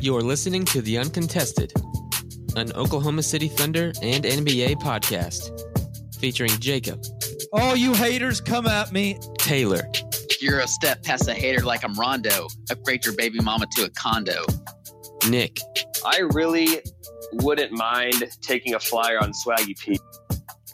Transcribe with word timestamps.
You're 0.00 0.22
listening 0.22 0.64
to 0.66 0.80
The 0.80 0.98
Uncontested, 0.98 1.72
an 2.56 2.72
Oklahoma 2.72 3.22
City 3.22 3.48
Thunder 3.48 3.92
and 4.02 4.24
NBA 4.24 4.76
podcast 4.76 5.50
featuring 6.18 6.50
Jacob, 6.60 7.02
All 7.52 7.74
you 7.76 7.94
haters, 7.94 8.40
come 8.40 8.66
at 8.66 8.92
me. 8.92 9.14
Tayler, 9.38 9.82
You're 10.40 10.60
a 10.60 10.68
step 10.68 11.02
past 11.02 11.28
a 11.28 11.34
hater 11.34 11.64
like 11.64 11.84
I'm 11.84 11.94
Rondo. 11.94 12.48
Upgrade 12.70 13.04
your 13.04 13.14
baby 13.14 13.40
mama 13.40 13.66
to 13.76 13.84
a 13.84 13.90
condo. 13.90 14.44
Nick, 15.28 15.60
I 16.04 16.20
really 16.32 16.80
wouldn't 17.34 17.72
mind 17.72 18.24
taking 18.42 18.74
a 18.74 18.80
flyer 18.80 19.18
on 19.22 19.32
Swaggy 19.32 19.78
Pete. 19.78 20.00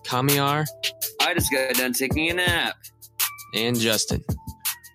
Kamiar, 0.05 0.67
I 1.21 1.35
just 1.35 1.51
got 1.53 1.75
done 1.75 1.93
taking 1.93 2.31
a 2.31 2.35
nap. 2.35 2.77
and 3.55 3.79
Justin. 3.79 4.23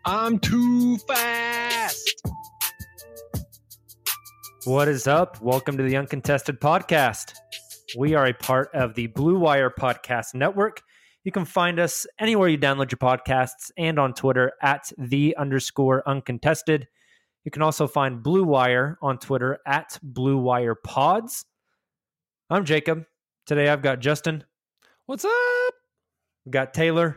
I'm 0.05 0.39
too 0.39 0.97
fast. 0.99 2.21
What 4.65 4.87
is 4.87 5.07
up? 5.07 5.41
Welcome 5.41 5.75
to 5.77 5.83
the 5.83 5.97
Uncontested 5.97 6.59
Podcast. 6.59 7.33
We 7.97 8.13
are 8.13 8.27
a 8.27 8.33
part 8.33 8.69
of 8.75 8.93
the 8.93 9.07
Blue 9.07 9.39
Wire 9.39 9.71
Podcast 9.71 10.35
Network. 10.35 10.83
You 11.23 11.31
can 11.31 11.45
find 11.45 11.79
us 11.79 12.05
anywhere 12.19 12.47
you 12.47 12.59
download 12.59 12.91
your 12.91 12.99
podcasts 12.99 13.71
and 13.75 13.97
on 13.97 14.13
Twitter 14.13 14.51
at 14.61 14.91
the 14.99 15.35
underscore 15.35 16.07
uncontested. 16.07 16.87
You 17.43 17.49
can 17.49 17.63
also 17.63 17.87
find 17.87 18.21
Blue 18.21 18.43
Wire 18.43 18.99
on 19.01 19.17
Twitter 19.17 19.57
at 19.65 19.97
Blue 20.03 20.37
Wire 20.37 20.75
Pods. 20.75 21.43
I'm 22.47 22.63
Jacob. 22.63 23.05
Today 23.47 23.67
I've 23.67 23.81
got 23.81 23.99
Justin. 23.99 24.43
What's 25.07 25.25
up? 25.25 25.73
We've 26.45 26.53
got 26.53 26.75
Tayler. 26.75 27.15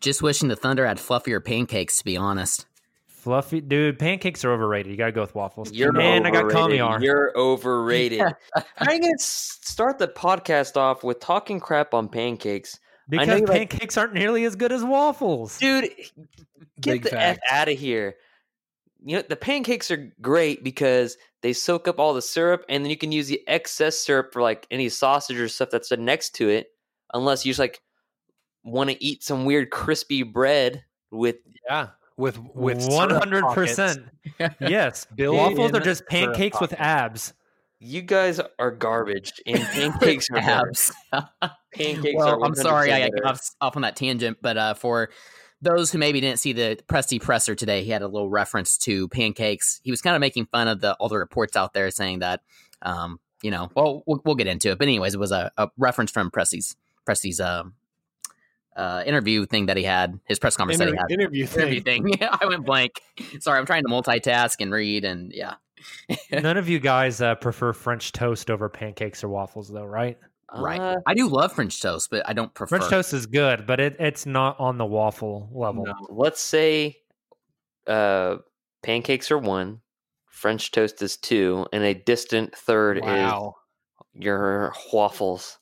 Just 0.00 0.22
wishing 0.22 0.48
the 0.48 0.56
Thunder 0.56 0.86
had 0.86 0.96
fluffier 0.96 1.44
pancakes, 1.44 1.98
to 1.98 2.04
be 2.04 2.16
honest. 2.16 2.64
Fluffy 3.26 3.60
dude, 3.60 3.98
pancakes 3.98 4.44
are 4.44 4.52
overrated. 4.52 4.88
You 4.92 4.96
gotta 4.96 5.10
go 5.10 5.22
with 5.22 5.34
waffles. 5.34 5.72
You're 5.72 5.88
and 5.98 6.24
I 6.28 6.30
got 6.30 6.44
overrated. 6.44 6.78
Kamiar. 6.78 7.02
You're 7.02 7.36
overrated. 7.36 8.20
How 8.20 8.34
are 8.86 8.94
you 8.94 9.00
gonna 9.00 9.18
start 9.18 9.98
the 9.98 10.06
podcast 10.06 10.76
off 10.76 11.02
with 11.02 11.18
talking 11.18 11.58
crap 11.58 11.92
on 11.92 12.08
pancakes, 12.08 12.78
because 13.08 13.26
you 13.26 13.46
like- 13.46 13.68
pancakes 13.68 13.96
aren't 13.96 14.14
nearly 14.14 14.44
as 14.44 14.54
good 14.54 14.70
as 14.70 14.84
waffles. 14.84 15.58
dude? 15.58 15.90
Get 16.80 17.02
Big 17.02 17.02
the 17.02 17.20
f 17.20 17.38
out 17.50 17.68
of 17.68 17.76
here. 17.76 18.14
You 19.04 19.16
know 19.16 19.24
the 19.28 19.34
pancakes 19.34 19.90
are 19.90 20.12
great 20.20 20.62
because 20.62 21.16
they 21.42 21.52
soak 21.52 21.88
up 21.88 21.98
all 21.98 22.14
the 22.14 22.22
syrup, 22.22 22.64
and 22.68 22.84
then 22.84 22.90
you 22.90 22.96
can 22.96 23.10
use 23.10 23.26
the 23.26 23.40
excess 23.48 23.98
syrup 23.98 24.32
for 24.32 24.40
like 24.40 24.68
any 24.70 24.88
sausage 24.88 25.40
or 25.40 25.48
stuff 25.48 25.70
that's 25.70 25.90
next 25.90 26.36
to 26.36 26.48
it. 26.48 26.68
Unless 27.12 27.44
you 27.44 27.50
just 27.50 27.58
like 27.58 27.80
want 28.62 28.88
to 28.90 29.04
eat 29.04 29.24
some 29.24 29.44
weird 29.44 29.70
crispy 29.70 30.22
bread 30.22 30.84
with 31.10 31.38
Yeah, 31.68 31.88
with 32.16 32.38
with 32.54 32.86
hundred 32.92 33.44
percent. 33.52 34.06
Yes, 34.60 35.06
Built 35.14 35.36
waffles 35.36 35.72
are 35.72 35.80
just 35.80 36.06
pancakes 36.06 36.60
with 36.60 36.74
abs. 36.74 37.32
You 37.78 38.02
guys 38.02 38.40
are 38.58 38.70
garbage, 38.70 39.32
and 39.46 39.62
pancakes 39.72 40.28
are. 40.30 40.38
Abs. 40.38 40.92
Pancakes 41.74 42.14
well, 42.16 42.28
are. 42.28 42.44
I'm 42.44 42.54
sorry 42.54 42.90
I 42.90 43.10
got 43.10 43.24
off, 43.24 43.50
off 43.60 43.76
on 43.76 43.82
that 43.82 43.96
tangent, 43.96 44.38
but 44.40 44.56
uh, 44.56 44.74
for 44.74 45.10
those 45.60 45.92
who 45.92 45.98
maybe 45.98 46.20
didn't 46.20 46.38
see 46.38 46.52
the 46.52 46.78
Presti 46.88 47.20
presser 47.20 47.54
today, 47.54 47.84
he 47.84 47.90
had 47.90 48.02
a 48.02 48.08
little 48.08 48.30
reference 48.30 48.78
to 48.78 49.08
pancakes. 49.08 49.80
He 49.84 49.90
was 49.90 50.00
kind 50.00 50.16
of 50.16 50.20
making 50.20 50.46
fun 50.46 50.68
of 50.68 50.80
the 50.80 50.94
all 50.94 51.08
the 51.08 51.18
reports 51.18 51.56
out 51.56 51.74
there 51.74 51.90
saying 51.90 52.20
that, 52.20 52.40
um, 52.82 53.20
you 53.42 53.50
know, 53.50 53.70
well, 53.74 54.02
we'll, 54.06 54.22
we'll 54.24 54.34
get 54.34 54.46
into 54.46 54.70
it. 54.70 54.78
But 54.78 54.88
anyways, 54.88 55.14
it 55.14 55.20
was 55.20 55.32
a, 55.32 55.50
a 55.56 55.68
reference 55.76 56.10
from 56.10 56.30
Presti's 56.30 56.76
Presti's 57.06 57.40
um, 57.40 57.74
uh, 58.76 59.02
interview 59.06 59.46
thing 59.46 59.66
that 59.66 59.76
he 59.76 59.82
had, 59.82 60.20
his 60.26 60.38
press 60.38 60.56
conference 60.56 60.78
that 60.78 60.88
he 60.88 60.94
had. 60.96 61.10
interview 61.10 61.46
thing. 61.46 61.62
Interview 61.62 61.80
thing. 61.80 62.14
Yeah, 62.20 62.36
I 62.40 62.46
went 62.46 62.64
blank. 62.66 63.00
Sorry, 63.40 63.58
I'm 63.58 63.66
trying 63.66 63.82
to 63.84 63.88
multitask 63.88 64.56
and 64.60 64.70
read, 64.72 65.04
and 65.04 65.32
yeah. 65.32 65.54
None 66.32 66.56
of 66.56 66.68
you 66.68 66.78
guys 66.78 67.20
uh, 67.20 67.34
prefer 67.36 67.72
French 67.72 68.12
toast 68.12 68.50
over 68.50 68.68
pancakes 68.68 69.24
or 69.24 69.28
waffles, 69.28 69.68
though, 69.68 69.84
right? 69.84 70.18
Right. 70.56 70.80
Uh, 70.80 70.96
I 71.06 71.14
do 71.14 71.28
love 71.28 71.52
French 71.52 71.80
toast, 71.82 72.08
but 72.10 72.26
I 72.28 72.32
don't 72.32 72.52
prefer. 72.54 72.78
French 72.78 72.90
toast 72.90 73.12
is 73.12 73.26
good, 73.26 73.66
but 73.66 73.80
it, 73.80 73.96
it's 73.98 74.26
not 74.26 74.58
on 74.60 74.78
the 74.78 74.86
waffle 74.86 75.48
level. 75.52 75.84
no. 75.86 75.94
Let's 76.08 76.40
say 76.40 76.96
uh, 77.86 78.36
pancakes 78.82 79.30
are 79.30 79.38
one, 79.38 79.80
French 80.30 80.70
toast 80.70 81.02
is 81.02 81.16
two, 81.16 81.66
and 81.72 81.82
a 81.82 81.94
distant 81.94 82.54
third 82.56 83.00
Wow. 83.02 83.56
is 84.14 84.22
your 84.24 84.72
waffles. 84.92 85.58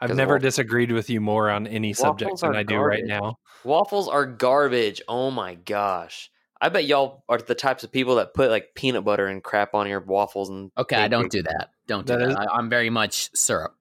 I've 0.00 0.08
'Cause 0.10 0.16
never 0.16 0.34
waffles- 0.34 0.42
disagreed 0.54 0.92
with 0.92 1.10
you 1.10 1.20
more 1.20 1.50
on 1.50 1.66
any 1.66 1.92
subject 1.92 2.40
than 2.40 2.50
are 2.50 2.56
I 2.56 2.62
do 2.62 2.76
right 2.78 3.04
now. 3.04 3.38
Waffles 3.64 4.08
are 4.08 4.24
garbage. 4.26 5.02
Oh 5.08 5.30
my 5.30 5.54
gosh. 5.56 6.30
I 6.60 6.68
bet 6.70 6.84
y'all 6.86 7.22
are 7.28 7.38
the 7.38 7.54
types 7.54 7.84
of 7.84 7.92
people 7.92 8.16
that 8.16 8.34
put 8.34 8.50
like 8.50 8.74
peanut 8.74 9.04
butter 9.04 9.26
and 9.26 9.42
crap 9.42 9.74
on 9.74 9.86
your 9.88 10.00
waffles 10.00 10.48
and 10.50 10.70
Okay, 10.76 10.96
I 10.96 11.08
don't 11.08 11.30
do 11.30 11.42
that. 11.42 11.70
Don't 11.86 12.06
do 12.06 12.12
That 12.14 12.18
that. 12.20 12.28
is- 12.30 12.36
I, 12.36 12.46
I'm 12.56 12.68
very 12.68 12.90
much 12.90 13.30
syrup. 13.34 13.74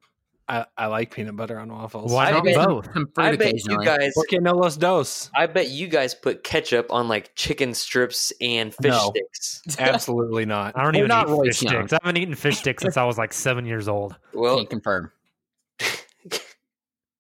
I, 0.50 0.66
I 0.78 0.86
like 0.86 1.12
peanut 1.12 1.36
butter 1.36 1.60
on 1.60 1.68
waffles. 1.70 2.10
Why 2.14 2.28
I 2.28 2.32
not 2.32 2.44
bet- 2.46 2.56
both? 2.56 2.88
I 3.18 3.36
bet 3.36 3.66
you 3.66 3.78
guys 3.84 4.14
Porque 4.16 4.40
no 4.42 4.54
los 4.56 4.78
dos. 4.78 5.30
I 5.36 5.46
bet 5.48 5.68
you 5.70 5.88
guys 5.90 6.16
put 6.16 6.42
ketchup 6.44 6.88
on 6.90 7.10
like 7.10 7.36
chicken 7.36 7.74
strips 7.74 8.32
and 8.40 8.74
fish 8.74 8.92
No. 8.94 9.12
sticks. 9.14 9.62
Absolutely 9.80 10.46
not. 10.46 10.78
I 10.78 10.84
don't 10.84 10.94
We're 10.94 11.00
even 11.00 11.10
not 11.10 11.28
eat 11.28 11.32
Royce 11.32 11.60
fish 11.60 11.64
Young. 11.64 11.88
sticks. 11.88 11.94
I 11.94 12.00
haven't 12.02 12.22
eaten 12.22 12.34
fish 12.36 12.60
sticks 12.60 12.82
since 12.84 12.96
I 12.96 13.04
was 13.04 13.18
like 13.18 13.34
seven 13.34 13.66
years 13.66 13.90
old. 13.90 14.16
Well, 14.34 14.56
Can't 14.58 14.70
confirm. 14.70 15.12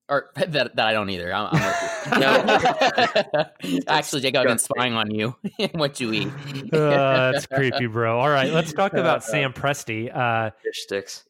Or 0.09 0.31
that, 0.36 0.75
that 0.75 0.80
I 0.80 0.94
don't 0.94 1.09
either. 1.09 1.33
I'm, 1.33 1.50
I'm 1.51 2.48
with 2.48 3.63
you. 3.63 3.81
Actually, 3.88 4.21
Jacob, 4.21 4.42
I've 4.42 4.48
been 4.48 4.57
spying 4.57 4.94
on 4.94 5.12
you 5.12 5.36
and 5.59 5.71
what 5.80 6.00
you 6.00 6.13
eat. 6.13 6.27
Uh, 6.74 7.31
that's 7.31 7.45
creepy, 7.45 7.88
bro. 7.88 8.19
All 8.19 8.30
right, 8.30 8.51
let's 8.51 8.74
talk 8.74 8.94
about 8.94 9.24
Sam 9.24 9.54
Presti. 9.54 10.15
Uh, 10.15 10.51
fish 10.63 10.83
sticks. 10.83 11.25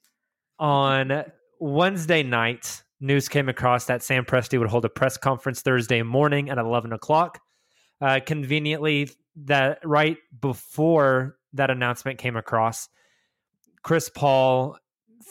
on 0.59 1.23
Wednesday 1.59 2.23
night, 2.23 2.83
news 2.99 3.27
came 3.27 3.49
across 3.49 3.85
that 3.85 4.03
Sam 4.03 4.25
Presti 4.25 4.59
would 4.59 4.69
hold 4.69 4.85
a 4.85 4.89
press 4.89 5.17
conference 5.17 5.61
Thursday 5.61 6.01
morning 6.03 6.49
at 6.49 6.57
11 6.57 6.93
o'clock. 6.93 7.39
Uh, 7.99 8.19
conveniently, 8.23 9.09
that 9.45 9.79
right 9.83 10.17
before 10.39 11.37
that 11.53 11.71
announcement 11.71 12.19
came 12.19 12.35
across, 12.35 12.89
Chris 13.83 14.09
Paul 14.09 14.77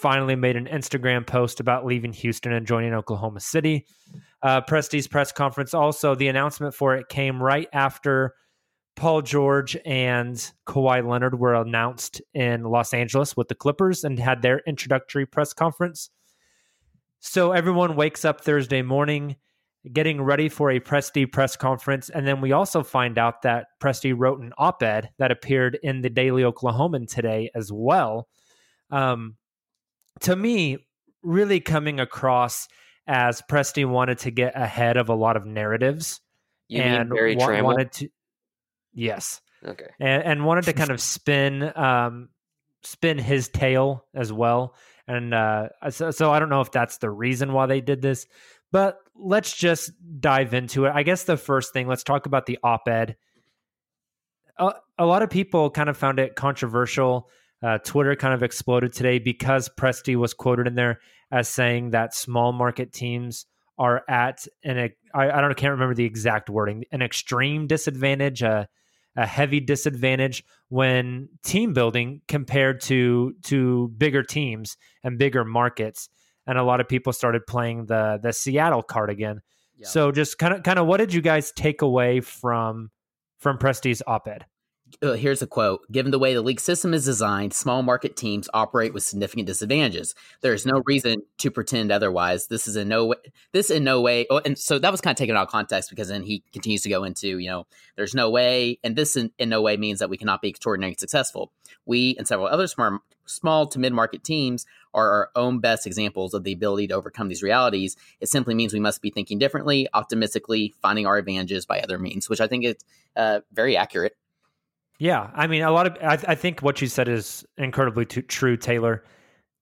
finally 0.01 0.37
made 0.37 0.57
an 0.57 0.67
Instagram 0.67 1.27
post 1.27 1.61
about 1.61 1.87
leaving 1.87 2.13
Houston 2.13 2.53
and 2.53 2.67
joining 2.67 2.95
Oklahoma 2.95 3.41
City. 3.41 3.87
Uh, 4.43 4.61
Presti's 4.61 5.09
press 5.09 5.33
conference 5.33 5.75
also, 5.75 6.15
the 6.15 6.29
announcement 6.29 6.75
for 6.75 6.95
it 6.97 7.09
came 7.09 7.43
right 7.43 7.69
after 7.73 8.35
Paul 8.95 9.23
George 9.23 9.77
and 9.85 10.37
Kawhi 10.67 11.07
Leonard 11.07 11.39
were 11.39 11.55
announced 11.55 12.23
in 12.35 12.65
Los 12.65 12.95
Angeles 12.95 13.37
with 13.37 13.49
the 13.49 13.55
Clippers 13.55 14.05
and 14.05 14.19
had 14.19 14.43
their 14.43 14.63
introductory 14.67 15.27
press 15.27 15.53
conference. 15.53 16.11
So 17.21 17.53
everyone 17.53 17.97
wakes 17.97 18.25
up 18.25 18.41
Thursday 18.41 18.83
morning 18.83 19.37
getting 19.93 20.21
ready 20.21 20.49
for 20.49 20.71
a 20.71 20.81
Presti 20.81 21.31
press 21.31 21.57
conference. 21.57 22.09
And 22.11 22.27
then 22.27 22.41
we 22.41 22.53
also 22.53 22.83
find 22.83 23.19
out 23.19 23.43
that 23.43 23.67
Presti 23.81 24.15
wrote 24.17 24.41
an 24.41 24.53
op 24.59 24.83
ed 24.83 25.11
that 25.19 25.31
appeared 25.31 25.79
in 25.83 26.03
the 26.03 26.11
Daily 26.11 26.43
Oklahoman 26.43 27.09
today 27.09 27.51
as 27.55 27.71
well. 27.73 28.29
Um, 28.91 29.37
to 30.21 30.37
me, 30.37 30.79
really 31.23 31.61
coming 31.61 32.01
across 32.01 32.69
as 33.07 33.43
Presti 33.43 33.89
wanted 33.89 34.19
to 34.19 34.31
get 34.31 34.57
ahead 34.57 34.97
of 34.97 35.09
a 35.09 35.15
lot 35.15 35.37
of 35.37 35.47
narratives 35.47 36.21
You 36.69 36.83
and 36.83 37.11
wa- 37.11 37.63
wanted 37.63 37.93
to, 37.93 38.09
yes, 38.93 39.41
Okay. 39.65 39.87
and, 40.01 40.23
and 40.25 40.45
wanted 40.45 40.65
to 40.65 40.73
kind 40.73 40.91
of 40.91 41.01
spin 41.01 41.73
um, 41.77 42.29
spin 42.83 43.19
his 43.19 43.49
tale 43.49 44.05
as 44.15 44.33
well. 44.33 44.75
And 45.09 45.35
uh, 45.35 45.69
so, 45.91 46.11
so 46.11 46.33
I 46.33 46.39
don't 46.39 46.49
know 46.49 46.61
if 46.61 46.71
that's 46.73 46.99
the 46.99 47.11
reason 47.11 47.53
why 47.53 47.67
they 47.67 47.81
did 47.81 48.03
this, 48.03 48.27
but 48.73 48.99
let's 49.15 49.57
just 49.57 49.93
dive 50.21 50.55
into 50.55 50.87
it. 50.87 50.93
I 50.95 51.03
guess 51.03 51.25
the 51.25 51.37
first 51.37 51.73
thing, 51.73 51.87
let's 51.87 52.03
talk 52.03 52.27
about 52.27 52.47
the 52.47 52.59
op-ed. 52.62 53.17
A, 54.59 54.75
a 54.99 55.07
lot 55.07 55.23
of 55.23 55.31
people 55.31 55.71
kind 55.71 55.89
of 55.89 55.97
found 55.97 56.19
it 56.19 56.35
controversial. 56.35 57.29
Uh, 57.62 57.79
Twitter 57.79 58.14
kind 58.14 58.35
of 58.35 58.43
exploded 58.43 58.93
today 58.93 59.19
because 59.19 59.69
Presti 59.69 60.17
was 60.17 60.35
quoted 60.35 60.67
in 60.67 60.75
there 60.75 61.00
as 61.31 61.49
saying 61.49 61.91
that 61.91 62.14
small 62.14 62.53
market 62.53 62.93
teams 62.93 63.47
are 63.79 64.03
at 64.08 64.47
an 64.64 64.91
I, 65.14 65.31
I 65.31 65.41
don't 65.41 65.56
can't 65.56 65.73
remember 65.73 65.94
the 65.94 66.05
exact 66.05 66.49
wording 66.49 66.85
an 66.93 67.03
extreme 67.03 67.67
disadvantage, 67.67 68.43
a, 68.43 68.69
a 69.17 69.26
heavy 69.26 69.61
disadvantage 69.61 70.44
when 70.69 71.29
team 71.43 71.73
building 71.73 72.23
compared 72.29 72.81
to 72.82 73.35
to 73.44 73.88
bigger 73.97 74.23
teams 74.23 74.76
and 75.02 75.19
bigger 75.19 75.44
markets. 75.44 76.09
And 76.47 76.59
a 76.59 76.62
lot 76.62 76.81
of 76.81 76.88
people 76.88 77.12
started 77.12 77.47
playing 77.47 77.87
the 77.87 78.19
the 78.23 78.32
Seattle 78.32 78.82
card 78.82 79.11
again. 79.11 79.41
Yeah. 79.76 79.88
So 79.88 80.12
just 80.12 80.38
kind 80.38 80.55
of 80.55 80.62
kind 80.62 80.79
of 80.79 80.87
what 80.87 80.99
did 80.99 81.12
you 81.12 81.20
guys 81.20 81.52
take 81.52 81.82
away 81.82 82.20
from 82.20 82.91
from 83.38 83.59
Presti's 83.59 84.02
op-ed? 84.06 84.47
Uh, 85.03 85.12
here's 85.12 85.43
a 85.43 85.47
quote 85.47 85.91
Given 85.91 86.11
the 86.11 86.19
way 86.19 86.33
the 86.33 86.43
league 86.43 86.61
system 86.61 86.94
is 86.94 87.05
designed, 87.05 87.53
small 87.53 87.83
market 87.83 88.17
teams 88.17 88.49
operate 88.55 88.94
with 88.94 89.03
significant 89.03 89.47
disadvantages. 89.47 90.15
There 90.41 90.55
is 90.55 90.65
no 90.65 90.83
reason 90.87 91.23
to 91.38 91.50
pretend 91.50 91.91
otherwise. 91.91 92.47
This 92.47 92.69
is 92.69 92.77
in 92.77 92.88
no 92.88 93.06
way, 93.06 93.17
this 93.53 93.71
in 93.71 93.85
no 93.85 94.00
way, 94.00 94.27
oh, 94.31 94.41
and 94.44 94.59
so 94.59 94.79
that 94.79 94.93
was 94.93 95.00
kind 95.00 95.15
of 95.15 95.19
taken 95.19 95.37
out 95.37 95.44
of 95.44 95.49
context 95.49 95.91
because 95.91 96.09
then 96.09 96.23
he 96.23 96.43
continues 96.53 96.83
to 96.83 96.88
go 96.88 97.05
into, 97.05 97.38
you 97.38 97.49
know, 97.49 97.67
there's 97.97 98.15
no 98.15 98.31
way, 98.31 98.79
and 98.85 98.97
this 98.97 99.17
in, 99.17 99.33
in 99.38 99.49
no 99.49 99.61
way 99.61 99.77
means 99.77 99.99
that 99.99 100.09
we 100.09 100.17
cannot 100.17 100.41
be 100.41 100.49
extraordinarily 100.49 100.97
successful. 100.99 101.53
We 101.85 102.15
and 102.17 102.27
several 102.27 102.47
other 102.47 102.69
small, 102.69 103.00
small 103.27 103.67
to 103.67 103.79
mid 103.79 103.93
market 103.93 104.23
teams 104.23 104.67
are 104.94 105.11
our 105.11 105.31
own 105.35 105.59
best 105.59 105.87
examples 105.87 106.33
of 106.33 106.44
the 106.44 106.53
ability 106.53 106.87
to 106.88 106.94
overcome 106.94 107.29
these 107.29 107.43
realities. 107.43 107.97
It 108.21 108.29
simply 108.29 108.55
means 108.55 108.73
we 108.73 108.81
must 108.81 109.03
be 109.03 109.11
thinking 109.11 109.38
differently, 109.38 109.88
optimistically, 109.93 110.75
finding 110.81 111.06
our 111.06 111.19
advantages 111.19 111.67
by 111.67 111.81
other 111.81 111.99
means, 111.99 112.31
which 112.31 112.41
I 112.41 112.47
think 112.47 112.65
is 112.65 112.77
uh, 113.17 113.41
very 113.53 113.77
accurate. 113.77 114.17
Yeah, 114.99 115.31
I 115.35 115.47
mean, 115.47 115.63
a 115.63 115.71
lot 115.71 115.87
of 115.87 115.97
I, 116.03 116.33
I 116.33 116.35
think 116.35 116.61
what 116.61 116.81
you 116.81 116.87
said 116.89 117.09
is 117.09 117.45
incredibly 117.59 118.07
t- 118.07 118.23
true, 118.23 118.57
Tayler. 118.57 119.01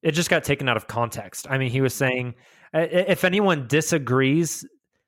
It 0.03 0.13
just 0.13 0.31
got 0.31 0.45
taken 0.45 0.69
out 0.69 0.77
of 0.77 0.87
context. 0.87 1.47
I 1.51 1.59
mean, 1.59 1.71
he 1.71 1.81
was 1.81 1.95
saying 1.95 2.35
i- 2.73 2.81
i- 2.81 2.83
if 3.09 3.25
anyone 3.25 3.67
disagrees 3.67 4.65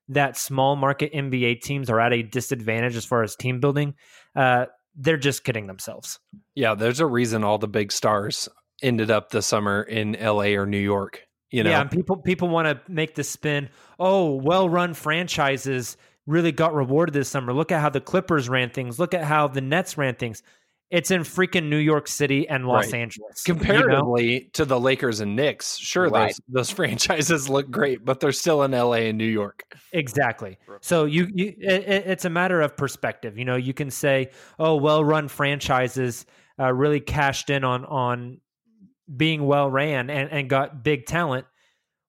that 0.09 0.37
small 0.37 0.75
market 0.75 1.11
NBA 1.13 1.61
teams 1.61 1.89
are 1.89 1.99
at 1.99 2.13
a 2.13 2.23
disadvantage 2.23 2.95
as 2.95 3.05
far 3.05 3.23
as 3.23 3.35
team 3.35 3.59
building, 3.59 3.93
uh, 4.35 4.65
they're 4.95 5.17
just 5.17 5.43
kidding 5.43 5.67
themselves. 5.67 6.19
Yeah, 6.55 6.73
there's 6.75 6.99
a 6.99 7.05
reason 7.05 7.43
all 7.43 7.57
the 7.57 7.67
big 7.67 7.91
stars 7.91 8.49
ended 8.81 9.11
up 9.11 9.29
this 9.29 9.45
summer 9.45 9.83
in 9.83 10.15
LA 10.15 10.55
or 10.55 10.65
New 10.65 10.77
York. 10.79 11.23
You 11.51 11.63
know, 11.63 11.69
Yeah, 11.69 11.81
and 11.81 11.91
people 11.91 12.17
people 12.17 12.49
want 12.49 12.67
to 12.67 12.91
make 12.91 13.15
the 13.15 13.23
spin. 13.23 13.69
Oh, 13.99 14.35
well 14.35 14.67
run 14.67 14.93
franchises 14.93 15.95
really 16.27 16.51
got 16.51 16.75
rewarded 16.75 17.13
this 17.13 17.29
summer. 17.29 17.51
Look 17.53 17.71
at 17.71 17.81
how 17.81 17.89
the 17.89 18.01
Clippers 18.01 18.47
ran 18.49 18.69
things. 18.69 18.99
Look 18.99 19.15
at 19.15 19.23
how 19.23 19.47
the 19.47 19.61
Nets 19.61 19.97
ran 19.97 20.13
things. 20.15 20.43
It's 20.91 21.09
in 21.11 21.21
freaking 21.23 21.67
New 21.69 21.77
York 21.77 22.07
City 22.07 22.47
and 22.47 22.65
Los 22.67 22.85
Right. 22.93 23.01
Angeles. 23.01 23.43
you 23.45 23.55
know? 23.55 24.39
to 24.53 24.63
the 24.65 24.79
Lakers 24.79 25.19
and 25.19 25.35
Knicks, 25.35 25.77
sure, 25.77 26.07
Right. 26.09 26.27
those, 26.27 26.41
those 26.47 26.69
franchises 26.75 27.49
look 27.49 27.69
great, 27.71 28.05
but 28.05 28.19
they're 28.21 28.31
still 28.31 28.63
in 28.63 28.71
LA 28.71 29.07
and 29.09 29.17
New 29.17 29.25
York. 29.25 29.63
Exactly. 29.91 30.57
So 30.81 31.03
you, 31.03 31.27
you 31.33 31.53
it, 31.59 31.83
it- 31.83 32.07
it's 32.07 32.23
a 32.25 32.29
matter 32.29 32.61
of 32.61 32.77
perspective. 32.77 33.37
You 33.37 33.43
know, 33.43 33.57
you 33.57 33.73
can 33.73 33.89
say, 33.91 34.29
"Oh, 34.59 34.75
well-run 34.75 35.27
franchises 35.27 36.25
uh, 36.59 36.71
really 36.73 37.01
cashed 37.01 37.49
in 37.49 37.63
on 37.65 37.83
on 37.85 38.39
being 39.15 39.45
well 39.45 39.69
ran 39.69 40.09
and 40.09 40.29
and 40.31 40.49
got 40.49 40.83
big 40.83 41.05
talent." 41.05 41.45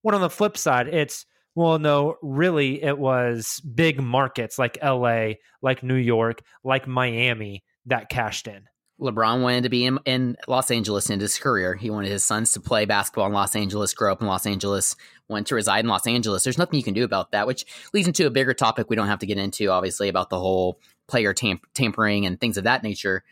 When 0.02 0.14
on 0.14 0.20
the 0.20 0.30
flip 0.30 0.56
side, 0.56 0.86
it's 0.86 1.26
well, 1.58 1.80
no, 1.80 2.14
really, 2.22 2.84
it 2.84 2.96
was 2.96 3.58
big 3.62 4.00
markets 4.00 4.60
like 4.60 4.78
L.A., 4.80 5.40
like 5.60 5.82
New 5.82 5.96
York, 5.96 6.40
like 6.62 6.86
Miami 6.86 7.64
that 7.86 8.08
cashed 8.08 8.46
in. 8.46 8.68
LeBron 9.00 9.42
wanted 9.42 9.64
to 9.64 9.68
be 9.68 9.84
in, 9.84 9.98
in 10.04 10.36
Los 10.46 10.70
Angeles 10.70 11.10
in 11.10 11.18
his 11.18 11.36
career. 11.36 11.74
He 11.74 11.90
wanted 11.90 12.12
his 12.12 12.22
sons 12.22 12.52
to 12.52 12.60
play 12.60 12.84
basketball 12.84 13.26
in 13.26 13.32
Los 13.32 13.56
Angeles, 13.56 13.92
grow 13.92 14.12
up 14.12 14.20
in 14.20 14.28
Los 14.28 14.46
Angeles, 14.46 14.94
wanted 15.28 15.46
to 15.46 15.56
reside 15.56 15.80
in 15.80 15.88
Los 15.88 16.06
Angeles. 16.06 16.44
There's 16.44 16.58
nothing 16.58 16.76
you 16.76 16.84
can 16.84 16.94
do 16.94 17.02
about 17.02 17.32
that, 17.32 17.48
which 17.48 17.66
leads 17.92 18.06
into 18.06 18.28
a 18.28 18.30
bigger 18.30 18.54
topic 18.54 18.88
we 18.88 18.94
don't 18.94 19.08
have 19.08 19.18
to 19.18 19.26
get 19.26 19.38
into, 19.38 19.66
obviously, 19.66 20.08
about 20.08 20.30
the 20.30 20.38
whole 20.38 20.78
player 21.08 21.34
tam- 21.34 21.60
tampering 21.74 22.24
and 22.24 22.40
things 22.40 22.56
of 22.56 22.64
that 22.64 22.84
nature. 22.84 23.24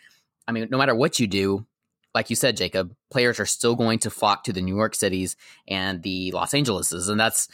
I 0.48 0.52
mean, 0.52 0.66
no 0.68 0.78
matter 0.78 0.96
what 0.96 1.20
you 1.20 1.28
do, 1.28 1.64
like 2.12 2.28
you 2.28 2.34
said, 2.34 2.56
Jacob, 2.56 2.92
players 3.08 3.38
are 3.38 3.46
still 3.46 3.76
going 3.76 4.00
to 4.00 4.10
flock 4.10 4.42
to 4.44 4.52
the 4.52 4.62
New 4.62 4.74
York 4.74 4.96
cities 4.96 5.36
and 5.68 6.02
the 6.02 6.32
Los 6.32 6.54
Angeleses, 6.54 7.08
and 7.08 7.20
that's 7.20 7.46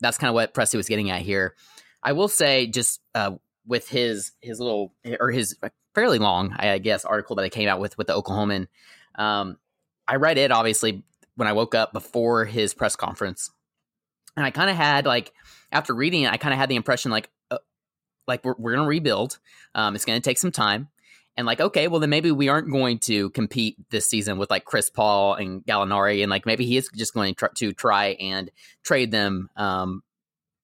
that's 0.00 0.18
kind 0.18 0.28
of 0.28 0.34
what 0.34 0.54
Presti 0.54 0.76
was 0.76 0.88
getting 0.88 1.10
at 1.10 1.22
here. 1.22 1.54
I 2.02 2.12
will 2.12 2.28
say, 2.28 2.66
just 2.66 3.00
uh, 3.14 3.32
with 3.66 3.88
his 3.88 4.32
his 4.40 4.60
little 4.60 4.94
or 5.18 5.30
his 5.30 5.56
fairly 5.94 6.18
long, 6.18 6.54
I 6.58 6.78
guess, 6.78 7.04
article 7.04 7.36
that 7.36 7.42
I 7.42 7.48
came 7.48 7.68
out 7.68 7.80
with 7.80 7.96
with 7.98 8.06
the 8.06 8.20
Oklahoman. 8.20 8.68
Um, 9.16 9.58
I 10.06 10.16
read 10.16 10.38
it 10.38 10.52
obviously 10.52 11.02
when 11.36 11.48
I 11.48 11.52
woke 11.52 11.74
up 11.74 11.92
before 11.92 12.44
his 12.44 12.74
press 12.74 12.96
conference, 12.96 13.50
and 14.36 14.44
I 14.44 14.50
kind 14.50 14.70
of 14.70 14.76
had 14.76 15.06
like 15.06 15.32
after 15.72 15.94
reading 15.94 16.22
it, 16.22 16.32
I 16.32 16.36
kind 16.36 16.52
of 16.52 16.60
had 16.60 16.68
the 16.68 16.76
impression 16.76 17.10
like 17.10 17.30
uh, 17.50 17.58
like 18.26 18.44
we're 18.44 18.54
we're 18.58 18.74
gonna 18.74 18.88
rebuild. 18.88 19.38
Um, 19.74 19.94
it's 19.94 20.04
gonna 20.04 20.20
take 20.20 20.38
some 20.38 20.52
time. 20.52 20.88
And 21.36 21.46
like, 21.46 21.60
okay, 21.60 21.86
well 21.88 22.00
then 22.00 22.10
maybe 22.10 22.30
we 22.30 22.48
aren't 22.48 22.70
going 22.70 22.98
to 23.00 23.30
compete 23.30 23.76
this 23.90 24.08
season 24.08 24.38
with 24.38 24.50
like 24.50 24.64
Chris 24.64 24.88
Paul 24.88 25.34
and 25.34 25.64
Gallinari, 25.64 26.22
and 26.22 26.30
like 26.30 26.46
maybe 26.46 26.64
he 26.64 26.76
is 26.76 26.88
just 26.94 27.12
going 27.12 27.34
to 27.56 27.72
try, 27.72 28.16
and 28.20 28.50
trade 28.82 29.10
them, 29.10 29.50
um, 29.56 30.02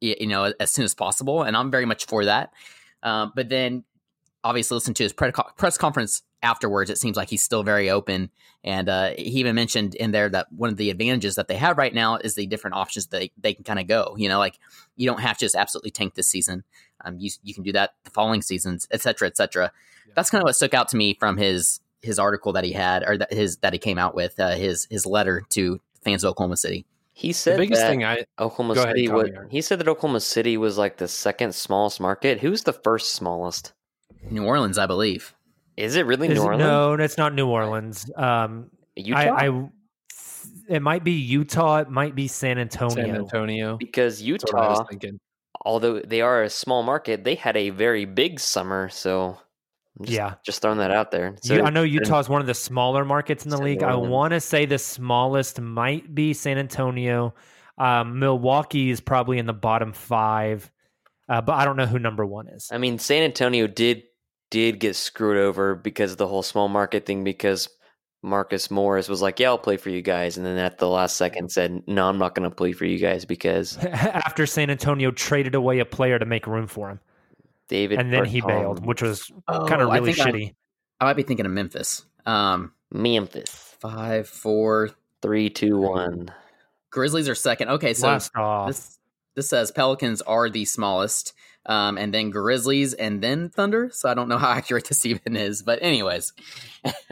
you 0.01 0.27
know, 0.27 0.53
as 0.59 0.71
soon 0.71 0.85
as 0.85 0.95
possible. 0.95 1.43
And 1.43 1.57
I'm 1.57 1.71
very 1.71 1.85
much 1.85 2.07
for 2.07 2.25
that. 2.25 2.53
Um, 3.03 3.33
but 3.35 3.49
then 3.49 3.85
obviously 4.45 4.75
listen 4.75 4.95
to 4.95 5.03
his 5.03 5.13
press 5.13 5.79
conference 5.79 6.23
afterwards. 6.43 6.91
It 6.91 6.99
seems 6.99 7.17
like 7.17 7.31
he's 7.31 7.43
still 7.43 7.63
very 7.63 7.91
open, 7.91 8.31
and 8.65 8.89
uh, 8.89 9.11
he 9.17 9.41
even 9.41 9.55
mentioned 9.55 9.95
in 9.95 10.11
there 10.11 10.29
that 10.29 10.53
one 10.53 10.71
of 10.71 10.77
the 10.77 10.91
advantages 10.91 11.37
that 11.37 11.49
they 11.49 11.57
have 11.57 11.79
right 11.79 11.95
now 11.95 12.17
is 12.17 12.35
the 12.35 12.47
different 12.47 12.77
options 12.77 13.07
that 13.07 13.19
they, 13.19 13.33
they 13.39 13.55
can 13.55 13.65
kind 13.65 13.79
of 13.79 13.87
go. 13.87 14.15
You 14.19 14.29
know, 14.29 14.39
like 14.39 14.59
you 14.97 15.07
don't 15.07 15.21
have 15.21 15.39
to 15.39 15.45
just 15.45 15.55
absolutely 15.55 15.91
tank 15.91 16.15
this 16.15 16.29
season. 16.29 16.65
Um, 17.05 17.19
you 17.19 17.31
you 17.43 17.55
can 17.55 17.63
do 17.63 17.73
that 17.73 17.95
the 18.05 18.11
following 18.11 18.43
seasons, 18.43 18.87
et 18.91 19.01
cetera, 19.03 19.29
et 19.29 19.37
cetera. 19.37 19.73
That's 20.15 20.31
kind 20.31 20.43
of 20.43 20.47
what 20.47 20.57
stuck 20.57 20.75
out 20.75 20.89
to 20.89 20.97
me 20.97 21.15
from 21.19 21.37
his 21.37 21.81
his 22.03 22.19
article 22.19 22.53
that 22.53 22.65
he 22.65 22.73
had 22.73 23.05
or 23.07 23.17
that 23.19 23.33
his 23.33 23.59
that 23.59 23.73
he 23.73 23.79
came 23.79 23.99
out 23.99 24.15
with 24.15 24.39
uh, 24.41 24.53
his 24.57 24.87
his 24.91 25.07
letter 25.07 25.43
to 25.51 25.81
fans 26.05 26.25
of 26.25 26.31
Oklahoma 26.31 26.57
City. 26.57 26.85
He 27.15 27.33
said 27.33 27.53
The 27.53 27.55
said 27.55 27.59
biggest 27.59 27.81
that 27.83 27.91
thing 27.91 28.05
I 28.05 28.25
Oklahoma 28.39 28.75
Go 28.75 28.83
ahead, 28.83 28.97
City 28.97 29.07
Tommy. 29.07 29.17
would. 29.23 29.39
He 29.51 29.61
said 29.61 29.79
that 29.79 29.89
Oklahoma 29.89 30.21
City 30.21 30.57
was 30.57 30.79
like 30.79 30.97
the 30.97 31.09
second 31.09 31.55
smallest 31.55 32.01
market. 32.01 32.41
Who's 32.41 32.63
the 32.63 32.73
first 32.73 33.13
smallest? 33.13 33.73
New 34.31 34.45
Orleans, 34.45 34.79
I 34.79 34.87
believe. 34.87 35.35
Is 35.77 35.97
it 35.97 36.07
really 36.07 36.29
Is 36.29 36.35
New 36.39 36.43
it- 36.43 36.47
Orleans? 36.47 36.61
No, 36.61 36.93
it's 36.95 37.19
not 37.19 37.35
New 37.35 37.49
Orleans. 37.49 38.11
Um, 38.17 38.71
Utah. 38.97 39.19
I, 39.19 39.49
I, 39.49 39.69
it 40.69 40.83
might 40.83 41.03
be 41.05 41.13
Utah. 41.13 41.79
It 41.79 41.91
might 41.91 42.15
be 42.15 42.29
San 42.29 42.59
Antonio. 42.59 42.95
San 42.95 43.15
Antonio. 43.17 43.77
because 43.79 44.19
That's 44.25 44.45
I 44.55 44.69
was 44.69 44.79
Utah, 44.79 44.85
thinking. 44.85 45.21
although 45.65 46.01
they 46.01 46.21
are 46.21 46.43
a 46.43 46.51
small 46.51 46.83
market, 46.83 47.25
they 47.25 47.35
had 47.35 47.57
a 47.57 47.71
very 47.71 48.05
big 48.05 48.39
summer. 48.39 48.89
So 48.91 49.39
just, 50.01 50.13
Yeah. 50.13 50.35
just 50.45 50.63
throwing 50.63 50.79
that 50.79 50.91
out 50.91 51.11
there. 51.11 51.37
So 51.43 51.63
I 51.65 51.71
know 51.71 51.83
Utah 51.83 52.19
is 52.19 52.29
one 52.29 52.41
of 52.41 52.47
the 52.47 52.55
smaller 52.55 53.05
markets 53.05 53.45
in 53.45 53.51
the 53.51 53.57
San 53.57 53.65
league. 53.67 53.83
I 53.83 53.95
want 53.97 54.33
to 54.33 54.41
say 54.41 54.67
the 54.67 54.79
smallest 54.79 55.61
might 55.61 56.15
be 56.15 56.33
San 56.35 56.59
Antonio. 56.59 57.35
Um, 57.79 58.19
Milwaukee 58.19 58.91
is 58.91 59.01
probably 59.01 59.39
in 59.39 59.47
the 59.47 59.53
bottom 59.55 59.93
five, 59.93 60.71
uh, 61.29 61.41
but 61.41 61.55
I 61.55 61.65
don't 61.65 61.77
know 61.77 61.87
who 61.87 61.99
number 61.99 62.25
one 62.27 62.47
is. 62.49 62.69
I 62.71 62.79
mean, 62.79 62.99
San 62.99 63.23
Antonio 63.23 63.67
did 63.67 64.03
did 64.53 64.79
get 64.79 64.95
screwed 64.95 65.39
over 65.39 65.75
because 65.75 66.13
of 66.13 66.19
the 66.19 66.29
whole 66.29 66.43
small 66.45 66.69
market 66.69 67.07
thing. 67.07 67.25
Because 67.25 67.69
Marcus 68.23 68.71
Morris 68.71 69.09
was 69.09 69.21
like, 69.21 69.41
"Yeah, 69.41 69.49
I'll 69.49 69.59
play 69.59 69.77
for 69.77 69.91
you 69.91 70.03
guys," 70.03 70.37
and 70.37 70.47
then 70.47 70.59
at 70.59 70.79
the 70.79 70.87
last 70.89 71.17
second 71.17 71.51
said, 71.51 71.83
"No, 71.89 72.09
I'm 72.09 72.19
not 72.19 72.37
going 72.37 72.49
to 72.49 72.55
play 72.55 72.71
for 72.73 72.85
you 72.85 72.99
guys 72.99 73.25
because 73.25 73.77
After 73.83 74.47
San 74.47 74.71
Antonio 74.71 75.11
traded 75.11 75.57
away 75.57 75.81
a 75.81 75.85
player 75.85 76.19
to 76.21 76.25
make 76.27 76.47
room 76.47 76.69
for 76.69 76.91
him, 76.91 77.01
David." 77.69 77.99
and 77.99 78.13
then 78.13 78.25
he 78.27 78.41
bailed, 78.41 78.87
which 78.87 79.03
was 79.03 79.33
Oh, 79.49 79.67
kind 79.67 79.83
of 79.83 79.91
really 79.91 80.13
think 80.13 80.25
I'm- 80.27 80.35
shitty. 80.37 80.55
I 81.01 81.05
might 81.07 81.17
be 81.17 81.25
thinking 81.25 81.47
of 81.47 81.51
Memphis. 81.53 82.05
Um, 82.27 82.75
Memphis 82.93 83.49
five, 83.81 84.29
four. 84.29 84.91
three, 85.21 85.51
two, 85.51 85.79
one. 85.79 86.31
Grizzlies 86.91 87.29
are 87.29 87.35
second. 87.35 87.71
Okay, 87.71 87.95
so 87.95 88.19
this 88.69 88.99
this 89.35 89.49
says 89.49 89.71
Pelicans 89.73 90.21
are 90.23 90.49
the 90.51 90.65
smallest, 90.65 91.33
um, 91.67 91.99
and 91.99 92.13
then 92.13 92.31
Grizzlies, 92.31 92.95
and 92.95 93.23
then 93.23 93.49
Thunder. 93.49 93.91
So 93.93 94.09
I 94.09 94.15
don't 94.15 94.29
know 94.29 94.39
how 94.45 94.51
accurate 94.51 94.87
this 94.87 95.07
even 95.07 95.37
is, 95.37 95.63
but 95.63 95.79
anyways, 95.83 96.33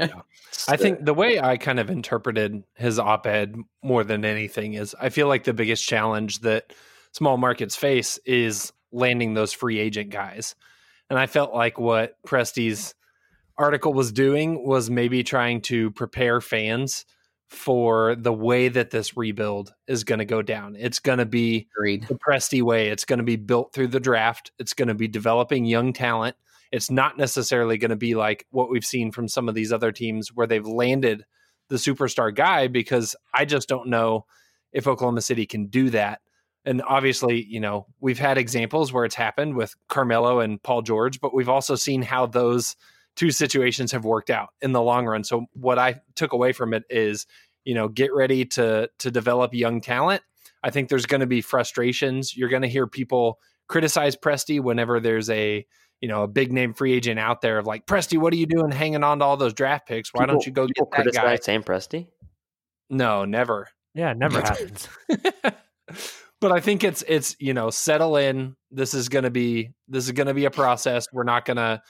I 0.69 0.76
think 0.76 1.04
the 1.04 1.14
way 1.14 1.40
I 1.40 1.57
kind 1.57 1.80
of 1.80 1.90
interpreted 1.90 2.62
his 2.75 2.99
op 2.99 3.26
ed 3.26 3.57
more 3.83 4.04
than 4.04 4.25
anything 4.25 4.75
is 4.75 4.95
I 5.00 5.09
feel 5.09 5.28
like 5.28 5.45
the 5.45 5.54
biggest 5.54 5.87
challenge 5.87 6.40
that 6.40 6.73
small 7.12 7.37
markets 7.37 7.76
face 7.76 8.19
is 8.25 8.73
landing 8.92 9.35
those 9.35 9.52
free 9.52 9.78
agent 9.78 10.11
guys. 10.11 10.54
And 11.09 11.19
I 11.19 11.26
felt 11.26 11.52
like 11.52 11.78
what 11.78 12.16
Presti's 12.26 12.95
article 13.59 13.92
was 13.92 14.12
doing 14.12 14.64
was 14.66 14.88
maybe 14.88 15.23
trying 15.23 15.61
to 15.61 15.90
prepare 15.90 16.40
fans 16.40 17.04
for 17.50 18.14
the 18.14 18.33
way 18.33 18.69
that 18.69 18.90
this 18.90 19.16
rebuild 19.16 19.75
is 19.88 20.04
going 20.04 20.21
to 20.21 20.25
go 20.25 20.40
down. 20.40 20.76
It's 20.78 21.00
going 21.00 21.19
to 21.19 21.26
be 21.26 21.66
agreed. 21.76 22.07
the 22.07 22.14
Presti 22.14 22.62
way. 22.62 22.88
It's 22.90 23.04
going 23.04 23.19
to 23.19 23.25
be 23.25 23.35
built 23.35 23.73
through 23.73 23.88
the 23.88 23.99
draft. 23.99 24.52
It's 24.61 24.73
going 24.73 24.87
to 24.87 24.95
be 24.95 25.09
developing 25.09 25.64
young 25.64 25.92
talent. 25.92 26.37
It's 26.71 26.92
not 26.92 27.19
necessarily 27.19 27.76
going 27.76 27.90
to 27.90 27.97
be 27.97 28.14
like 28.14 28.47
what 28.50 28.71
we've 28.71 28.85
seen 28.85 29.11
from 29.11 29.26
some 29.26 29.49
of 29.49 29.57
these 29.57 29.73
other 29.73 29.90
teams 29.90 30.28
where 30.33 30.47
they've 30.47 30.64
landed 30.64 31.25
the 31.69 31.76
superstar 31.76 32.33
guy 32.33 32.69
because 32.69 33.16
I 33.35 33.45
just 33.47 33.69
don't 33.69 33.88
know 33.88 34.26
if 34.73 34.87
Oklahoma 34.87 35.21
City 35.21 35.45
can 35.45 35.66
do 35.66 35.90
that. 35.90 36.21
And 36.64 36.83
obviously, 36.87 37.45
you 37.45 37.59
know, 37.59 37.88
we've 37.99 38.21
had 38.21 38.38
examples 38.38 38.92
where 38.92 39.04
it's 39.04 39.16
happened 39.16 39.57
with 39.57 39.75
Carmelo 39.88 40.38
and 40.38 40.62
Paul 40.62 40.83
George, 40.83 41.21
but 41.21 41.35
we've 41.35 41.49
also 41.49 41.75
seen 41.75 42.02
how 42.02 42.26
those 42.26 42.76
two 43.21 43.31
situations 43.31 43.93
have 43.93 44.07
worked 44.07 44.31
out 44.31 44.49
in 44.62 44.73
the 44.73 44.81
long 44.81 45.05
run. 45.05 45.23
So 45.23 45.45
what 45.53 45.79
I 45.79 46.00
took 46.17 46.33
away 46.33 46.53
from 46.53 46.73
it 46.73 46.85
is, 46.89 47.27
you 47.67 47.75
know, 47.75 47.87
get 47.87 48.15
ready 48.15 48.47
to 48.47 48.89
to 49.00 49.11
develop 49.11 49.53
young 49.53 49.83
talent. 49.83 50.23
I 50.62 50.71
think 50.71 50.89
there's 50.89 51.05
going 51.05 51.21
to 51.21 51.27
be 51.27 51.43
frustrations. 51.43 52.35
You're 52.35 52.49
going 52.49 52.62
to 52.62 52.69
hear 52.69 52.87
people 52.87 53.39
criticize 53.69 54.17
Presti 54.17 54.59
whenever 54.59 55.00
there's 55.00 55.29
a 55.29 55.67
you 56.00 56.09
know 56.09 56.23
a 56.23 56.29
big 56.29 56.50
name 56.50 56.73
free 56.73 56.95
agent 56.95 57.21
out 57.21 57.43
there 57.43 57.59
of 57.59 57.67
like 57.67 57.85
Presti, 57.85 58.17
what 58.17 58.33
are 58.33 58.37
you 58.37 58.47
doing 58.47 58.71
hanging 58.71 59.05
on 59.05 59.19
to 59.19 59.25
all 59.27 59.37
those 59.37 59.53
draft 59.53 59.87
picks? 59.87 60.15
Why 60.15 60.25
don't 60.25 60.47
you 60.47 60.53
go 60.53 60.67
get 60.67 60.77
that 60.79 60.91
guy? 60.91 61.03
criticize 61.03 61.45
Sam 61.45 61.62
Presti? 61.62 62.07
No, 62.89 63.27
never. 63.27 63.69
yeah, 63.95 64.15
never 64.15 64.41
happens. 64.41 64.89
but 66.41 66.53
I 66.53 66.61
think 66.61 66.85
it's 66.85 67.05
it's 67.07 67.37
you 67.39 67.53
know 67.53 67.69
settle 67.69 68.17
in. 68.17 68.57
This 68.71 68.95
is 68.95 69.11
going 69.11 69.25
to 69.25 69.31
be 69.31 69.73
this 69.89 70.07
is 70.07 70.12
going 70.12 70.29
to 70.29 70.35
be 70.35 70.47
a 70.47 70.50
process. 70.50 71.07
We're 71.12 71.25
not 71.25 71.45
going 71.45 71.59
to 71.59 71.83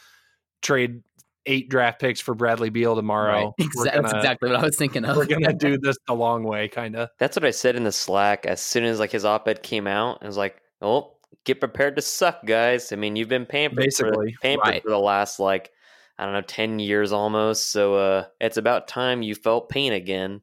trade 0.63 1.03
eight 1.47 1.69
draft 1.71 2.01
picks 2.01 2.21
for 2.21 2.35
Bradley 2.35 2.71
Beal 2.71 2.95
tomorrow. 2.97 3.55
Right. 3.59 3.69
We're 3.75 3.85
Exa- 3.85 3.85
That's 3.85 3.97
gonna- 3.97 4.17
exactly 4.19 4.51
what 4.51 4.61
I 4.61 4.65
was 4.65 4.77
thinking 4.77 5.05
of. 5.05 5.17
We're 5.17 5.27
gonna 5.27 5.53
do 5.59 5.79
this 5.79 5.97
the 6.07 6.15
long 6.15 6.45
way, 6.45 6.69
kind 6.69 6.97
of. 6.97 7.09
That's 7.19 7.37
what 7.37 7.45
I 7.45 7.51
said 7.51 7.77
in 7.77 7.85
the 7.85 7.93
Slack 7.93 8.47
as 8.47 8.61
soon 8.61 8.85
as 8.85 8.99
like 8.99 9.13
his 9.13 9.25
op-ed 9.25 9.63
came 9.63 9.87
out. 9.87 10.19
I 10.23 10.27
was 10.27 10.37
like, 10.37 10.61
"Oh, 10.83 11.15
get 11.45 11.61
prepared 11.61 11.97
to 11.97 12.03
suck, 12.03 12.45
guys." 12.47 12.93
I 12.93 12.97
mean, 12.97 13.17
you've 13.17 13.29
been 13.29 13.47
pampered, 13.47 13.79
Basically, 13.85 14.33
for, 14.33 14.41
pampered 14.43 14.67
right. 14.67 14.83
for 14.83 14.91
the 14.91 14.99
last 14.99 15.39
like 15.41 15.71
I 16.19 16.25
don't 16.25 16.35
know, 16.35 16.43
ten 16.43 16.79
years 16.79 17.13
almost. 17.13 17.73
So 17.73 17.95
uh, 17.95 18.25
it's 18.41 18.59
about 18.59 18.89
time 18.89 19.23
you 19.23 19.35
felt 19.35 19.69
pain 19.71 19.93
again. 19.93 20.43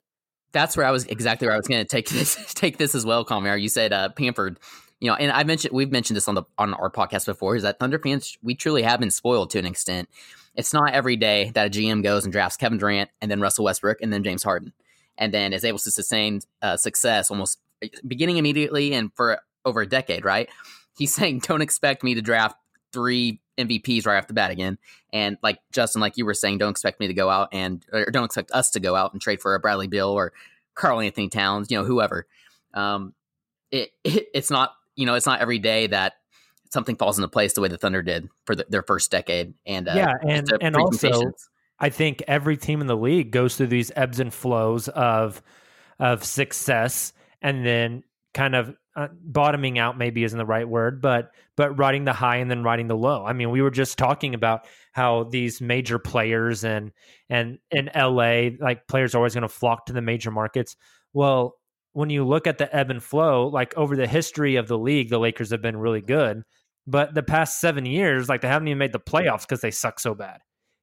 That's 0.53 0.75
where 0.75 0.85
I 0.87 0.91
was 0.91 1.05
exactly 1.05 1.45
where 1.47 1.53
I 1.53 1.57
was 1.57 1.67
going 1.67 1.85
to 1.85 1.87
take 1.87 2.09
this 2.09 2.53
take 2.55 2.77
this 2.77 2.95
as 2.95 3.05
well, 3.05 3.23
Kamiar. 3.23 3.61
You 3.61 3.69
said 3.69 3.93
uh, 3.93 4.09
pampered, 4.09 4.59
you 4.99 5.07
know, 5.07 5.15
and 5.15 5.31
I 5.31 5.43
mentioned 5.43 5.73
we've 5.73 5.91
mentioned 5.91 6.17
this 6.17 6.27
on 6.27 6.33
the 6.33 6.43
on 6.57 6.73
our 6.73 6.89
podcast 6.89 7.27
before. 7.27 7.55
Is 7.55 7.61
that 7.63 7.77
Thunder 7.77 7.99
fans 7.99 8.37
we 8.41 8.55
truly 8.55 8.81
have 8.81 8.99
been 8.99 9.11
spoiled 9.11 9.51
to 9.51 9.59
an 9.59 9.65
extent. 9.65 10.09
It's 10.57 10.73
not 10.73 10.93
every 10.93 11.15
day 11.15 11.51
that 11.53 11.67
a 11.67 11.69
GM 11.69 12.03
goes 12.03 12.25
and 12.25 12.33
drafts 12.33 12.57
Kevin 12.57 12.77
Durant 12.77 13.09
and 13.21 13.31
then 13.31 13.39
Russell 13.39 13.65
Westbrook 13.65 14.01
and 14.01 14.11
then 14.11 14.23
James 14.23 14.43
Harden, 14.43 14.73
and 15.17 15.33
then 15.33 15.53
is 15.53 15.63
able 15.63 15.79
to 15.79 15.91
sustain 15.91 16.41
uh, 16.61 16.75
success 16.75 17.31
almost 17.31 17.59
beginning 18.05 18.37
immediately 18.37 18.93
and 18.93 19.13
for 19.13 19.39
over 19.63 19.81
a 19.81 19.87
decade. 19.87 20.25
Right? 20.25 20.49
He's 20.97 21.13
saying, 21.15 21.39
don't 21.39 21.61
expect 21.61 22.03
me 22.03 22.15
to 22.15 22.21
draft 22.21 22.57
three 22.91 23.39
MVPs 23.57 24.05
right 24.05 24.17
off 24.17 24.27
the 24.27 24.33
bat 24.33 24.51
again. 24.51 24.77
And 25.13 25.37
like 25.41 25.59
Justin, 25.71 26.01
like 26.01 26.17
you 26.17 26.25
were 26.25 26.33
saying, 26.33 26.57
don't 26.57 26.71
expect 26.71 26.99
me 26.99 27.07
to 27.07 27.13
go 27.13 27.29
out 27.29 27.49
and 27.51 27.85
or 27.93 28.09
don't 28.11 28.25
expect 28.25 28.51
us 28.51 28.71
to 28.71 28.79
go 28.79 28.95
out 28.95 29.13
and 29.13 29.21
trade 29.21 29.41
for 29.41 29.55
a 29.55 29.59
Bradley 29.59 29.87
Beal 29.87 30.09
or 30.09 30.33
Karl-Anthony 30.75 31.29
Towns, 31.29 31.71
you 31.71 31.77
know, 31.77 31.83
whoever. 31.83 32.27
Um, 32.73 33.13
it, 33.71 33.91
it 34.03 34.29
it's 34.33 34.51
not 34.51 34.73
you 34.95 35.05
know 35.05 35.15
it's 35.15 35.25
not 35.25 35.39
every 35.39 35.59
day 35.59 35.87
that 35.87 36.13
something 36.71 36.95
falls 36.95 37.17
into 37.17 37.27
place 37.27 37.53
the 37.53 37.61
way 37.61 37.67
the 37.67 37.77
Thunder 37.77 38.01
did 38.01 38.29
for 38.45 38.55
the, 38.55 38.65
their 38.69 38.83
first 38.83 39.11
decade. 39.11 39.53
And 39.65 39.87
uh, 39.87 39.93
yeah, 39.95 40.13
and 40.27 40.47
and 40.61 40.75
also. 40.75 41.21
I 41.79 41.89
think 41.89 42.23
every 42.27 42.57
team 42.57 42.81
in 42.81 42.87
the 42.87 42.97
league 42.97 43.31
goes 43.31 43.55
through 43.55 43.67
these 43.67 43.91
ebbs 43.95 44.19
and 44.19 44.33
flows 44.33 44.87
of 44.87 45.41
of 45.99 46.23
success, 46.23 47.13
and 47.41 47.65
then 47.65 48.03
kind 48.33 48.55
of 48.55 48.75
uh, 48.95 49.09
bottoming 49.21 49.77
out. 49.77 49.97
Maybe 49.97 50.23
isn't 50.23 50.37
the 50.37 50.45
right 50.45 50.67
word, 50.67 51.01
but 51.01 51.31
but 51.55 51.77
riding 51.77 52.05
the 52.05 52.13
high 52.13 52.37
and 52.37 52.49
then 52.49 52.63
riding 52.63 52.87
the 52.87 52.97
low. 52.97 53.25
I 53.25 53.33
mean, 53.33 53.51
we 53.51 53.61
were 53.61 53.71
just 53.71 53.97
talking 53.97 54.33
about 54.33 54.65
how 54.91 55.25
these 55.25 55.61
major 55.61 55.99
players 55.99 56.63
and 56.63 56.91
and 57.29 57.59
in 57.69 57.91
LA, 57.95 58.49
like 58.59 58.87
players 58.87 59.13
are 59.13 59.19
always 59.19 59.35
going 59.35 59.43
to 59.43 59.47
flock 59.47 59.85
to 59.87 59.93
the 59.93 60.01
major 60.01 60.31
markets. 60.31 60.75
Well, 61.13 61.55
when 61.93 62.09
you 62.09 62.25
look 62.25 62.45
at 62.47 62.59
the 62.59 62.75
ebb 62.75 62.91
and 62.91 63.01
flow, 63.01 63.47
like 63.47 63.75
over 63.75 63.95
the 63.95 64.07
history 64.07 64.55
of 64.55 64.67
the 64.67 64.77
league, 64.77 65.09
the 65.09 65.19
Lakers 65.19 65.49
have 65.49 65.61
been 65.61 65.77
really 65.77 66.01
good. 66.01 66.43
But 66.87 67.13
the 67.13 67.23
past 67.23 67.59
seven 67.59 67.85
years, 67.85 68.29
like 68.29 68.41
they 68.41 68.47
haven't 68.47 68.69
even 68.69 68.77
made 68.77 68.93
the 68.93 68.99
playoffs 68.99 69.41
because 69.41 69.61
they 69.61 69.71
suck 69.71 69.99
so 69.99 70.15
bad. 70.15 70.39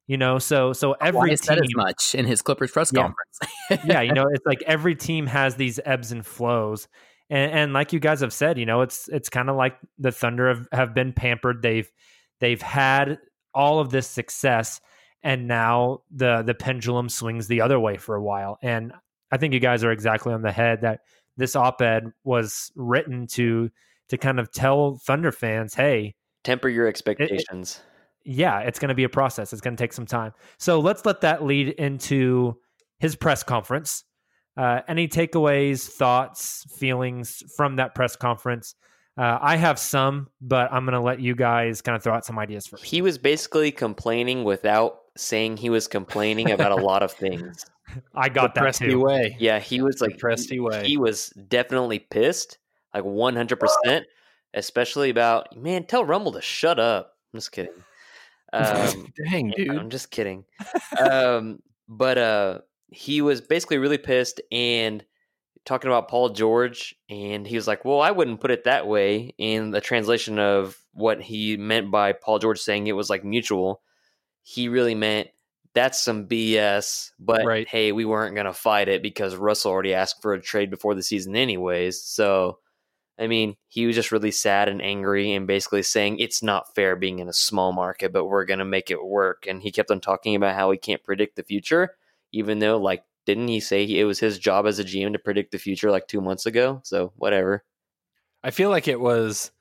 You 0.07 0.17
know, 0.17 0.37
so 0.37 0.71
so 0.71 0.93
every 1.01 1.35
said 1.35 1.57
as 1.57 1.75
much 1.75 2.13
in 2.13 2.25
his 2.25 2.43
Clippers 2.43 2.69
press 2.71 2.91
Yeah. 2.93 3.01
conference. 3.01 3.85
yeah, 3.89 4.01
you 4.01 4.13
know, 4.13 4.27
it's 4.31 4.45
like 4.45 4.61
every 4.67 4.95
team 4.95 5.25
has 5.25 5.55
these 5.55 5.79
ebbs 5.83 6.11
and 6.11 6.23
flows. 6.23 6.87
And, 7.31 7.51
and 7.51 7.73
like 7.73 7.91
you 7.91 7.99
guys 7.99 8.21
have 8.21 8.31
said, 8.31 8.59
you 8.59 8.67
know, 8.67 8.81
it's 8.81 9.07
it's 9.07 9.29
kind 9.29 9.49
of 9.49 9.55
like 9.55 9.77
the 9.97 10.11
Thunder 10.11 10.49
have, 10.49 10.67
have 10.71 10.93
been 10.93 11.11
pampered. 11.11 11.63
They've 11.63 11.91
they've 12.39 12.61
had 12.61 13.17
all 13.51 13.79
of 13.79 13.89
this 13.89 14.07
success, 14.07 14.79
and 15.23 15.47
now 15.47 16.01
the 16.11 16.43
the 16.43 16.53
pendulum 16.53 17.09
swings 17.09 17.47
the 17.47 17.61
other 17.61 17.79
way 17.79 17.97
for 17.97 18.15
a 18.15 18.21
while. 18.21 18.59
And 18.61 18.93
I 19.31 19.37
think 19.37 19.55
you 19.55 19.59
guys 19.59 19.83
are 19.83 19.91
exactly 19.91 20.33
on 20.33 20.43
the 20.43 20.51
head 20.51 20.81
that 20.81 20.99
this 21.35 21.55
op-ed 21.55 22.11
was 22.23 22.71
written 22.75 23.25
to 23.27 23.71
to 24.09 24.17
kind 24.17 24.39
of 24.39 24.51
tell 24.51 24.99
Thunder 25.05 25.31
fans, 25.31 25.73
hey, 25.73 26.13
Temper 26.43 26.69
your 26.69 26.87
expectations. 26.87 27.81
yeah, 28.23 28.59
it's 28.59 28.77
going 28.79 28.89
to 28.89 28.95
be 28.95 29.03
a 29.03 29.09
process. 29.09 29.51
It's 29.51 29.61
going 29.61 29.75
to 29.75 29.81
take 29.83 29.93
some 29.93 30.05
time. 30.05 30.31
So 30.59 30.79
let's 30.79 31.05
let 31.05 31.21
that 31.21 31.43
lead 31.43 31.69
into 31.69 32.55
his 32.99 33.15
press 33.15 33.43
conference. 33.43 34.03
Uh, 34.57 34.81
any 34.87 35.07
takeaways, 35.07 35.87
thoughts, 35.87 36.63
feelings 36.77 37.43
from 37.57 37.75
that 37.77 37.93
press 37.95 38.15
conference? 38.15 38.75
Uh, 39.17 39.37
I 39.41 39.55
have 39.55 39.79
some, 39.79 40.27
but 40.41 40.71
I'm 40.71 40.85
going 40.85 40.93
to 40.93 40.99
let 41.01 41.19
you 41.19 41.35
guys 41.35 41.81
kind 41.81 41.95
of 41.95 42.03
throw 42.03 42.13
out 42.13 42.25
some 42.25 42.37
ideas 42.37 42.67
first. 42.67 42.83
he 42.83 43.01
was 43.01 43.17
basically 43.17 43.71
complaining 43.71 44.43
without 44.43 44.99
saying 45.17 45.57
he 45.57 45.69
was 45.69 45.87
complaining 45.87 46.51
about 46.51 46.71
a 46.71 46.75
lot 46.75 47.01
of 47.01 47.11
things. 47.11 47.65
I 48.15 48.29
got 48.29 48.53
the 48.53 48.59
that 48.61 48.67
Presti 48.67 48.89
too. 48.89 48.99
way. 48.99 49.35
Yeah, 49.39 49.59
he 49.59 49.81
was 49.81 50.01
like 50.01 50.17
Presti 50.17 50.61
way. 50.61 50.85
He 50.85 50.97
was 50.97 51.29
definitely 51.47 51.99
pissed, 51.99 52.57
like 52.95 53.03
one 53.03 53.35
hundred 53.35 53.59
percent, 53.59 54.07
especially 54.53 55.09
about 55.09 55.55
man. 55.55 55.85
Tell 55.85 56.05
Rumble 56.05 56.31
to 56.31 56.41
shut 56.41 56.79
up. 56.79 57.13
I'm 57.33 57.37
just 57.39 57.51
kidding. 57.51 57.73
Um, 58.53 59.11
Dang, 59.29 59.49
dude. 59.49 59.69
I'm 59.69 59.89
just 59.89 60.11
kidding. 60.11 60.45
um, 60.99 61.59
but 61.89 62.17
uh, 62.17 62.59
he 62.87 63.21
was 63.21 63.41
basically 63.41 63.79
really 63.79 63.97
pissed 63.97 64.39
and 64.49 65.03
talking 65.65 65.89
about 65.89 66.07
Paul 66.07 66.29
George, 66.29 66.95
and 67.09 67.45
he 67.45 67.57
was 67.57 67.67
like, 67.67 67.83
"Well, 67.83 67.99
I 67.99 68.11
wouldn't 68.11 68.39
put 68.39 68.51
it 68.51 68.63
that 68.63 68.87
way." 68.87 69.33
In 69.37 69.71
the 69.71 69.81
translation 69.81 70.39
of 70.39 70.77
what 70.93 71.21
he 71.21 71.57
meant 71.57 71.91
by 71.91 72.13
Paul 72.13 72.39
George 72.39 72.61
saying 72.61 72.87
it 72.87 72.93
was 72.93 73.09
like 73.09 73.25
mutual, 73.25 73.81
he 74.43 74.69
really 74.69 74.95
meant 74.95 75.27
that's 75.73 76.01
some 76.01 76.25
BS. 76.27 77.11
But 77.19 77.45
Right. 77.45 77.67
hey, 77.67 77.91
we 77.91 78.05
weren't 78.05 78.35
gonna 78.35 78.53
fight 78.53 78.87
it 78.87 79.01
because 79.01 79.35
Russell 79.35 79.71
already 79.71 79.93
asked 79.93 80.21
for 80.21 80.33
a 80.33 80.41
trade 80.41 80.69
before 80.69 80.95
the 80.95 81.03
season, 81.03 81.35
anyways. 81.35 82.01
So 82.01 82.59
I 83.17 83.27
mean, 83.27 83.55
he 83.67 83.85
was 83.85 83.95
just 83.95 84.11
really 84.11 84.31
sad 84.31 84.67
and 84.67 84.81
angry 84.81 85.33
and 85.33 85.47
basically 85.47 85.83
saying 85.83 86.19
it's 86.19 86.43
not 86.43 86.75
fair 86.75 86.95
being 86.95 87.19
in 87.19 87.29
a 87.29 87.33
small 87.33 87.71
market, 87.71 88.11
but 88.11 88.25
we're 88.25 88.45
going 88.45 88.59
to 88.59 88.65
make 88.65 88.91
it 88.91 89.03
work. 89.03 89.45
And 89.47 89.61
he 89.61 89.71
kept 89.71 89.89
on 89.89 90.01
talking 90.01 90.35
about 90.35 90.55
how 90.55 90.71
he 90.71 90.77
can't 90.77 91.03
predict 91.03 91.35
the 91.37 91.43
future, 91.43 91.95
even 92.33 92.59
though, 92.59 92.77
like, 92.77 93.03
didn't 93.25 93.47
he 93.47 93.59
say 93.59 93.83
it 93.85 94.03
was 94.03 94.19
his 94.19 94.37
job 94.37 94.67
as 94.67 94.79
a 94.79 94.83
GM 94.83 95.13
to 95.13 95.19
predict 95.19 95.51
the 95.51 95.57
future 95.57 95.91
like 95.91 96.07
two 96.07 96.21
months 96.21 96.45
ago? 96.45 96.81
So, 96.83 97.13
whatever. 97.15 97.63
I 98.43 98.51
feel 98.51 98.69
like 98.69 98.87
it 98.87 98.99
was 98.99 99.51